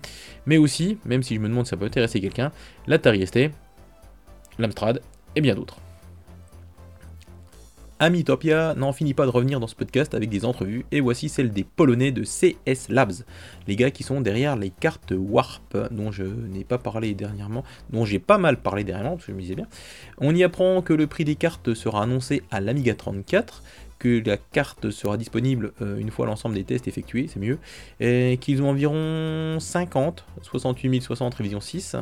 Mais 0.46 0.56
aussi, 0.56 0.98
même 1.04 1.22
si 1.22 1.36
je 1.36 1.40
me 1.40 1.48
demande 1.48 1.64
si 1.64 1.70
ça 1.70 1.76
peut 1.76 1.84
intéresser 1.84 2.20
quelqu'un, 2.20 2.50
l'Atari 2.88 3.24
ST, 3.24 3.52
l'Amstrad 4.58 5.00
et 5.36 5.40
bien 5.40 5.54
d'autres. 5.54 5.78
Amitopia 8.02 8.74
n'en 8.74 8.92
finit 8.92 9.14
pas 9.14 9.26
de 9.26 9.30
revenir 9.30 9.60
dans 9.60 9.68
ce 9.68 9.76
podcast 9.76 10.12
avec 10.12 10.28
des 10.28 10.44
entrevues, 10.44 10.84
et 10.90 11.00
voici 11.00 11.28
celle 11.28 11.52
des 11.52 11.62
Polonais 11.62 12.10
de 12.10 12.24
CS 12.24 12.88
Labs, 12.88 13.12
les 13.68 13.76
gars 13.76 13.92
qui 13.92 14.02
sont 14.02 14.20
derrière 14.20 14.56
les 14.56 14.70
cartes 14.70 15.14
Warp, 15.16 15.76
dont 15.92 16.10
je 16.10 16.24
n'ai 16.24 16.64
pas 16.64 16.78
parlé 16.78 17.14
dernièrement, 17.14 17.62
dont 17.90 18.04
j'ai 18.04 18.18
pas 18.18 18.38
mal 18.38 18.56
parlé 18.56 18.82
dernièrement, 18.82 19.14
parce 19.14 19.26
que 19.26 19.30
je 19.30 19.36
me 19.36 19.42
disais 19.42 19.54
bien. 19.54 19.68
On 20.18 20.34
y 20.34 20.42
apprend 20.42 20.82
que 20.82 20.92
le 20.92 21.06
prix 21.06 21.24
des 21.24 21.36
cartes 21.36 21.74
sera 21.74 22.02
annoncé 22.02 22.42
à 22.50 22.60
l'Amiga 22.60 22.96
34, 22.96 23.62
que 24.00 24.20
la 24.26 24.36
carte 24.36 24.90
sera 24.90 25.16
disponible 25.16 25.72
euh, 25.80 25.96
une 25.96 26.10
fois 26.10 26.26
l'ensemble 26.26 26.56
des 26.56 26.64
tests 26.64 26.88
effectués, 26.88 27.28
c'est 27.32 27.38
mieux, 27.38 27.60
et 28.00 28.36
qu'ils 28.40 28.62
ont 28.62 28.70
environ 28.70 29.60
50, 29.60 30.24
68 30.42 31.02
060 31.02 31.34
révision 31.34 31.60
6, 31.60 31.94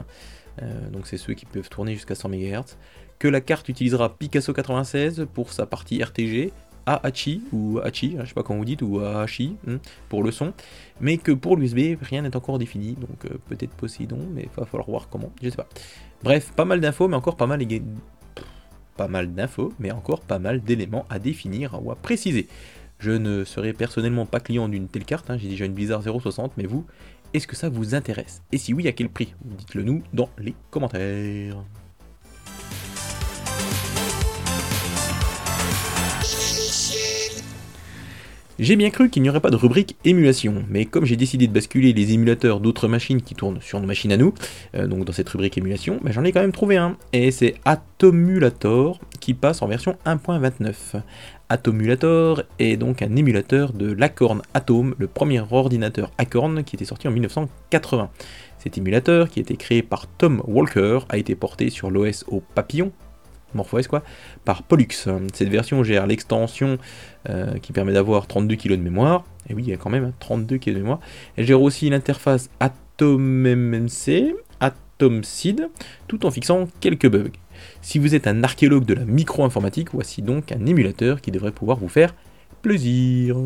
euh, 0.63 0.91
donc 0.91 1.07
c'est 1.07 1.17
ceux 1.17 1.35
qui 1.35 1.47
peuvent 1.47 1.69
tourner 1.69 1.93
jusqu'à 1.93 2.15
100 2.15 2.31
MHz, 2.31 2.77
que 3.21 3.29
la 3.29 3.41
carte 3.41 3.69
utilisera 3.69 4.17
Picasso 4.17 4.53
96 4.53 5.29
pour 5.33 5.53
sa 5.53 5.67
partie 5.67 6.03
RTG, 6.03 6.53
AHI 6.87 7.43
ou 7.53 7.79
Hachi, 7.79 8.17
je 8.19 8.27
sais 8.27 8.35
pas 8.35 8.43
comment 8.43 8.59
vous 8.59 8.65
dites, 8.65 8.83
ou 8.83 8.99
Ahachi 8.99 9.57
hmm, 9.67 9.77
pour 10.09 10.25
le 10.25 10.33
son, 10.33 10.55
mais 11.01 11.19
que 11.19 11.31
pour 11.31 11.57
l'USB, 11.57 11.99
rien 12.01 12.23
n'est 12.23 12.35
encore 12.35 12.59
défini, 12.59 12.95
donc 12.95 13.27
euh, 13.27 13.37
peut-être 13.49 13.73
Poseidon, 13.73 14.27
mais 14.33 14.45
il 14.45 14.49
va 14.57 14.65
falloir 14.65 14.89
voir 14.89 15.09
comment, 15.11 15.31
je 15.43 15.51
sais 15.51 15.57
pas. 15.57 15.69
Bref, 16.25 16.53
pas 16.57 16.65
mal 16.65 16.81
d'infos, 16.81 17.09
mais 17.09 17.17
encore 17.17 17.37
pas 17.37 17.47
mal, 17.47 17.63
pas 18.97 19.09
mal 19.09 19.35
d'infos, 19.35 19.75
mais 19.79 19.93
encore 19.93 20.23
pas 20.23 20.39
mal 20.39 20.63
d'éléments 20.63 21.05
à 21.11 21.19
définir 21.19 21.79
ou 21.85 21.93
à 21.93 21.97
préciser. 21.97 22.49
Je 22.99 23.13
ne 23.13 23.45
serai 23.45 23.75
personnellement 23.75 24.25
pas 24.25 24.41
client 24.41 24.69
d'une 24.69 24.89
telle 24.89 25.05
carte, 25.05 25.31
hein, 25.31 25.37
j'ai 25.39 25.49
déjà 25.49 25.67
une 25.67 25.75
Blizzard 25.75 26.03
060, 26.03 26.53
mais 26.57 26.65
vous, 26.65 26.87
est-ce 27.35 27.47
que 27.47 27.55
ça 27.55 27.69
vous 27.69 27.95
intéresse? 27.95 28.43
Et 28.51 28.57
si 28.57 28.73
oui, 28.73 28.89
à 28.89 28.93
quel 28.93 29.11
prix? 29.11 29.35
Dites-le 29.45 29.83
nous 29.83 30.03
dans 30.15 30.31
les 30.39 30.55
commentaires. 30.71 31.63
J'ai 38.61 38.77
bien 38.77 38.91
cru 38.91 39.09
qu'il 39.09 39.23
n'y 39.23 39.31
aurait 39.31 39.41
pas 39.41 39.49
de 39.49 39.57
rubrique 39.57 39.97
émulation, 40.05 40.65
mais 40.69 40.85
comme 40.85 41.07
j'ai 41.07 41.17
décidé 41.17 41.47
de 41.47 41.53
basculer 41.53 41.95
les 41.95 42.13
émulateurs 42.13 42.61
d'autres 42.61 42.89
machines 42.89 43.23
qui 43.23 43.35
tournent 43.35 43.59
sur 43.63 43.81
nos 43.81 43.87
machines 43.87 44.13
à 44.13 44.19
nous, 44.19 44.35
euh, 44.75 44.87
donc 44.87 45.07
dans 45.07 45.15
cette 45.15 45.31
rubrique 45.31 45.57
émulation, 45.57 45.99
ben, 46.03 46.13
j'en 46.13 46.25
ai 46.25 46.33
quand 46.33 46.43
même 46.43 46.53
trouvé 46.53 46.77
un, 46.77 46.95
et 47.15 47.31
c'est 47.31 47.55
Atomulator 47.65 49.01
qui 49.19 49.33
passe 49.33 49.63
en 49.63 49.67
version 49.67 49.97
1.29. 50.05 51.01
Atomulator 51.49 52.43
est 52.59 52.77
donc 52.77 53.01
un 53.01 53.17
émulateur 53.17 53.73
de 53.73 53.91
l'Acorn 53.93 54.43
Atom, 54.53 54.95
le 54.99 55.07
premier 55.07 55.43
ordinateur 55.51 56.11
Acorn 56.19 56.63
qui 56.63 56.77
était 56.77 56.85
sorti 56.85 57.09
en 57.09 57.13
1980. 57.13 58.11
Cet 58.59 58.77
émulateur, 58.77 59.31
qui 59.31 59.41
a 59.41 59.43
été 59.43 59.57
créé 59.57 59.81
par 59.81 60.07
Tom 60.07 60.43
Walker, 60.47 60.99
a 61.09 61.17
été 61.17 61.35
porté 61.35 61.71
sur 61.71 61.91
l'OS 61.91 62.27
au 62.29 62.43
Papillon, 62.55 62.93
MorphOS 63.55 63.89
quoi, 63.89 64.03
par 64.45 64.63
Pollux. 64.63 64.89
Cette 65.33 65.49
version 65.49 65.83
gère 65.85 66.07
l'extension 66.07 66.79
euh, 67.29 67.59
qui 67.59 67.73
permet 67.73 67.93
d'avoir 67.93 68.27
32 68.27 68.57
kg 68.57 68.71
de 68.71 68.77
mémoire, 68.77 69.25
et 69.49 69.55
oui, 69.55 69.63
il 69.67 69.71
y 69.71 69.73
a 69.73 69.77
quand 69.77 69.91
même 69.91 70.13
32 70.21 70.59
kg 70.59 70.75
de 70.75 70.79
mémoire. 70.79 71.01
Elle 71.37 71.47
gère 71.47 71.63
aussi 71.63 71.91
l'interface 71.91 72.51
AtomMMC, 72.61 74.35
AtomSeed, 74.61 75.69
tout 76.09 76.27
en 76.27 76.31
fixant 76.31 76.69
quelques 76.81 77.09
bugs. 77.09 77.33
Si 77.83 77.99
vous 77.99 78.15
êtes 78.15 78.27
un 78.27 78.43
archéologue 78.43 78.85
de 78.85 78.95
la 78.95 79.05
micro-informatique, 79.05 79.89
voici 79.93 80.23
donc 80.23 80.53
un 80.53 80.67
émulateur 80.67 81.21
qui 81.21 81.31
devrait 81.31 81.53
pouvoir 81.53 81.79
vous 81.79 81.89
faire 81.89 82.15
plaisir. 82.63 83.37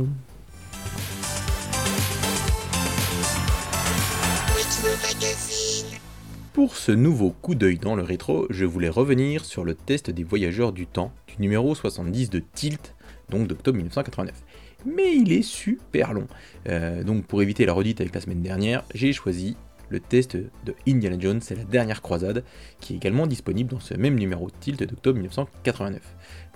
Pour 6.55 6.77
ce 6.77 6.93
nouveau 6.93 7.31
coup 7.31 7.57
d'œil 7.57 7.79
dans 7.79 7.97
le 7.97 8.05
rétro, 8.05 8.47
je 8.49 8.65
voulais 8.65 8.89
revenir 8.89 9.45
sur 9.45 9.65
le 9.65 9.75
test 9.75 10.09
des 10.11 10.23
voyageurs 10.23 10.73
du 10.73 10.87
temps 10.87 11.13
du 11.27 11.35
numéro 11.43 11.75
70 11.75 12.31
de 12.31 12.39
Tilt, 12.39 12.95
donc 13.29 13.49
d'octobre 13.49 13.75
1989. 13.79 14.41
Mais 14.87 15.17
il 15.17 15.33
est 15.33 15.43
super 15.43 16.13
long. 16.13 16.29
Euh, 16.69 17.03
donc 17.03 17.25
pour 17.25 17.43
éviter 17.43 17.67
la 17.67 17.73
redite 17.73 18.01
avec 18.01 18.15
la 18.15 18.21
semaine 18.21 18.41
dernière, 18.41 18.85
j'ai 18.95 19.13
choisi 19.13 19.57
le 19.89 19.99
test 19.99 20.37
de 20.37 20.77
Indiana 20.87 21.17
Jones, 21.19 21.41
c'est 21.41 21.57
la 21.57 21.65
dernière 21.65 22.03
croisade, 22.03 22.45
qui 22.79 22.93
est 22.93 22.97
également 22.99 23.27
disponible 23.27 23.71
dans 23.71 23.81
ce 23.81 23.95
même 23.95 24.15
numéro 24.15 24.47
de 24.47 24.55
Tilt 24.61 24.81
d'octobre 24.85 25.17
1989. 25.17 26.01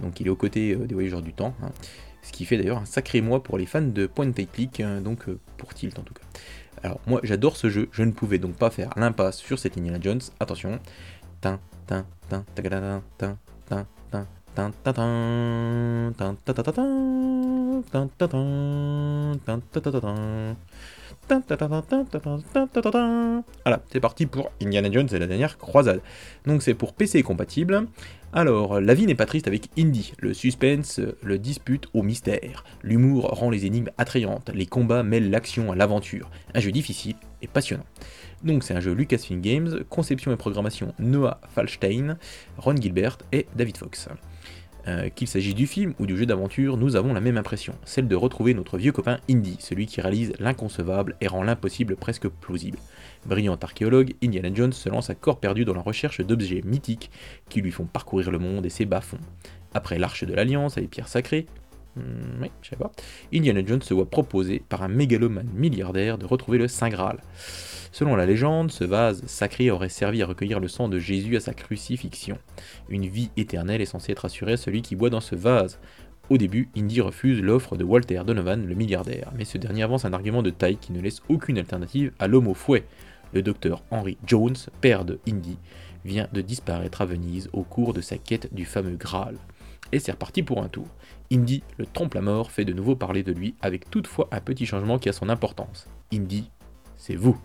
Donc 0.00 0.20
il 0.20 0.28
est 0.28 0.30
aux 0.30 0.36
côtés 0.36 0.76
euh, 0.76 0.86
des 0.86 0.94
voyageurs 0.94 1.22
du 1.22 1.32
temps, 1.32 1.56
hein. 1.60 1.72
ce 2.22 2.30
qui 2.30 2.44
fait 2.44 2.56
d'ailleurs 2.56 2.78
un 2.78 2.84
sacré 2.84 3.20
mois 3.20 3.42
pour 3.42 3.58
les 3.58 3.66
fans 3.66 3.82
de 3.82 4.06
point 4.06 4.28
and 4.28 4.44
click, 4.52 4.78
hein, 4.78 5.00
donc 5.00 5.28
euh, 5.28 5.40
pour 5.56 5.74
Tilt 5.74 5.98
en 5.98 6.02
tout 6.02 6.14
cas. 6.14 6.22
Alors 6.82 7.00
moi 7.06 7.20
j'adore 7.22 7.56
ce 7.56 7.68
jeu, 7.70 7.88
je 7.92 8.02
ne 8.02 8.12
pouvais 8.12 8.38
donc 8.38 8.54
pas 8.54 8.70
faire 8.70 8.90
l'impasse 8.96 9.38
sur 9.38 9.58
cette 9.58 9.76
Indiana 9.78 9.98
Jones. 10.00 10.20
Attention. 10.40 10.78
Voilà, 23.64 23.80
c'est 23.92 24.00
parti 24.00 24.26
pour 24.26 24.50
Indiana 24.62 24.90
Jones 24.90 25.08
et 25.12 25.18
la 25.18 25.26
dernière 25.26 25.58
croisade. 25.58 26.00
Donc 26.46 26.62
c'est 26.62 26.74
pour 26.74 26.94
PC 26.94 27.22
compatible. 27.22 27.86
Alors, 28.34 28.78
la 28.78 28.92
vie 28.92 29.06
n'est 29.06 29.14
pas 29.14 29.24
triste 29.24 29.48
avec 29.48 29.70
Indy. 29.78 30.12
Le 30.18 30.34
suspense 30.34 31.00
le 31.22 31.38
dispute 31.38 31.86
au 31.94 32.02
mystère. 32.02 32.62
L'humour 32.82 33.24
rend 33.24 33.48
les 33.48 33.64
énigmes 33.64 33.90
attrayantes. 33.96 34.50
Les 34.54 34.66
combats 34.66 35.02
mêlent 35.02 35.30
l'action 35.30 35.72
à 35.72 35.76
l'aventure. 35.76 36.30
Un 36.54 36.60
jeu 36.60 36.70
difficile 36.70 37.16
et 37.40 37.46
passionnant. 37.46 37.86
Donc 38.44 38.64
c'est 38.64 38.74
un 38.74 38.80
jeu 38.80 38.92
Lucasfilm 38.92 39.40
Games, 39.40 39.82
conception 39.88 40.30
et 40.30 40.36
programmation 40.36 40.94
Noah 40.98 41.40
Falstein, 41.54 42.18
Ron 42.58 42.76
Gilbert 42.76 43.16
et 43.32 43.46
David 43.56 43.78
Fox. 43.78 44.08
Euh, 44.86 45.08
qu'il 45.08 45.26
s'agisse 45.26 45.54
du 45.54 45.66
film 45.66 45.94
ou 45.98 46.06
du 46.06 46.16
jeu 46.16 46.26
d'aventure, 46.26 46.76
nous 46.76 46.96
avons 46.96 47.12
la 47.12 47.20
même 47.20 47.36
impression, 47.36 47.74
celle 47.84 48.08
de 48.08 48.14
retrouver 48.14 48.54
notre 48.54 48.78
vieux 48.78 48.92
copain 48.92 49.18
Indy, 49.28 49.56
celui 49.58 49.86
qui 49.86 50.00
réalise 50.00 50.32
l'inconcevable 50.38 51.16
et 51.20 51.26
rend 51.26 51.42
l'impossible 51.42 51.96
presque 51.96 52.28
plausible. 52.28 52.78
Brillant 53.26 53.58
archéologue, 53.60 54.14
Indiana 54.22 54.50
Jones 54.52 54.72
se 54.72 54.88
lance 54.88 55.10
à 55.10 55.14
corps 55.14 55.40
perdu 55.40 55.64
dans 55.64 55.74
la 55.74 55.82
recherche 55.82 56.20
d'objets 56.20 56.62
mythiques 56.64 57.10
qui 57.48 57.60
lui 57.60 57.70
font 57.70 57.84
parcourir 57.84 58.30
le 58.30 58.38
monde 58.38 58.66
et 58.66 58.70
ses 58.70 58.84
bas-fonds. 58.84 59.18
Après 59.74 59.98
l'arche 59.98 60.24
de 60.24 60.34
l'Alliance 60.34 60.76
et 60.76 60.80
les 60.80 60.88
pierres 60.88 61.08
sacrées, 61.08 61.46
hmm, 61.96 62.46
Indiana 63.34 63.62
Jones 63.64 63.82
se 63.82 63.94
voit 63.94 64.08
proposer 64.08 64.62
par 64.68 64.82
un 64.82 64.88
mégalomane 64.88 65.50
milliardaire 65.54 66.18
de 66.18 66.26
retrouver 66.26 66.58
le 66.58 66.68
Saint 66.68 66.88
Graal. 66.88 67.18
Selon 67.92 68.16
la 68.16 68.26
légende, 68.26 68.70
ce 68.70 68.84
vase 68.84 69.22
sacré 69.26 69.70
aurait 69.70 69.88
servi 69.88 70.22
à 70.22 70.26
recueillir 70.26 70.60
le 70.60 70.68
sang 70.68 70.88
de 70.88 70.98
Jésus 70.98 71.36
à 71.36 71.40
sa 71.40 71.54
crucifixion. 71.54 72.38
Une 72.88 73.06
vie 73.06 73.30
éternelle 73.36 73.80
est 73.80 73.86
censée 73.86 74.12
être 74.12 74.24
assurée 74.26 74.52
à 74.52 74.56
celui 74.56 74.82
qui 74.82 74.94
boit 74.94 75.10
dans 75.10 75.20
ce 75.20 75.34
vase. 75.34 75.78
Au 76.30 76.36
début, 76.36 76.68
Indy 76.76 77.00
refuse 77.00 77.40
l'offre 77.40 77.76
de 77.76 77.84
Walter 77.84 78.20
Donovan, 78.26 78.66
le 78.66 78.74
milliardaire, 78.74 79.32
mais 79.34 79.46
ce 79.46 79.56
dernier 79.56 79.82
avance 79.82 80.04
un 80.04 80.12
argument 80.12 80.42
de 80.42 80.50
taille 80.50 80.76
qui 80.76 80.92
ne 80.92 81.00
laisse 81.00 81.22
aucune 81.30 81.56
alternative 81.56 82.12
à 82.18 82.28
l'homme 82.28 82.48
au 82.48 82.54
fouet. 82.54 82.84
Le 83.32 83.42
docteur 83.42 83.82
Henry 83.90 84.16
Jones, 84.26 84.56
père 84.80 85.04
de 85.04 85.18
Indy, 85.28 85.58
vient 86.04 86.28
de 86.32 86.40
disparaître 86.40 87.02
à 87.02 87.06
Venise 87.06 87.50
au 87.52 87.62
cours 87.62 87.92
de 87.92 88.00
sa 88.00 88.16
quête 88.16 88.52
du 88.54 88.64
fameux 88.64 88.96
Graal. 88.96 89.36
Et 89.92 89.98
c'est 89.98 90.12
reparti 90.12 90.42
pour 90.42 90.62
un 90.62 90.68
tour. 90.68 90.86
Indy, 91.32 91.62
le 91.76 91.86
trompe 91.86 92.14
la 92.14 92.20
mort, 92.20 92.50
fait 92.50 92.64
de 92.64 92.72
nouveau 92.72 92.96
parler 92.96 93.22
de 93.22 93.32
lui 93.32 93.54
avec 93.60 93.90
toutefois 93.90 94.28
un 94.32 94.40
petit 94.40 94.66
changement 94.66 94.98
qui 94.98 95.08
a 95.08 95.12
son 95.12 95.28
importance. 95.28 95.86
Indy, 96.12 96.50
c'est 96.96 97.16
vous. 97.16 97.38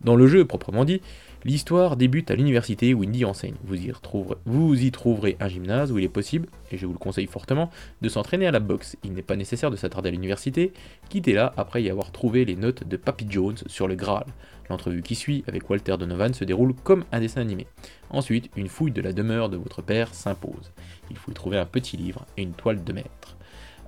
Dans 0.00 0.16
le 0.16 0.26
jeu 0.26 0.46
proprement 0.46 0.84
dit, 0.84 1.02
l'histoire 1.44 1.96
débute 1.96 2.30
à 2.30 2.34
l'université 2.34 2.94
où 2.94 3.02
Indy 3.02 3.24
enseigne. 3.24 3.54
Vous 3.64 4.82
y, 4.82 4.90
trouverez 4.90 5.36
un 5.40 5.48
gymnase 5.48 5.92
où 5.92 5.98
il 5.98 6.04
est 6.04 6.08
possible, 6.08 6.48
et 6.70 6.76
je 6.76 6.86
vous 6.86 6.92
le 6.92 6.98
conseille 6.98 7.26
fortement, 7.26 7.70
de 8.02 8.08
s'entraîner 8.08 8.46
à 8.46 8.50
la 8.50 8.60
boxe. 8.60 8.96
Il 9.04 9.12
n'est 9.12 9.22
pas 9.22 9.36
nécessaire 9.36 9.70
de 9.70 9.76
s'attarder 9.76 10.08
à 10.08 10.12
l'université, 10.12 10.72
quittez-la 11.08 11.52
après 11.56 11.82
y 11.82 11.90
avoir 11.90 12.12
trouvé 12.12 12.44
les 12.44 12.56
notes 12.56 12.86
de 12.86 12.96
Papy 12.96 13.26
Jones 13.28 13.58
sur 13.66 13.88
le 13.88 13.94
Graal. 13.94 14.26
L'entrevue 14.68 15.02
qui 15.02 15.16
suit 15.16 15.42
avec 15.48 15.68
Walter 15.68 15.96
Donovan 15.98 16.32
se 16.32 16.44
déroule 16.44 16.74
comme 16.74 17.04
un 17.10 17.20
dessin 17.20 17.40
animé. 17.40 17.66
Ensuite, 18.10 18.50
une 18.56 18.68
fouille 18.68 18.92
de 18.92 19.02
la 19.02 19.12
demeure 19.12 19.48
de 19.48 19.56
votre 19.56 19.82
père 19.82 20.14
s'impose. 20.14 20.72
Il 21.10 21.16
faut 21.16 21.32
y 21.32 21.34
trouver 21.34 21.58
un 21.58 21.66
petit 21.66 21.96
livre 21.96 22.24
et 22.36 22.42
une 22.42 22.52
toile 22.52 22.84
de 22.84 22.92
maître. 22.92 23.36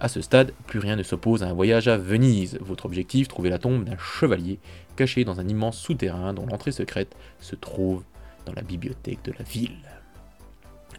À 0.02 0.08
ce 0.08 0.20
stade, 0.20 0.52
plus 0.66 0.80
rien 0.80 0.96
ne 0.96 1.04
s'oppose 1.04 1.44
à 1.44 1.46
un 1.46 1.52
voyage 1.52 1.86
à 1.86 1.96
Venise. 1.96 2.58
Votre 2.60 2.86
objectif, 2.86 3.28
trouver 3.28 3.50
la 3.50 3.60
tombe 3.60 3.84
d'un 3.84 3.96
chevalier 3.98 4.58
caché 4.96 5.22
dans 5.22 5.38
un 5.38 5.46
immense 5.46 5.78
souterrain 5.78 6.34
dont 6.34 6.44
l'entrée 6.44 6.72
secrète 6.72 7.14
se 7.38 7.54
trouve 7.54 8.02
dans 8.44 8.52
la 8.52 8.62
bibliothèque 8.62 9.24
de 9.24 9.30
la 9.30 9.44
ville. 9.44 9.78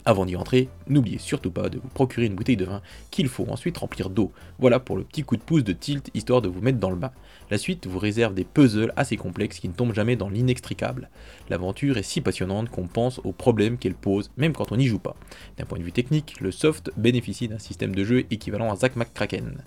Avant 0.05 0.25
d'y 0.25 0.35
entrer, 0.35 0.67
n'oubliez 0.87 1.17
surtout 1.17 1.51
pas 1.51 1.69
de 1.69 1.79
vous 1.79 1.87
procurer 1.87 2.25
une 2.25 2.35
bouteille 2.35 2.57
de 2.57 2.65
vin 2.65 2.81
qu'il 3.09 3.29
faut 3.29 3.45
ensuite 3.49 3.77
remplir 3.77 4.09
d'eau. 4.09 4.33
Voilà 4.59 4.79
pour 4.79 4.97
le 4.97 5.05
petit 5.05 5.23
coup 5.23 5.37
de 5.37 5.41
pouce 5.41 5.63
de 5.63 5.71
tilt 5.71 6.09
histoire 6.13 6.41
de 6.41 6.49
vous 6.49 6.59
mettre 6.59 6.79
dans 6.79 6.89
le 6.89 6.97
bain. 6.97 7.11
La 7.49 7.57
suite 7.57 7.87
vous 7.87 7.99
réserve 7.99 8.33
des 8.33 8.43
puzzles 8.43 8.91
assez 8.97 9.15
complexes 9.15 9.59
qui 9.59 9.69
ne 9.69 9.73
tombent 9.73 9.93
jamais 9.93 10.17
dans 10.17 10.27
l'inextricable. 10.27 11.09
L'aventure 11.49 11.97
est 11.97 12.03
si 12.03 12.19
passionnante 12.19 12.69
qu'on 12.69 12.87
pense 12.87 13.19
aux 13.23 13.31
problèmes 13.31 13.77
qu'elle 13.77 13.95
pose 13.95 14.29
même 14.35 14.53
quand 14.53 14.73
on 14.73 14.77
n'y 14.77 14.87
joue 14.87 14.99
pas. 14.99 15.15
D'un 15.57 15.65
point 15.65 15.79
de 15.79 15.83
vue 15.83 15.93
technique, 15.93 16.39
le 16.41 16.51
soft 16.51 16.91
bénéficie 16.97 17.47
d'un 17.47 17.59
système 17.59 17.95
de 17.95 18.03
jeu 18.03 18.25
équivalent 18.29 18.71
à 18.71 18.75
Zack 18.75 18.97
McCracken. 18.97 19.63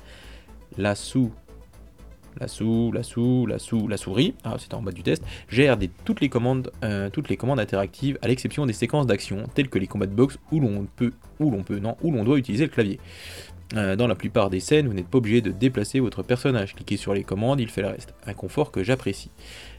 La 0.77 0.94
sous 0.94 1.33
la 2.40 2.49
sous, 2.49 2.92
la 2.92 3.03
sous, 3.03 3.46
la 3.46 3.59
sous, 3.59 3.88
la 3.88 3.96
souris, 3.96 4.35
ah, 4.44 4.57
c'était 4.59 4.75
en 4.75 4.83
bas 4.83 4.92
du 4.92 5.03
test, 5.03 5.22
gère 5.49 5.79
toutes, 6.05 6.20
les 6.20 6.29
commandes, 6.29 6.70
euh, 6.85 7.11
toutes 7.11 7.29
les 7.29 7.37
commandes 7.37 7.61
interactives 7.61 8.18
à 8.22 8.29
l'exception 8.29 8.66
des 8.66 8.72
séquences 8.72 9.07
d'action 9.07 9.44
telles 9.55 9.68
que 9.68 9.79
les 9.79 9.87
combats 9.87 10.07
de 10.07 10.14
boxe 10.14 10.38
où 10.53 10.61
l'on 10.61 10.87
peut, 10.96 11.12
où 11.40 11.51
l'on 11.51 11.62
peut, 11.62 11.79
non, 11.79 11.96
où 12.03 12.12
l'on 12.12 12.25
doit 12.25 12.38
utiliser 12.38 12.64
le 12.64 12.70
clavier. 12.70 12.99
Euh, 13.75 13.96
dans 13.96 14.07
la 14.07 14.14
plupart 14.14 14.49
des 14.49 14.61
scènes, 14.61 14.87
vous 14.87 14.94
n'êtes 14.94 15.09
pas 15.09 15.18
obligé 15.18 15.40
de 15.40 15.51
déplacer 15.51 15.99
votre 15.99 16.22
personnage. 16.22 16.77
Cliquez 16.77 16.96
sur 16.96 17.14
les 17.14 17.25
commandes, 17.25 17.59
il 17.59 17.68
fait 17.68 17.83
le 17.83 17.88
reste. 17.88 18.14
Un 18.25 18.33
confort 18.33 18.70
que 18.70 18.85
j'apprécie. 18.85 19.31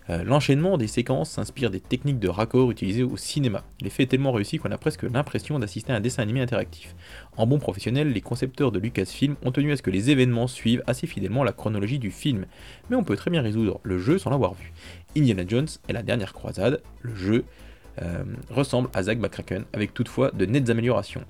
Euh, 0.09 0.23
l'enchaînement 0.23 0.77
des 0.77 0.87
séquences 0.87 1.31
s'inspire 1.31 1.69
des 1.69 1.81
techniques 1.81 2.19
de 2.19 2.29
raccord 2.29 2.71
utilisées 2.71 3.03
au 3.03 3.17
cinéma. 3.17 3.63
L'effet 3.81 4.03
est 4.03 4.07
tellement 4.07 4.31
réussi 4.31 4.57
qu'on 4.57 4.71
a 4.71 4.77
presque 4.77 5.03
l'impression 5.03 5.59
d'assister 5.59 5.91
à 5.91 5.95
un 5.97 5.99
dessin 5.99 6.23
animé 6.23 6.41
interactif. 6.41 6.95
En 7.35 7.45
bon 7.45 7.59
professionnel, 7.59 8.13
les 8.13 8.21
concepteurs 8.21 8.71
de 8.71 8.79
Lucasfilm 8.79 9.35
ont 9.43 9.51
tenu 9.51 9.71
à 9.71 9.77
ce 9.77 9.81
que 9.81 9.91
les 9.91 10.09
événements 10.09 10.47
suivent 10.47 10.83
assez 10.87 11.07
fidèlement 11.07 11.43
la 11.43 11.51
chronologie 11.51 11.99
du 11.99 12.11
film, 12.11 12.45
mais 12.89 12.95
on 12.95 13.03
peut 13.03 13.17
très 13.17 13.31
bien 13.31 13.41
résoudre 13.41 13.79
le 13.83 13.97
jeu 13.97 14.17
sans 14.17 14.29
l'avoir 14.29 14.53
vu. 14.53 14.71
Indiana 15.17 15.43
Jones 15.45 15.67
est 15.89 15.93
la 15.93 16.03
dernière 16.03 16.33
croisade, 16.33 16.81
le 17.01 17.15
jeu 17.15 17.45
euh, 18.01 18.23
ressemble 18.49 18.89
à 18.93 19.03
Zack 19.03 19.17
McCracken 19.19 19.65
avec 19.73 19.93
toutefois 19.93 20.31
de 20.31 20.45
nettes 20.45 20.69
améliorations. 20.69 21.23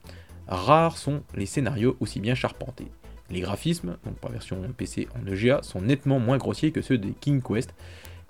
Rares 0.48 0.98
sont 0.98 1.24
les 1.36 1.46
scénarios 1.46 1.98
aussi 2.00 2.20
bien 2.20 2.36
charpentés. 2.36 2.88
Les 3.30 3.42
graphismes, 3.42 3.98
donc 4.06 4.16
par 4.16 4.32
version 4.32 4.62
PC 4.78 5.08
en 5.16 5.28
EGA, 5.28 5.62
sont 5.62 5.82
nettement 5.82 6.20
moins 6.20 6.38
grossiers 6.38 6.72
que 6.72 6.82
ceux 6.82 6.98
des 6.98 7.13
King 7.20 7.42
Quest 7.42 7.74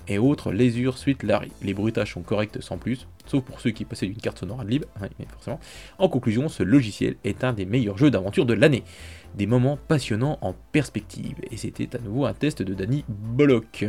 et 0.07 0.17
autres 0.17 0.51
Leisure 0.51 0.97
Suite 0.97 1.23
Larry. 1.23 1.51
Les 1.61 1.73
bruitages 1.73 2.13
sont 2.13 2.21
corrects 2.21 2.61
sans 2.61 2.77
plus, 2.77 3.07
sauf 3.25 3.43
pour 3.43 3.59
ceux 3.59 3.71
qui 3.71 3.85
possèdent 3.85 4.09
une 4.09 4.17
carte 4.17 4.39
sonore 4.39 4.63
libre, 4.63 4.87
mais 5.19 5.25
forcément. 5.31 5.59
En 5.97 6.09
conclusion, 6.09 6.49
ce 6.49 6.63
logiciel 6.63 7.15
est 7.23 7.43
un 7.43 7.53
des 7.53 7.65
meilleurs 7.65 7.97
jeux 7.97 8.11
d'aventure 8.11 8.45
de 8.45 8.53
l'année. 8.53 8.83
Des 9.35 9.47
moments 9.47 9.77
passionnants 9.87 10.37
en 10.41 10.53
perspective. 10.71 11.35
Et 11.51 11.57
c'était 11.57 11.95
à 11.95 11.99
nouveau 11.99 12.25
un 12.25 12.33
test 12.33 12.61
de 12.61 12.73
Danny 12.73 13.03
Bollock. 13.07 13.85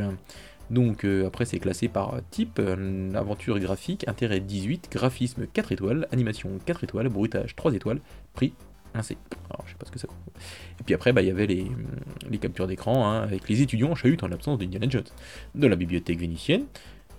Donc 0.70 1.04
euh, 1.04 1.26
après 1.26 1.46
c'est 1.46 1.58
classé 1.58 1.88
par 1.88 2.16
type, 2.30 2.58
euh, 2.58 3.14
aventure 3.14 3.58
graphique, 3.58 4.06
intérêt 4.06 4.40
18, 4.40 4.88
graphisme 4.92 5.46
4 5.46 5.72
étoiles, 5.72 6.08
animation 6.12 6.50
4 6.66 6.84
étoiles, 6.84 7.08
bruitage 7.08 7.56
3 7.56 7.72
étoiles, 7.72 8.00
prix 8.34 8.52
1C. 8.98 9.16
Alors 9.50 9.64
je 9.66 9.72
sais 9.72 9.78
pas 9.78 9.86
ce 9.86 9.90
que 9.90 9.98
ça 9.98 10.06
compte. 10.06 10.18
Et 10.80 10.84
puis 10.84 10.94
après 10.94 11.12
bah, 11.12 11.22
il 11.22 11.28
y 11.28 11.30
avait 11.30 11.46
les, 11.46 11.70
les 12.28 12.38
captures 12.38 12.66
d'écran 12.66 13.10
hein, 13.10 13.22
avec 13.22 13.48
les 13.48 13.62
étudiants 13.62 13.90
en 13.90 13.94
chahut 13.94 14.18
en 14.22 14.28
l'absence 14.28 14.58
d'Indiana 14.58 14.88
Jones. 14.88 15.04
De 15.54 15.66
la 15.66 15.76
bibliothèque 15.76 16.18
vénitienne, 16.18 16.64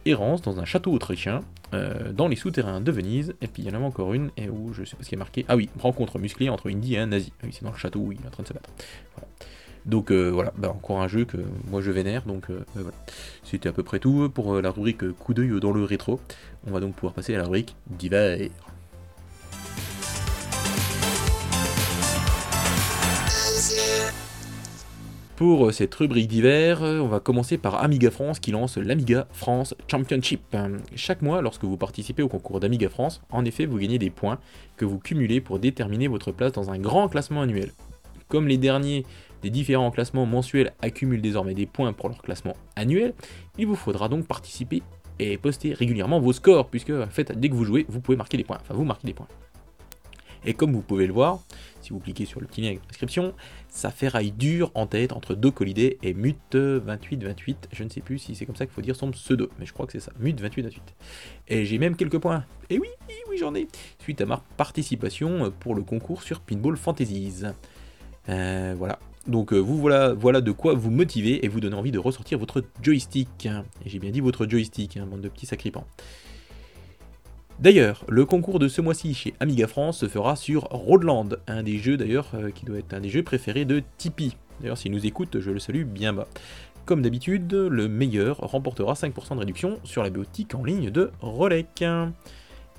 errance 0.05 0.41
dans 0.41 0.59
un 0.59 0.65
château 0.65 0.91
autrichien, 0.91 1.41
euh, 1.73 2.11
dans 2.11 2.27
les 2.27 2.35
souterrains 2.35 2.81
de 2.81 2.91
Venise, 2.91 3.35
et 3.41 3.47
puis 3.47 3.63
il 3.63 3.67
y 3.67 3.71
en 3.71 3.75
avait 3.75 3.85
encore 3.85 4.13
une, 4.13 4.31
et 4.37 4.49
où 4.49 4.73
je 4.73 4.83
sais 4.83 4.95
pas 4.95 5.03
ce 5.03 5.09
qui 5.09 5.15
est 5.15 5.17
marqué. 5.17 5.45
Ah 5.47 5.55
oui, 5.55 5.69
rencontre 5.79 6.19
musclée 6.19 6.49
entre 6.49 6.69
Indy 6.69 6.95
et 6.95 6.99
un 6.99 7.07
nazi. 7.07 7.31
Ah 7.41 7.45
oui, 7.45 7.51
c'est 7.53 7.63
dans 7.63 7.71
le 7.71 7.77
château 7.77 7.99
où 7.99 8.11
il 8.11 8.19
est 8.19 8.27
en 8.27 8.31
train 8.31 8.43
de 8.43 8.47
se 8.47 8.53
battre. 8.53 8.69
Donc 9.85 10.11
euh, 10.11 10.29
voilà, 10.29 10.53
bah, 10.57 10.69
encore 10.69 11.01
un 11.01 11.07
jeu 11.07 11.25
que 11.25 11.37
moi 11.69 11.81
je 11.81 11.91
vénère, 11.91 12.23
donc 12.23 12.49
euh, 12.49 12.65
voilà. 12.75 12.91
C'était 13.43 13.69
à 13.69 13.71
peu 13.71 13.83
près 13.83 13.99
tout 13.99 14.29
pour 14.29 14.61
la 14.61 14.71
rubrique 14.71 15.11
coup 15.13 15.33
d'œil 15.33 15.59
dans 15.59 15.71
le 15.71 15.83
rétro. 15.83 16.19
On 16.67 16.71
va 16.71 16.79
donc 16.79 16.95
pouvoir 16.95 17.13
passer 17.13 17.33
à 17.33 17.37
la 17.37 17.43
rubrique 17.45 17.75
d'hiver. 17.87 18.49
Pour 25.39 25.71
cette 25.71 25.95
rubrique 25.95 26.27
d'hiver, 26.27 26.81
on 26.81 27.07
va 27.07 27.21
commencer 27.21 27.57
par 27.57 27.81
Amiga 27.81 28.11
France 28.11 28.41
qui 28.41 28.51
lance 28.51 28.75
l'Amiga 28.75 29.25
France 29.31 29.73
Championship. 29.89 30.41
Chaque 30.97 31.21
mois, 31.21 31.41
lorsque 31.41 31.63
vous 31.63 31.77
participez 31.77 32.21
au 32.21 32.27
concours 32.27 32.59
d'Amiga 32.59 32.89
France, 32.89 33.21
en 33.31 33.45
effet, 33.45 33.65
vous 33.65 33.77
gagnez 33.77 33.97
des 33.99 34.09
points 34.09 34.37
que 34.75 34.83
vous 34.83 34.99
cumulez 34.99 35.39
pour 35.39 35.59
déterminer 35.59 36.09
votre 36.09 36.33
place 36.33 36.51
dans 36.51 36.71
un 36.71 36.77
grand 36.77 37.07
classement 37.07 37.41
annuel. 37.41 37.71
Comme 38.27 38.49
les 38.49 38.57
derniers 38.57 39.05
des 39.41 39.49
différents 39.49 39.91
classements 39.91 40.25
mensuels 40.25 40.73
accumulent 40.81 41.21
désormais 41.21 41.53
des 41.53 41.67
points 41.67 41.93
pour 41.93 42.09
leur 42.09 42.21
classement 42.21 42.57
annuel, 42.75 43.13
il 43.57 43.65
vous 43.65 43.77
faudra 43.77 44.09
donc 44.09 44.27
participer 44.27 44.83
et 45.19 45.37
poster 45.37 45.73
régulièrement 45.73 46.19
vos 46.19 46.33
scores, 46.33 46.67
puisque 46.67 46.89
en 46.89 47.07
fait, 47.07 47.31
dès 47.39 47.47
que 47.47 47.55
vous 47.55 47.63
jouez, 47.63 47.85
vous 47.87 48.01
pouvez 48.01 48.17
marquer 48.17 48.35
des 48.35 48.43
points. 48.43 48.57
Enfin, 48.59 48.73
vous 48.73 48.83
marquez 48.83 49.07
des 49.07 49.13
points. 49.13 49.29
Et 50.45 50.53
comme 50.53 50.73
vous 50.73 50.81
pouvez 50.81 51.07
le 51.07 51.13
voir, 51.13 51.39
si 51.81 51.91
vous 51.91 51.99
cliquez 51.99 52.25
sur 52.25 52.39
le 52.39 52.47
petit 52.47 52.61
lien 52.61 52.67
avec 52.69 52.81
la 52.81 52.87
description, 52.87 53.33
ça 53.67 53.91
rail 54.01 54.31
dur 54.31 54.71
en 54.75 54.87
tête 54.87 55.11
entre 55.11 55.35
Doc 55.35 55.61
Holiday 55.61 55.97
et 56.03 56.13
Mute2828. 56.13 57.55
Je 57.71 57.83
ne 57.83 57.89
sais 57.89 58.01
plus 58.01 58.19
si 58.19 58.35
c'est 58.35 58.45
comme 58.45 58.55
ça 58.55 58.65
qu'il 58.65 58.73
faut 58.73 58.81
dire 58.81 58.95
son 58.95 59.11
pseudo, 59.11 59.49
mais 59.59 59.65
je 59.65 59.73
crois 59.73 59.85
que 59.85 59.91
c'est 59.91 59.99
ça, 59.99 60.11
Mute2828. 60.21 60.79
Et 61.49 61.65
j'ai 61.65 61.77
même 61.77 61.95
quelques 61.95 62.19
points. 62.19 62.45
Et 62.69 62.79
oui, 62.79 62.87
oui, 63.29 63.37
j'en 63.37 63.53
ai. 63.55 63.67
Suite 63.99 64.21
à 64.21 64.25
ma 64.25 64.43
participation 64.57 65.51
pour 65.59 65.75
le 65.75 65.83
concours 65.83 66.23
sur 66.23 66.39
Pinball 66.39 66.77
Fantasies. 66.77 67.43
Euh, 68.29 68.75
voilà. 68.77 68.99
Donc 69.27 69.53
euh, 69.53 69.57
vous 69.57 69.77
voilà, 69.77 70.13
voilà 70.13 70.41
de 70.41 70.51
quoi 70.51 70.73
vous 70.73 70.91
motiver 70.91 71.45
et 71.45 71.47
vous 71.47 71.59
donner 71.59 71.75
envie 71.75 71.91
de 71.91 71.99
ressortir 71.99 72.39
votre 72.39 72.63
joystick. 72.81 73.47
J'ai 73.85 73.99
bien 73.99 74.11
dit 74.11 74.21
votre 74.21 74.47
joystick, 74.47 74.97
hein, 74.97 75.05
bande 75.05 75.21
de 75.21 75.29
petits 75.29 75.45
sacripants. 75.45 75.85
D'ailleurs, 77.59 78.05
le 78.07 78.23
concours 78.23 78.57
de 78.57 78.69
ce 78.69 78.79
mois-ci 78.79 79.13
chez 79.13 79.33
Amiga 79.41 79.67
France 79.67 79.97
se 79.97 80.07
fera 80.07 80.37
sur 80.37 80.61
Roadland, 80.71 81.37
un 81.45 81.61
des 81.61 81.77
jeux 81.77 81.97
d'ailleurs 81.97 82.31
euh, 82.33 82.51
qui 82.51 82.63
doit 82.63 82.77
être 82.77 82.93
un 82.93 83.01
des 83.01 83.09
jeux 83.09 83.21
préférés 83.21 83.65
de 83.65 83.83
Tipeee. 83.97 84.37
D'ailleurs, 84.61 84.77
s'il 84.77 84.93
nous 84.93 85.05
écoute, 85.05 85.41
je 85.41 85.51
le 85.51 85.59
salue 85.59 85.83
bien 85.83 86.13
bas. 86.13 86.27
Comme 86.85 87.01
d'habitude, 87.01 87.51
le 87.51 87.89
meilleur 87.89 88.37
remportera 88.37 88.93
5% 88.93 89.35
de 89.35 89.39
réduction 89.39 89.77
sur 89.83 90.03
la 90.03 90.09
biotique 90.09 90.55
en 90.55 90.63
ligne 90.63 90.89
de 90.89 91.11
Rolec. 91.19 91.83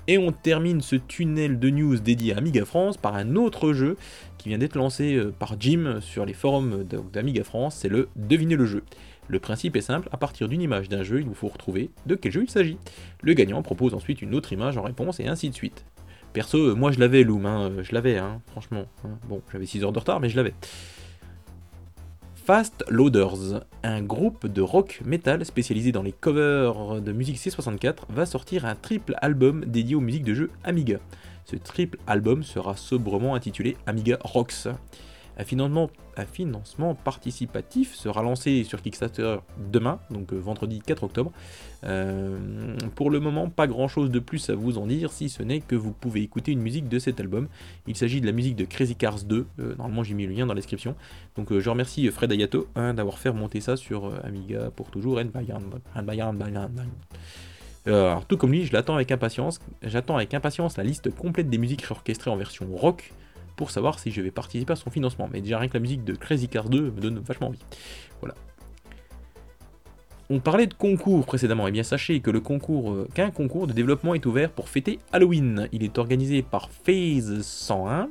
Et 0.07 0.17
on 0.17 0.31
termine 0.31 0.81
ce 0.81 0.95
tunnel 0.95 1.59
de 1.59 1.69
news 1.69 1.97
dédié 1.99 2.33
à 2.33 2.39
Amiga 2.39 2.65
France 2.65 2.97
par 2.97 3.15
un 3.15 3.35
autre 3.35 3.73
jeu 3.73 3.97
qui 4.39 4.49
vient 4.49 4.57
d'être 4.57 4.75
lancé 4.75 5.13
euh, 5.13 5.31
par 5.37 5.57
Jim 5.59 5.99
sur 6.01 6.25
les 6.25 6.33
forums 6.33 6.83
d'Amiga 7.13 7.43
France, 7.43 7.75
c'est 7.75 7.87
le 7.87 8.09
Devinez 8.15 8.55
le 8.55 8.65
jeu. 8.65 8.83
Le 9.31 9.39
principe 9.39 9.77
est 9.77 9.81
simple, 9.81 10.09
à 10.11 10.17
partir 10.17 10.49
d'une 10.49 10.61
image 10.61 10.89
d'un 10.89 11.03
jeu, 11.03 11.21
il 11.21 11.25
vous 11.25 11.33
faut 11.33 11.47
retrouver 11.47 11.89
de 12.05 12.15
quel 12.15 12.33
jeu 12.33 12.43
il 12.43 12.49
s'agit. 12.49 12.77
Le 13.21 13.31
gagnant 13.31 13.61
propose 13.61 13.93
ensuite 13.93 14.21
une 14.21 14.35
autre 14.35 14.51
image 14.51 14.77
en 14.77 14.81
réponse 14.81 15.21
et 15.21 15.27
ainsi 15.27 15.49
de 15.49 15.55
suite. 15.55 15.85
Perso, 16.33 16.57
euh, 16.57 16.75
moi 16.75 16.91
je 16.91 16.99
l'avais 16.99 17.23
Loom, 17.23 17.45
hein, 17.45 17.69
euh, 17.69 17.81
je 17.81 17.93
l'avais, 17.93 18.17
hein, 18.17 18.41
franchement. 18.47 18.87
Hein. 19.05 19.17
Bon, 19.29 19.41
j'avais 19.49 19.65
6 19.65 19.85
heures 19.85 19.93
de 19.93 19.99
retard, 19.99 20.19
mais 20.19 20.27
je 20.27 20.35
l'avais. 20.35 20.53
Fast 22.35 22.83
Loaders, 22.89 23.63
un 23.83 24.01
groupe 24.01 24.47
de 24.47 24.61
rock 24.61 24.99
metal 25.05 25.45
spécialisé 25.45 25.93
dans 25.93 26.03
les 26.03 26.11
covers 26.11 26.99
de 26.99 27.13
musique 27.13 27.37
C64, 27.37 27.99
va 28.09 28.25
sortir 28.25 28.65
un 28.65 28.75
triple 28.75 29.15
album 29.21 29.63
dédié 29.63 29.95
aux 29.95 30.01
musiques 30.01 30.25
de 30.25 30.33
jeux 30.33 30.51
Amiga. 30.65 30.97
Ce 31.45 31.55
triple 31.55 31.99
album 32.05 32.43
sera 32.43 32.75
sobrement 32.75 33.33
intitulé 33.33 33.77
Amiga 33.85 34.17
Rocks. 34.25 34.67
Un 35.37 35.45
financement, 36.25 36.95
participatif 36.95 37.95
sera 37.95 38.21
lancé 38.21 38.63
sur 38.63 38.81
Kickstarter 38.81 39.37
demain, 39.71 39.99
donc 40.09 40.33
euh, 40.33 40.37
vendredi 40.37 40.81
4 40.85 41.03
octobre. 41.03 41.31
Euh, 41.83 42.75
pour 42.95 43.09
le 43.09 43.19
moment, 43.19 43.49
pas 43.49 43.65
grand 43.65 43.87
chose 43.87 44.11
de 44.11 44.19
plus 44.19 44.49
à 44.49 44.55
vous 44.55 44.77
en 44.77 44.85
dire, 44.85 45.11
si 45.11 45.29
ce 45.29 45.41
n'est 45.41 45.61
que 45.61 45.75
vous 45.75 45.93
pouvez 45.93 46.21
écouter 46.21 46.51
une 46.51 46.61
musique 46.61 46.89
de 46.89 46.99
cet 46.99 47.19
album. 47.19 47.47
Il 47.87 47.95
s'agit 47.95 48.21
de 48.21 48.25
la 48.25 48.33
musique 48.33 48.55
de 48.55 48.65
Crazy 48.65 48.95
Cars 48.95 49.23
2, 49.23 49.45
euh, 49.59 49.75
normalement 49.77 50.03
j'ai 50.03 50.13
mis 50.13 50.27
le 50.27 50.33
lien 50.33 50.45
dans 50.45 50.53
la 50.53 50.59
description. 50.59 50.95
Donc 51.35 51.57
je 51.57 51.69
remercie 51.69 52.07
Fred 52.09 52.31
Ayato 52.31 52.67
d'avoir 52.75 53.17
fait 53.17 53.29
remonter 53.29 53.61
ça 53.61 53.77
sur 53.77 54.13
Amiga 54.23 54.69
pour 54.75 54.91
toujours. 54.91 55.19
Alors, 57.85 58.25
tout 58.25 58.37
comme 58.37 58.51
lui, 58.51 58.65
je 58.65 58.73
l'attends 58.73 58.95
avec 58.95 59.11
impatience. 59.11 59.59
J'attends 59.81 60.17
avec 60.17 60.33
impatience 60.33 60.77
la 60.77 60.83
liste 60.83 61.13
complète 61.15 61.49
des 61.49 61.57
musiques 61.57 61.85
orchestrées 61.89 62.29
en 62.29 62.35
version 62.35 62.67
rock 62.75 63.11
pour 63.61 63.69
savoir 63.69 63.99
si 63.99 64.09
je 64.09 64.21
vais 64.21 64.31
participer 64.31 64.73
à 64.73 64.75
son 64.75 64.89
financement. 64.89 65.29
Mais 65.31 65.39
déjà 65.39 65.59
rien 65.59 65.69
que 65.69 65.75
la 65.75 65.81
musique 65.81 66.03
de 66.03 66.15
Crazy 66.15 66.47
Cars 66.47 66.67
2 66.67 66.81
me 66.81 66.99
donne 66.99 67.19
vachement 67.19 67.49
envie. 67.49 67.59
Voilà. 68.19 68.33
On 70.31 70.39
parlait 70.39 70.65
de 70.65 70.73
concours 70.73 71.27
précédemment, 71.27 71.67
et 71.67 71.69
eh 71.69 71.71
bien 71.71 71.83
sachez 71.83 72.21
que 72.21 72.31
le 72.31 72.39
concours, 72.39 72.91
euh, 72.91 73.07
qu'un 73.13 73.29
concours 73.29 73.67
de 73.67 73.73
développement 73.73 74.15
est 74.15 74.25
ouvert 74.25 74.49
pour 74.49 74.67
fêter 74.67 74.97
Halloween. 75.11 75.67
Il 75.71 75.83
est 75.83 75.99
organisé 75.99 76.41
par 76.41 76.71
Phase 76.71 77.41
101, 77.41 78.09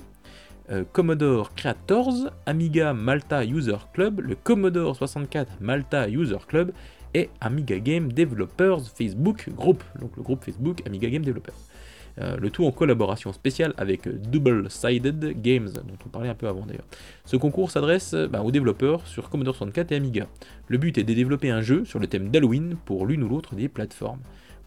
euh, 0.70 0.84
Commodore 0.92 1.52
Creators, 1.56 2.30
Amiga 2.46 2.92
Malta 2.92 3.44
User 3.44 3.78
Club, 3.92 4.20
le 4.20 4.36
Commodore 4.36 4.94
64 4.94 5.54
Malta 5.60 6.08
User 6.08 6.38
Club 6.46 6.70
et 7.12 7.28
Amiga 7.40 7.80
Game 7.80 8.12
Developers 8.12 8.82
Facebook 8.96 9.50
Group, 9.50 9.82
donc 10.00 10.16
le 10.16 10.22
groupe 10.22 10.44
Facebook 10.44 10.86
Amiga 10.86 11.10
Game 11.10 11.24
Developers. 11.24 11.69
Euh, 12.18 12.36
le 12.36 12.50
tout 12.50 12.66
en 12.66 12.72
collaboration 12.72 13.32
spéciale 13.32 13.74
avec 13.76 14.08
Double 14.08 14.70
Sided 14.70 15.40
Games, 15.40 15.70
dont 15.72 15.98
on 16.04 16.08
parlait 16.08 16.28
un 16.28 16.34
peu 16.34 16.48
avant 16.48 16.66
d'ailleurs. 16.66 16.86
Ce 17.24 17.36
concours 17.36 17.70
s'adresse 17.70 18.14
euh, 18.14 18.28
bah, 18.28 18.42
aux 18.42 18.50
développeurs 18.50 19.06
sur 19.06 19.30
Commodore 19.30 19.54
64 19.54 19.92
et 19.92 19.96
Amiga. 19.96 20.26
Le 20.68 20.78
but 20.78 20.98
est 20.98 21.04
de 21.04 21.14
développer 21.14 21.50
un 21.50 21.60
jeu 21.60 21.84
sur 21.84 21.98
le 21.98 22.06
thème 22.06 22.30
d'Halloween 22.30 22.76
pour 22.84 23.06
l'une 23.06 23.22
ou 23.22 23.28
l'autre 23.28 23.54
des 23.54 23.68
plateformes. 23.68 24.20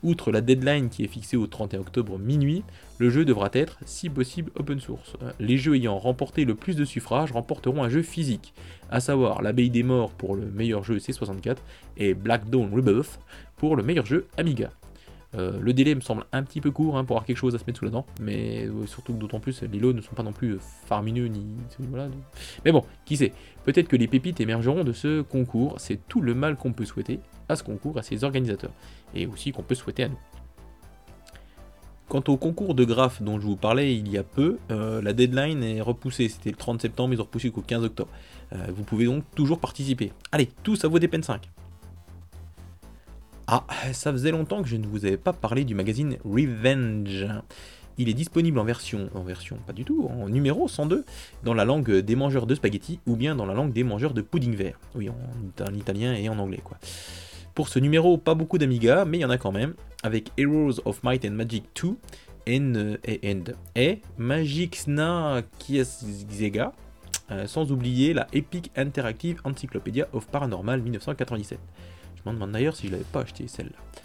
Outre 0.04 0.32
la 0.32 0.42
deadline 0.42 0.90
qui 0.90 1.06
est 1.06 1.08
fixée 1.08 1.38
au 1.38 1.48
31 1.48 1.80
octobre 1.80 2.20
minuit, 2.20 2.64
le 2.98 3.10
jeu 3.10 3.24
devra 3.24 3.50
être, 3.54 3.78
si 3.86 4.10
possible, 4.10 4.52
open 4.56 4.80
source. 4.82 5.14
Euh, 5.22 5.32
les 5.40 5.58
jeux 5.58 5.76
ayant 5.76 5.98
remporté 5.98 6.44
le 6.44 6.56
plus 6.56 6.76
de 6.76 6.84
suffrages 6.86 7.32
remporteront 7.32 7.84
un 7.84 7.90
jeu 7.90 8.02
physique, 8.02 8.54
à 8.92 9.00
savoir 9.00 9.42
l'Abeille 9.42 9.70
des 9.70 9.84
Morts 9.84 10.12
pour 10.12 10.36
le 10.36 10.46
meilleur 10.46 10.84
jeu 10.84 10.98
C64 10.98 11.58
et 11.98 12.14
Black 12.14 12.50
Dawn 12.50 12.74
Rebirth 12.74 13.20
pour 13.56 13.76
le 13.76 13.84
meilleur 13.84 14.06
jeu 14.06 14.28
Amiga. 14.38 14.72
Euh, 15.36 15.60
le 15.60 15.74
délai 15.74 15.96
me 15.96 16.02
semble 16.02 16.26
un 16.32 16.44
petit 16.44 16.62
peu 16.62 16.72
court 16.72 16.98
hein, 16.98 17.06
pour 17.06 17.16
avoir 17.16 17.26
quelque 17.26 17.38
chose 17.38 17.56
à 17.56 17.58
se 17.58 17.64
mettre 17.66 17.80
sous 17.80 17.86
la 17.86 17.92
dent, 17.92 18.06
mais 18.20 18.66
euh, 18.66 18.86
surtout 18.86 19.14
d'autant 19.14 19.40
plus 19.40 19.64
les 19.64 19.80
lots 19.80 19.94
ne 19.94 20.02
sont 20.02 20.14
pas 20.14 20.24
non 20.24 20.32
plus 20.32 20.54
euh, 20.54 20.60
farmineux 20.86 21.26
ni. 21.28 21.44
Voilà. 21.80 22.10
Mais 22.66 22.72
bon, 22.72 22.84
qui 23.06 23.18
sait? 23.18 23.34
Peut-être 23.64 23.88
que 23.88 23.96
les 23.96 24.08
pépites 24.08 24.40
émergeront 24.40 24.84
de 24.84 24.94
ce 24.94 25.22
concours, 25.22 25.76
c'est 25.80 26.08
tout 26.08 26.22
le 26.22 26.36
mal 26.36 26.56
qu'on 26.56 26.74
peut 26.74 26.86
souhaiter 26.86 27.20
à 27.50 27.56
ce 27.56 27.64
concours, 27.64 27.98
à 27.98 28.04
ses 28.04 28.24
organisateurs, 28.24 28.74
et 29.16 29.26
aussi 29.26 29.52
qu'on 29.52 29.64
peut 29.64 29.76
souhaiter 29.76 30.04
à 30.04 30.10
nous. 30.10 30.20
Quant 32.10 32.24
au 32.28 32.38
concours 32.38 32.76
de 32.76 32.84
graphes 32.84 33.24
dont 33.24 33.40
je 33.40 33.46
vous 33.46 33.56
parlais 33.56 33.96
il 33.96 34.08
y 34.10 34.18
a 34.18 34.24
peu, 34.24 34.58
la 34.70 35.14
deadline 35.14 35.64
est 35.64 35.82
repoussée, 35.82 36.30
c'était 36.30 36.52
le 36.52 36.58
30 36.58 36.82
septembre, 36.82 37.14
ils 37.14 37.22
ont 37.22 37.24
repoussé 37.24 37.48
jusqu'au 37.48 37.62
15 37.62 37.86
octobre. 37.86 38.12
vous 38.70 38.84
pouvez 38.84 39.06
donc 39.06 39.24
toujours 39.36 39.60
participer. 39.60 40.12
Allez, 40.32 40.50
tous 40.62 40.84
à 40.86 40.90
vos 40.90 41.00
DPN 41.00 41.24
5 41.24 41.50
ah, 43.48 43.66
ça 43.92 44.12
faisait 44.12 44.32
longtemps 44.32 44.62
que 44.62 44.70
je 44.70 44.78
ne 44.78 44.88
vous 44.88 45.06
avais 45.06 45.18
pas 45.18 45.34
parlé 45.34 45.66
du 45.66 45.76
magazine 45.76 46.18
Revenge. 46.24 47.28
Il 47.98 48.10
est 48.10 48.14
disponible 48.14 48.58
en 48.58 48.64
version, 48.64 49.10
en 49.14 49.22
version 49.22 49.58
pas 49.68 49.74
du 49.74 49.86
tout, 49.86 50.10
en 50.10 50.28
numéro 50.30 50.68
102, 50.68 51.06
dans 51.44 51.54
la 51.54 51.66
langue 51.66 51.92
des 51.92 52.16
mangeurs 52.16 52.48
de 52.48 52.56
spaghettis 52.56 53.00
ou 53.06 53.16
bien 53.16 53.36
dans 53.36 53.46
la 53.46 53.54
langue 53.54 53.74
des 53.74 53.84
mangeurs 53.84 54.14
de 54.14 54.22
pudding 54.22 54.56
vert. 54.56 54.80
Oui, 54.96 55.10
en, 55.10 55.74
italien 55.74 56.14
et 56.14 56.30
en 56.30 56.40
anglais 56.40 56.62
quoi. 56.64 56.78
Pour 57.54 57.68
ce 57.68 57.78
numéro, 57.78 58.18
pas 58.18 58.34
beaucoup 58.34 58.58
d'Amiga, 58.58 59.06
mais 59.06 59.20
il 59.20 59.22
y 59.22 59.26
en 59.26 59.30
a 59.30 59.38
quand 59.38 59.52
même, 59.52 59.76
avec 60.02 60.32
Heroes 60.38 60.82
of 60.86 61.04
Might 61.04 61.24
and 61.24 61.32
Magic 61.32 61.66
2 61.80 61.96
and, 62.50 62.96
and, 63.24 63.44
et 63.76 64.02
Magic 64.18 64.76
Sna 64.76 65.44
Kiesgega, 65.60 66.72
euh, 67.30 67.46
sans 67.46 67.72
oublier 67.72 68.14
la 68.14 68.26
Epic 68.34 68.72
Interactive 68.76 69.40
Encyclopedia 69.44 70.08
of 70.14 70.28
Paranormal 70.28 70.82
1997. 70.82 71.60
Je 72.26 72.32
demande 72.32 72.52
d'ailleurs 72.52 72.76
si 72.76 72.88
je 72.88 72.92
l'avais 72.92 73.04
pas 73.04 73.22
acheté 73.22 73.48
celle-là. 73.48 74.00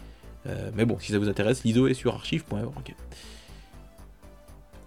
Euh, 0.46 0.70
mais 0.74 0.84
bon, 0.84 0.98
si 0.98 1.12
ça 1.12 1.18
vous 1.18 1.28
intéresse, 1.28 1.64
l'ISO 1.64 1.86
est 1.86 1.94
sur 1.94 2.14
archive.org. 2.14 2.94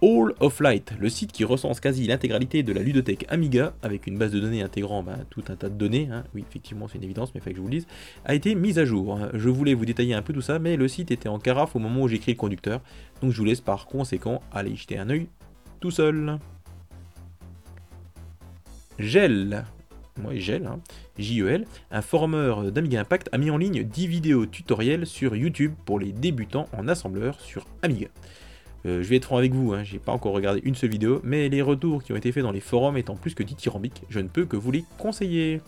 All 0.04 0.34
of 0.40 0.58
Light, 0.58 0.92
le 0.98 1.08
site 1.08 1.30
qui 1.30 1.44
recense 1.44 1.78
quasi 1.78 2.08
l'intégralité 2.08 2.64
de 2.64 2.72
la 2.72 2.82
ludothèque 2.82 3.24
Amiga, 3.28 3.72
avec 3.82 4.08
une 4.08 4.18
base 4.18 4.32
de 4.32 4.40
données 4.40 4.60
intégrant 4.60 5.04
bah, 5.04 5.18
tout 5.30 5.44
un 5.48 5.54
tas 5.54 5.68
de 5.68 5.76
données, 5.76 6.08
hein. 6.10 6.24
oui 6.34 6.44
effectivement 6.48 6.88
c'est 6.88 6.98
une 6.98 7.04
évidence 7.04 7.32
mais 7.32 7.38
il 7.38 7.44
fallait 7.44 7.52
que 7.52 7.58
je 7.58 7.62
vous 7.62 7.68
le 7.68 7.76
dise, 7.76 7.86
a 8.24 8.34
été 8.34 8.56
mise 8.56 8.80
à 8.80 8.84
jour. 8.84 9.16
Je 9.32 9.48
voulais 9.48 9.74
vous 9.74 9.84
détailler 9.84 10.14
un 10.14 10.22
peu 10.22 10.32
tout 10.32 10.40
ça, 10.40 10.58
mais 10.58 10.76
le 10.76 10.88
site 10.88 11.12
était 11.12 11.28
en 11.28 11.38
carafe 11.38 11.76
au 11.76 11.78
moment 11.78 12.02
où 12.02 12.08
j'écris 12.08 12.32
le 12.32 12.36
conducteur, 12.36 12.80
donc 13.20 13.30
je 13.30 13.38
vous 13.38 13.44
laisse 13.44 13.60
par 13.60 13.86
conséquent 13.86 14.40
aller 14.50 14.72
y 14.72 14.76
jeter 14.76 14.98
un 14.98 15.08
œil 15.08 15.28
tout 15.78 15.92
seul. 15.92 16.38
GEL, 18.98 19.64
moi 20.20 20.34
GEL, 20.34 20.66
hein, 20.66 20.80
JEL, 21.18 21.66
un 21.90 22.02
forumeur 22.02 22.70
d'Amiga 22.70 23.00
Impact 23.00 23.28
a 23.32 23.38
mis 23.38 23.50
en 23.50 23.56
ligne 23.56 23.82
10 23.82 24.06
vidéos 24.06 24.46
tutoriels 24.46 25.06
sur 25.06 25.34
YouTube 25.34 25.72
pour 25.84 25.98
les 25.98 26.12
débutants 26.12 26.68
en 26.76 26.86
assembleur 26.88 27.40
sur 27.40 27.66
Amiga. 27.82 28.08
Euh, 28.84 29.02
je 29.02 29.08
vais 29.08 29.16
être 29.16 29.26
franc 29.26 29.38
avec 29.38 29.54
vous, 29.54 29.72
hein, 29.72 29.84
j'ai 29.84 29.98
pas 29.98 30.12
encore 30.12 30.32
regardé 30.32 30.60
une 30.64 30.74
seule 30.74 30.90
vidéo, 30.90 31.20
mais 31.22 31.48
les 31.48 31.62
retours 31.62 32.02
qui 32.02 32.12
ont 32.12 32.16
été 32.16 32.32
faits 32.32 32.42
dans 32.42 32.52
les 32.52 32.60
forums 32.60 32.96
étant 32.96 33.14
plus 33.14 33.34
que 33.34 33.42
dithyrambiques, 33.42 34.02
je 34.08 34.20
ne 34.20 34.28
peux 34.28 34.44
que 34.44 34.56
vous 34.56 34.70
les 34.70 34.84
conseiller. 34.98 35.60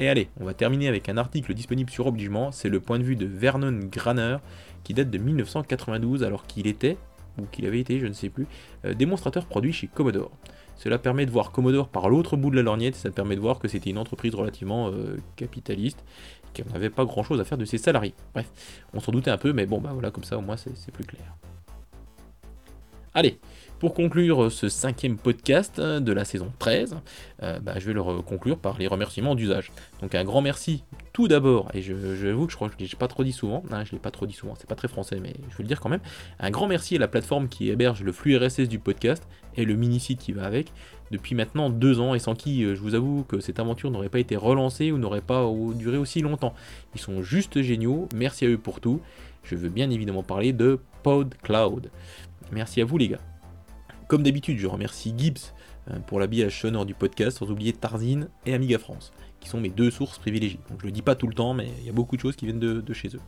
Et 0.00 0.08
allez, 0.08 0.28
on 0.40 0.44
va 0.44 0.54
terminer 0.54 0.88
avec 0.88 1.08
un 1.08 1.16
article 1.16 1.54
disponible 1.54 1.90
sur 1.90 2.06
Obligement, 2.06 2.50
c'est 2.50 2.68
le 2.68 2.80
point 2.80 2.98
de 2.98 3.04
vue 3.04 3.16
de 3.16 3.26
Vernon 3.26 3.78
Graner, 3.92 4.38
qui 4.82 4.92
date 4.92 5.10
de 5.10 5.18
1992, 5.18 6.24
alors 6.24 6.46
qu'il 6.46 6.66
était, 6.66 6.96
ou 7.38 7.44
qu'il 7.44 7.66
avait 7.66 7.80
été, 7.80 8.00
je 8.00 8.06
ne 8.06 8.12
sais 8.12 8.28
plus, 8.28 8.46
euh, 8.84 8.94
démonstrateur 8.94 9.46
produit 9.46 9.72
chez 9.72 9.86
Commodore. 9.86 10.32
Cela 10.76 10.98
permet 10.98 11.26
de 11.26 11.30
voir 11.30 11.52
Commodore 11.52 11.88
par 11.88 12.08
l'autre 12.08 12.36
bout 12.36 12.50
de 12.50 12.56
la 12.56 12.62
lorgnette, 12.62 12.96
ça 12.96 13.10
permet 13.10 13.36
de 13.36 13.40
voir 13.40 13.58
que 13.58 13.68
c'était 13.68 13.90
une 13.90 13.98
entreprise 13.98 14.34
relativement 14.34 14.88
euh, 14.88 15.16
capitaliste, 15.36 16.04
qui 16.52 16.62
n'avait 16.72 16.90
pas 16.90 17.04
grand 17.04 17.22
chose 17.22 17.40
à 17.40 17.44
faire 17.44 17.58
de 17.58 17.64
ses 17.64 17.78
salariés. 17.78 18.14
Bref, 18.32 18.50
on 18.92 19.00
s'en 19.00 19.12
doutait 19.12 19.30
un 19.30 19.38
peu, 19.38 19.52
mais 19.52 19.66
bon, 19.66 19.80
bah 19.80 19.90
voilà, 19.92 20.10
comme 20.10 20.24
ça 20.24 20.38
au 20.38 20.40
moins 20.40 20.56
c'est 20.56 20.92
plus 20.92 21.04
clair. 21.04 21.36
Allez, 23.16 23.38
pour 23.78 23.94
conclure 23.94 24.50
ce 24.50 24.68
cinquième 24.68 25.16
podcast 25.16 25.80
de 25.80 26.12
la 26.12 26.24
saison 26.24 26.52
13, 26.58 26.96
euh, 27.42 27.60
bah, 27.60 27.74
je 27.78 27.86
vais 27.86 27.92
le 27.92 28.02
conclure 28.02 28.58
par 28.58 28.78
les 28.78 28.88
remerciements 28.88 29.34
d'usage. 29.34 29.70
Donc 30.00 30.14
un 30.14 30.24
grand 30.24 30.42
merci 30.42 30.82
tout 31.14 31.28
d'abord, 31.28 31.70
et 31.74 31.80
je, 31.80 31.94
je 32.16 32.26
avoue 32.26 32.46
que 32.46 32.50
je 32.50 32.56
crois 32.56 32.68
que 32.68 32.74
je 32.76 32.82
ne 32.82 32.88
l'ai 32.88 32.96
pas 32.96 33.06
trop 33.06 33.22
dit 33.22 33.30
souvent, 33.30 33.62
non, 33.70 33.84
je 33.84 33.92
l'ai 33.92 34.00
pas 34.00 34.10
trop 34.10 34.26
dit 34.26 34.32
souvent, 34.32 34.56
c'est 34.58 34.68
pas 34.68 34.74
très 34.74 34.88
français, 34.88 35.20
mais 35.22 35.32
je 35.48 35.56
vais 35.56 35.62
le 35.62 35.68
dire 35.68 35.80
quand 35.80 35.88
même. 35.88 36.00
Un 36.40 36.50
grand 36.50 36.66
merci 36.66 36.96
à 36.96 36.98
la 36.98 37.06
plateforme 37.06 37.46
qui 37.48 37.70
héberge 37.70 38.02
le 38.02 38.10
flux 38.10 38.36
RSS 38.36 38.68
du 38.68 38.80
podcast 38.80 39.22
et 39.56 39.64
le 39.64 39.76
mini-site 39.76 40.18
qui 40.18 40.32
va 40.32 40.44
avec, 40.44 40.72
depuis 41.12 41.36
maintenant 41.36 41.70
deux 41.70 42.00
ans, 42.00 42.14
et 42.14 42.18
sans 42.18 42.34
qui 42.34 42.64
euh, 42.64 42.74
je 42.74 42.80
vous 42.80 42.96
avoue 42.96 43.22
que 43.28 43.38
cette 43.38 43.60
aventure 43.60 43.92
n'aurait 43.92 44.08
pas 44.08 44.18
été 44.18 44.34
relancée 44.34 44.90
ou 44.90 44.98
n'aurait 44.98 45.20
pas 45.20 45.48
duré 45.76 45.98
aussi 45.98 46.20
longtemps. 46.20 46.52
Ils 46.96 47.00
sont 47.00 47.22
juste 47.22 47.62
géniaux, 47.62 48.08
merci 48.12 48.44
à 48.44 48.48
eux 48.48 48.58
pour 48.58 48.80
tout. 48.80 49.00
Je 49.44 49.54
veux 49.54 49.68
bien 49.68 49.90
évidemment 49.90 50.24
parler 50.24 50.52
de 50.52 50.80
PodCloud. 51.04 51.92
Merci 52.50 52.80
à 52.80 52.84
vous 52.84 52.98
les 52.98 53.06
gars. 53.06 53.20
Comme 54.08 54.24
d'habitude, 54.24 54.58
je 54.58 54.66
remercie 54.66 55.14
Gibbs 55.16 55.54
euh, 55.90 56.00
pour 56.08 56.18
l'habillage 56.18 56.60
sonore 56.60 56.86
du 56.86 56.94
podcast, 56.94 57.38
sans 57.38 57.50
oublier 57.52 57.72
Tarzine 57.72 58.26
et 58.46 58.54
Amiga 58.54 58.78
France, 58.78 59.12
sont 59.48 59.60
mes 59.60 59.70
deux 59.70 59.90
sources 59.90 60.18
privilégiées. 60.18 60.60
Donc 60.70 60.80
je 60.80 60.86
le 60.86 60.92
dis 60.92 61.02
pas 61.02 61.14
tout 61.14 61.26
le 61.26 61.34
temps, 61.34 61.54
mais 61.54 61.68
il 61.80 61.86
y 61.86 61.90
a 61.90 61.92
beaucoup 61.92 62.16
de 62.16 62.20
choses 62.20 62.36
qui 62.36 62.46
viennent 62.46 62.60
de, 62.60 62.92
chez 62.92 63.08
eux. 63.08 63.20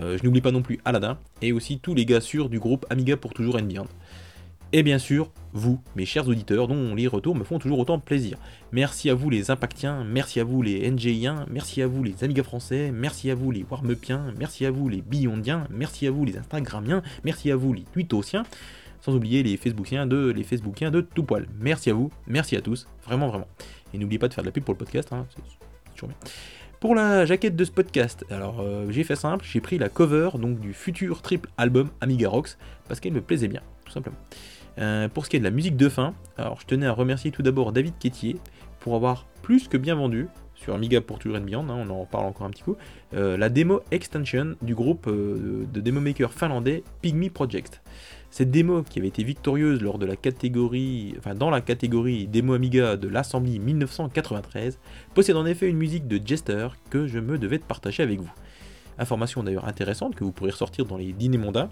Euh, 0.00 0.16
je 0.18 0.24
n'oublie 0.24 0.40
pas 0.40 0.52
non 0.52 0.62
plus 0.62 0.80
Aladdin, 0.84 1.18
et 1.42 1.52
aussi 1.52 1.78
tous 1.78 1.94
les 1.94 2.06
gars 2.06 2.20
sûrs 2.20 2.48
du 2.48 2.58
groupe 2.58 2.86
Amiga 2.90 3.16
pour 3.16 3.34
toujours 3.34 3.56
and. 3.56 3.86
Et 4.74 4.82
bien 4.82 4.98
sûr, 4.98 5.30
vous, 5.52 5.82
mes 5.96 6.06
chers 6.06 6.26
auditeurs, 6.26 6.66
dont 6.66 6.94
les 6.94 7.06
retours 7.06 7.34
me 7.34 7.44
font 7.44 7.58
toujours 7.58 7.78
autant 7.78 7.98
de 7.98 8.02
plaisir. 8.02 8.38
Merci 8.72 9.10
à 9.10 9.14
vous 9.14 9.28
les 9.28 9.50
Impactiens, 9.50 10.02
merci 10.02 10.40
à 10.40 10.44
vous 10.44 10.62
les 10.62 10.90
NGiens, 10.90 11.44
merci 11.50 11.82
à 11.82 11.86
vous 11.86 12.02
les 12.02 12.24
Amiga 12.24 12.42
français, 12.42 12.90
merci 12.90 13.30
à 13.30 13.34
vous 13.34 13.50
les 13.50 13.66
Warmupiens, 13.70 14.32
merci 14.38 14.64
à 14.64 14.70
vous 14.70 14.88
les 14.88 15.02
Biondiens, 15.02 15.66
merci 15.68 16.06
à 16.06 16.10
vous 16.10 16.24
les 16.24 16.38
Instagramiens, 16.38 17.02
merci 17.22 17.50
à 17.50 17.56
vous 17.56 17.74
les 17.74 17.82
Twittosiens, 17.92 18.44
sans 19.02 19.14
oublier 19.14 19.42
les 19.42 19.58
Facebookiens 19.58 20.06
de 20.06 20.30
les 20.30 20.42
Facebookiens 20.42 20.90
de 20.90 21.02
tout 21.02 21.24
poil. 21.24 21.46
Merci 21.60 21.90
à 21.90 21.94
vous, 21.94 22.10
merci 22.26 22.56
à 22.56 22.62
tous, 22.62 22.86
vraiment 23.04 23.28
vraiment. 23.28 23.48
Et 23.94 23.98
n'oubliez 23.98 24.18
pas 24.18 24.28
de 24.28 24.34
faire 24.34 24.42
de 24.42 24.48
la 24.48 24.52
pub 24.52 24.64
pour 24.64 24.74
le 24.74 24.78
podcast, 24.78 25.12
hein, 25.12 25.26
c'est 25.30 25.94
toujours 25.94 26.08
bien. 26.08 26.16
Pour 26.82 26.96
la 26.96 27.26
jaquette 27.26 27.54
de 27.54 27.64
ce 27.64 27.70
podcast, 27.70 28.24
alors 28.28 28.56
euh, 28.60 28.86
j'ai 28.90 29.04
fait 29.04 29.14
simple, 29.14 29.44
j'ai 29.48 29.60
pris 29.60 29.78
la 29.78 29.88
cover 29.88 30.30
donc 30.34 30.58
du 30.58 30.72
futur 30.72 31.22
triple 31.22 31.48
album 31.56 31.90
Amiga 32.00 32.28
Rocks 32.28 32.56
parce 32.88 32.98
qu'elle 32.98 33.12
me 33.12 33.20
plaisait 33.20 33.46
bien, 33.46 33.62
tout 33.84 33.92
simplement. 33.92 34.16
Euh, 34.78 35.08
pour 35.08 35.24
ce 35.24 35.30
qui 35.30 35.36
est 35.36 35.38
de 35.38 35.44
la 35.44 35.52
musique 35.52 35.76
de 35.76 35.88
fin, 35.88 36.12
alors 36.36 36.60
je 36.60 36.66
tenais 36.66 36.86
à 36.86 36.92
remercier 36.92 37.30
tout 37.30 37.42
d'abord 37.42 37.70
David 37.70 37.94
Quétier 38.00 38.36
pour 38.80 38.96
avoir 38.96 39.26
plus 39.42 39.68
que 39.68 39.76
bien 39.76 39.94
vendu 39.94 40.26
sur 40.56 40.74
Amiga 40.74 41.00
pour 41.00 41.20
Tour 41.20 41.38
Beyond, 41.38 41.68
hein, 41.68 41.86
on 41.86 41.88
en 41.88 42.04
parle 42.04 42.24
encore 42.24 42.48
un 42.48 42.50
petit 42.50 42.64
coup, 42.64 42.76
euh, 43.14 43.36
la 43.36 43.48
démo 43.48 43.82
extension 43.92 44.56
du 44.60 44.74
groupe 44.74 45.08
de 45.08 45.80
démo 45.80 46.00
maker 46.00 46.32
finlandais 46.32 46.82
Pygmy 47.00 47.30
Project. 47.30 47.80
Cette 48.32 48.50
démo, 48.50 48.82
qui 48.82 48.98
avait 48.98 49.08
été 49.08 49.22
victorieuse 49.24 49.82
lors 49.82 49.98
de 49.98 50.06
la 50.06 50.16
catégorie, 50.16 51.14
enfin 51.18 51.34
dans 51.34 51.50
la 51.50 51.60
catégorie 51.60 52.26
démo 52.26 52.54
Amiga 52.54 52.96
de 52.96 53.06
l'Assemblée 53.06 53.58
1993, 53.58 54.78
possède 55.12 55.36
en 55.36 55.44
effet 55.44 55.68
une 55.68 55.76
musique 55.76 56.08
de 56.08 56.18
Jester 56.26 56.68
que 56.88 57.06
je 57.06 57.18
me 57.18 57.36
devais 57.36 57.58
de 57.58 57.64
partager 57.64 58.02
avec 58.02 58.20
vous. 58.20 58.32
Information 58.98 59.42
d'ailleurs 59.42 59.68
intéressante 59.68 60.14
que 60.14 60.24
vous 60.24 60.32
pourrez 60.32 60.50
ressortir 60.50 60.86
dans 60.86 60.96
les 60.96 61.12
dîners 61.12 61.36
mondains, 61.36 61.68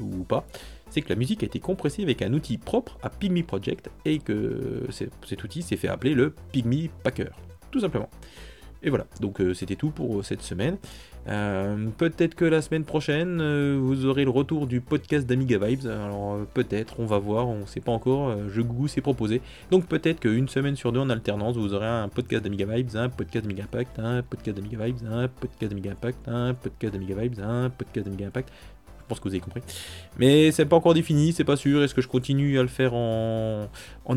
ou 0.00 0.24
pas, 0.24 0.46
c'est 0.88 1.02
que 1.02 1.10
la 1.10 1.16
musique 1.16 1.42
a 1.42 1.46
été 1.46 1.60
compressée 1.60 2.04
avec 2.04 2.22
un 2.22 2.32
outil 2.32 2.56
propre 2.56 2.96
à 3.02 3.10
Pygmy 3.10 3.42
Project 3.42 3.90
et 4.06 4.18
que 4.18 4.86
cet 4.90 5.44
outil 5.44 5.60
s'est 5.60 5.76
fait 5.76 5.88
appeler 5.88 6.14
le 6.14 6.34
Pygmy 6.52 6.88
Packer, 7.02 7.32
tout 7.70 7.80
simplement. 7.80 8.08
Et 8.82 8.90
voilà, 8.90 9.06
donc 9.20 9.40
euh, 9.40 9.54
c'était 9.54 9.74
tout 9.74 9.90
pour 9.90 10.24
cette 10.24 10.42
semaine. 10.42 10.76
Euh, 11.26 11.88
peut-être 11.98 12.34
que 12.34 12.44
la 12.44 12.62
semaine 12.62 12.84
prochaine, 12.84 13.40
euh, 13.40 13.76
vous 13.80 14.06
aurez 14.06 14.24
le 14.24 14.30
retour 14.30 14.66
du 14.66 14.80
podcast 14.80 15.26
d'Amiga 15.26 15.58
Vibes. 15.58 15.86
Alors 15.86 16.38
peut-être, 16.54 17.00
on 17.00 17.06
va 17.06 17.18
voir, 17.18 17.48
on 17.48 17.60
ne 17.60 17.66
sait 17.66 17.80
pas 17.80 17.92
encore. 17.92 18.36
je 18.48 18.62
goût 18.62 18.86
c'est 18.86 19.00
proposé. 19.00 19.42
Donc 19.70 19.86
peut-être 19.86 20.20
qu'une 20.20 20.48
semaine 20.48 20.76
sur 20.76 20.92
deux 20.92 21.00
en 21.00 21.10
alternance, 21.10 21.56
vous 21.56 21.74
aurez 21.74 21.88
un 21.88 22.08
podcast 22.08 22.44
d'Amiga 22.44 22.66
Vibes, 22.66 22.94
un 22.94 23.08
podcast 23.08 23.44
d'Amiga 23.44 23.64
Impact, 23.64 23.98
un 23.98 24.22
podcast 24.22 24.56
d'Amiga 24.56 24.84
Vibes, 24.86 25.06
un 25.10 25.28
podcast 25.28 25.70
d'Amiga 25.70 25.90
Impact, 25.90 26.28
un 26.28 26.54
podcast 26.54 26.92
d'Amiga 26.94 27.14
Vibes, 27.16 27.40
un 27.40 27.70
podcast 27.70 28.06
d'Amiga 28.06 28.26
Impact 28.28 28.52
pense 29.08 29.18
que 29.18 29.24
vous 29.24 29.34
avez 29.34 29.40
compris. 29.40 29.62
Mais 30.18 30.52
c'est 30.52 30.66
pas 30.66 30.76
encore 30.76 30.94
défini, 30.94 31.32
c'est 31.32 31.44
pas 31.44 31.56
sûr. 31.56 31.82
Est-ce 31.82 31.94
que 31.94 32.02
je 32.02 32.08
continue 32.08 32.58
à 32.58 32.62
le 32.62 32.68
faire 32.68 32.94
en, 32.94 33.68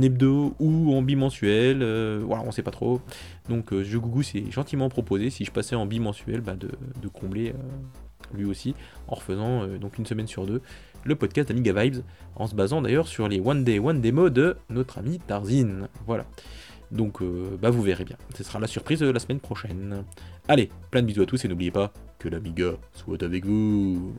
hebdo 0.02 0.54
ou 0.60 0.94
en 0.94 1.02
bimensuel 1.02 1.80
euh, 1.82 2.22
Voilà, 2.24 2.44
on 2.46 2.52
sait 2.52 2.62
pas 2.62 2.72
trop. 2.72 3.02
Donc 3.50 3.74
euh, 3.74 3.84
Je 3.84 3.98
Gougou 3.98 4.24
c'est 4.24 4.52
gentiment 4.52 4.90
proposé, 4.90 5.30
si 5.30 5.46
je 5.46 5.52
passais 5.52 5.76
en 5.76 5.86
bimensuel, 5.86 6.42
bah, 6.42 6.56
de, 6.56 7.08
combler 7.08 7.50
euh, 7.50 8.38
lui 8.38 8.46
aussi, 8.46 8.76
en 9.08 9.16
refaisant 9.16 9.68
donc 9.78 9.98
une 9.98 10.06
semaine 10.06 10.28
sur 10.28 10.46
deux 10.46 10.62
le 11.04 11.16
podcast 11.16 11.50
Amiga 11.50 11.74
Vibes, 11.74 12.04
en 12.36 12.46
se 12.46 12.54
basant 12.54 12.80
d'ailleurs 12.80 13.08
sur 13.08 13.28
les 13.28 13.40
One 13.40 13.64
Day 13.64 13.80
One 13.80 14.02
Demo 14.02 14.30
de 14.30 14.56
notre 14.70 15.00
ami 15.00 15.18
Tarzine. 15.18 15.88
Voilà. 16.06 16.26
Donc 16.92 17.24
bah 17.60 17.72
vous 17.72 17.82
verrez 17.82 18.04
bien. 18.04 18.18
Ce 18.36 18.44
sera 18.44 18.60
la 18.60 18.68
surprise 18.68 19.00
de 19.00 19.10
la 19.10 19.20
semaine 19.20 19.40
prochaine. 19.40 20.04
Allez, 20.48 20.70
plein 20.92 21.02
de 21.02 21.08
bisous 21.08 21.24
à 21.24 21.26
tous 21.26 21.44
et 21.44 21.48
n'oubliez 21.48 21.72
pas 21.72 21.92
que 22.20 22.30
l'Amiga 22.30 22.74
soit 22.94 23.24
avec 23.24 23.46
vous. 23.46 24.14